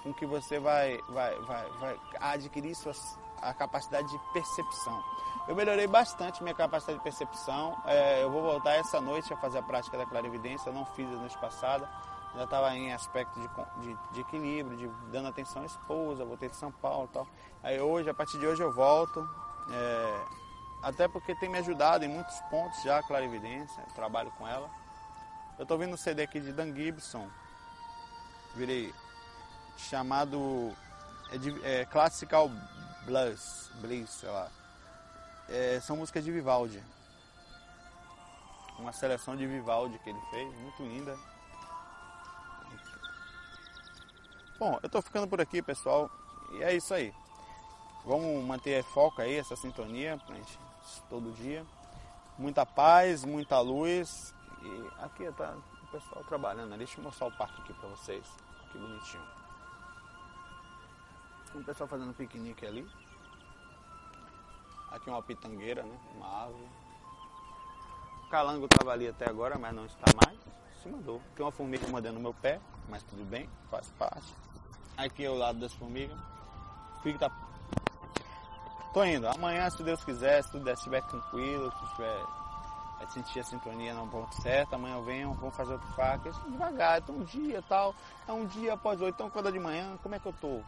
Com 0.04 0.14
que 0.14 0.26
você 0.26 0.60
vai, 0.60 0.98
vai, 1.10 1.36
vai, 1.42 1.70
vai 1.80 2.00
adquirir 2.20 2.76
suas, 2.76 3.18
a 3.42 3.54
capacidade 3.54 4.08
de 4.10 4.20
percepção. 4.34 5.04
Eu 5.48 5.56
melhorei 5.56 5.88
bastante 5.88 6.44
minha 6.44 6.56
capacidade 6.56 6.98
de 6.98 7.04
percepção. 7.04 7.82
É, 7.86 8.24
eu 8.24 8.30
vou 8.30 8.42
voltar 8.42 8.76
essa 8.76 9.02
noite 9.02 9.34
a 9.34 9.38
fazer 9.38 9.60
a 9.60 9.64
prática 9.64 9.98
da 9.98 10.06
clarividência. 10.06 10.72
Não 10.72 10.86
fiz 10.86 11.08
a 11.08 11.16
noite 11.16 11.38
passada. 11.38 11.90
Já 12.36 12.43
estava 12.43 12.75
em 12.75 12.93
aspecto 12.93 13.39
de, 13.39 13.47
de, 13.82 13.97
de, 14.13 14.21
equilíbrio, 14.21 14.77
de 14.77 14.88
dando 15.11 15.27
atenção 15.27 15.63
à 15.63 15.65
esposa. 15.65 16.23
Voltei 16.23 16.49
de 16.49 16.55
São 16.55 16.71
Paulo 16.71 17.09
e 17.09 17.13
tal. 17.13 17.27
Aí 17.63 17.82
hoje, 17.82 18.09
a 18.09 18.13
partir 18.13 18.38
de 18.38 18.45
hoje, 18.45 18.61
eu 18.61 18.71
volto. 18.71 19.27
É, 19.71 20.25
até 20.84 21.07
porque 21.07 21.36
tem 21.36 21.49
me 21.49 21.57
ajudado 21.57 22.05
em 22.05 22.07
muitos 22.07 22.39
pontos 22.49 22.82
já 22.84 22.99
a 22.99 23.03
clarividência. 23.03 23.84
Trabalho 23.95 24.32
com 24.38 24.47
ela. 24.47 24.69
Eu 25.57 25.65
tô 25.65 25.77
vendo 25.77 25.93
um 25.93 25.97
CD 25.97 26.23
aqui 26.23 26.39
de 26.39 26.53
Dan 26.53 26.73
Gibson. 26.73 27.27
Virei. 28.55 28.93
Chamado. 29.77 30.71
É, 31.32 31.38
de, 31.38 31.65
é 31.65 31.86
Classical 31.86 32.49
Blues. 33.05 33.71
Blues, 33.82 34.09
sei 34.09 34.30
lá. 34.30 34.49
É, 35.49 35.80
são 35.82 35.97
músicas 35.97 36.23
de 36.23 36.32
Vivaldi. 36.32 36.82
Uma 38.77 38.93
seleção 38.93 39.36
de 39.36 39.45
Vivaldi 39.45 39.97
que 39.99 40.09
ele 40.09 40.21
fez, 40.30 40.55
muito 40.59 40.84
linda. 40.84 41.17
Bom, 44.60 44.78
eu 44.84 44.89
tô 44.89 45.01
ficando 45.01 45.26
por 45.26 45.39
aqui, 45.39 45.62
pessoal. 45.62 46.12
E 46.51 46.62
é 46.62 46.76
isso 46.76 46.93
aí. 46.93 47.14
Vamos 48.03 48.43
manter 48.43 48.84
foco 48.84 49.22
aí, 49.22 49.38
essa 49.38 49.55
sintonia 49.55 50.20
todo 51.10 51.32
dia. 51.32 51.66
Muita 52.38 52.66
paz, 52.66 53.24
muita 53.24 53.57
luz 53.62 54.36
e 54.62 54.89
aqui 55.01 55.24
está 55.24 55.55
o 55.84 55.88
pessoal 55.88 56.26
trabalhando. 56.26 56.78
Deixa 56.78 56.99
eu 56.99 57.03
mostrar 57.05 57.28
o 57.28 57.32
parque 57.32 57.62
aqui 57.62 57.74
para 57.74 57.88
vocês. 57.88 58.26
Que 58.70 58.78
bonitinho. 58.78 59.24
O 61.55 61.64
pessoal 61.64 61.88
fazendo 61.88 62.14
piquenique 62.14 62.66
ali. 62.66 62.86
Aqui 64.91 65.10
uma 65.10 65.24
pitangueira, 65.24 65.84
né? 65.84 65.97
Uma 66.16 66.28
árvore. 66.28 66.70
O 68.26 68.30
calango 68.30 68.66
estava 68.66 68.91
ali 68.91 69.07
até 69.07 69.30
agora, 69.30 69.57
mas 69.57 69.74
não 69.74 69.86
está 69.86 70.05
mais. 70.22 70.38
Se 70.84 70.89
mandou. 70.89 71.22
Tem 71.34 71.45
uma 71.45 71.51
formiga 71.51 71.88
mordendo 71.88 72.20
meu 72.20 72.34
pé, 72.34 72.60
mas 72.89 73.03
tudo 73.03 73.24
bem, 73.24 73.49
faz 73.72 73.89
parte. 73.91 74.49
Aqui 75.00 75.24
é 75.24 75.30
o 75.30 75.36
lado 75.36 75.58
das 75.60 75.72
formigas. 75.72 76.20
Filho 77.02 77.18
tá. 77.18 77.32
Tô 78.93 79.02
indo. 79.06 79.30
Amanhã, 79.30 79.70
se 79.70 79.82
Deus 79.82 80.04
quiser, 80.04 80.43
se 80.43 80.52
tudo 80.52 80.70
estiver 80.70 81.02
tranquilo, 81.04 81.72
se 81.72 81.86
estiver 81.86 82.26
vai 82.97 83.08
sentir 83.08 83.39
a 83.39 83.43
sintonia 83.45 83.93
no 83.93 84.06
ponto 84.10 84.36
certo, 84.41 84.74
amanhã 84.74 84.95
eu 84.95 85.04
venho, 85.06 85.34
vamos 85.36 85.56
fazer 85.56 85.72
outro 85.72 85.88
faca, 85.93 86.30
assim, 86.30 86.52
devagar, 86.52 87.00
então 87.00 87.16
um 87.16 87.24
dia 87.24 87.64
tal, 87.70 87.95
é 88.28 88.34
um 88.34 88.45
dia 88.45 88.74
após 88.74 89.00
outro, 89.00 89.16
então 89.16 89.30
quando 89.30 89.47
é 89.47 89.52
de 89.54 89.60
manhã, 89.60 89.97
como 90.04 90.16
é 90.16 90.20
que 90.20 90.26
eu 90.26 90.34
tô? 90.34 90.60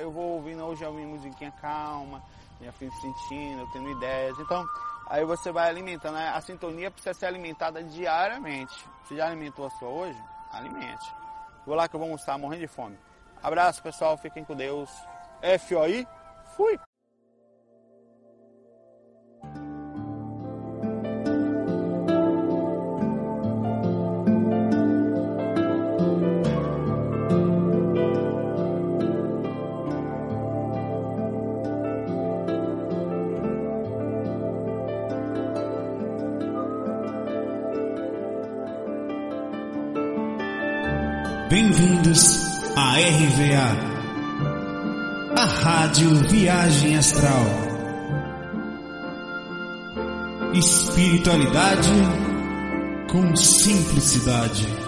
Eu 0.00 0.10
vou 0.10 0.36
ouvindo 0.36 0.64
hoje 0.64 0.82
a 0.82 0.90
minha 0.90 1.06
musiquinha 1.06 1.52
calma, 1.60 2.22
minha 2.58 2.72
filha 2.72 2.90
sentindo, 2.92 3.60
eu 3.60 3.70
tendo 3.70 3.90
ideias, 3.90 4.38
então 4.38 4.66
aí 5.10 5.26
você 5.26 5.52
vai 5.52 5.68
alimentando, 5.68 6.14
né? 6.14 6.30
a 6.30 6.40
sintonia 6.40 6.90
precisa 6.90 7.12
ser 7.12 7.26
alimentada 7.26 7.84
diariamente. 7.84 8.82
Você 9.04 9.14
já 9.14 9.26
alimentou 9.26 9.66
a 9.66 9.70
sua 9.72 9.90
hoje? 9.90 10.18
Alimente. 10.50 11.27
Vou 11.68 11.76
lá 11.76 11.86
que 11.86 11.94
eu 11.94 12.00
vou 12.00 12.06
almoçar 12.06 12.38
morrendo 12.38 12.62
de 12.62 12.66
fome. 12.66 12.98
Abraço 13.42 13.82
pessoal, 13.82 14.16
fiquem 14.16 14.42
com 14.42 14.56
Deus. 14.56 14.88
FOI, 15.68 16.08
fui! 16.56 16.80
Viagem 47.08 47.18
Astral. 47.18 47.46
Espiritualidade 50.54 51.90
com 53.10 53.34
simplicidade. 53.36 54.87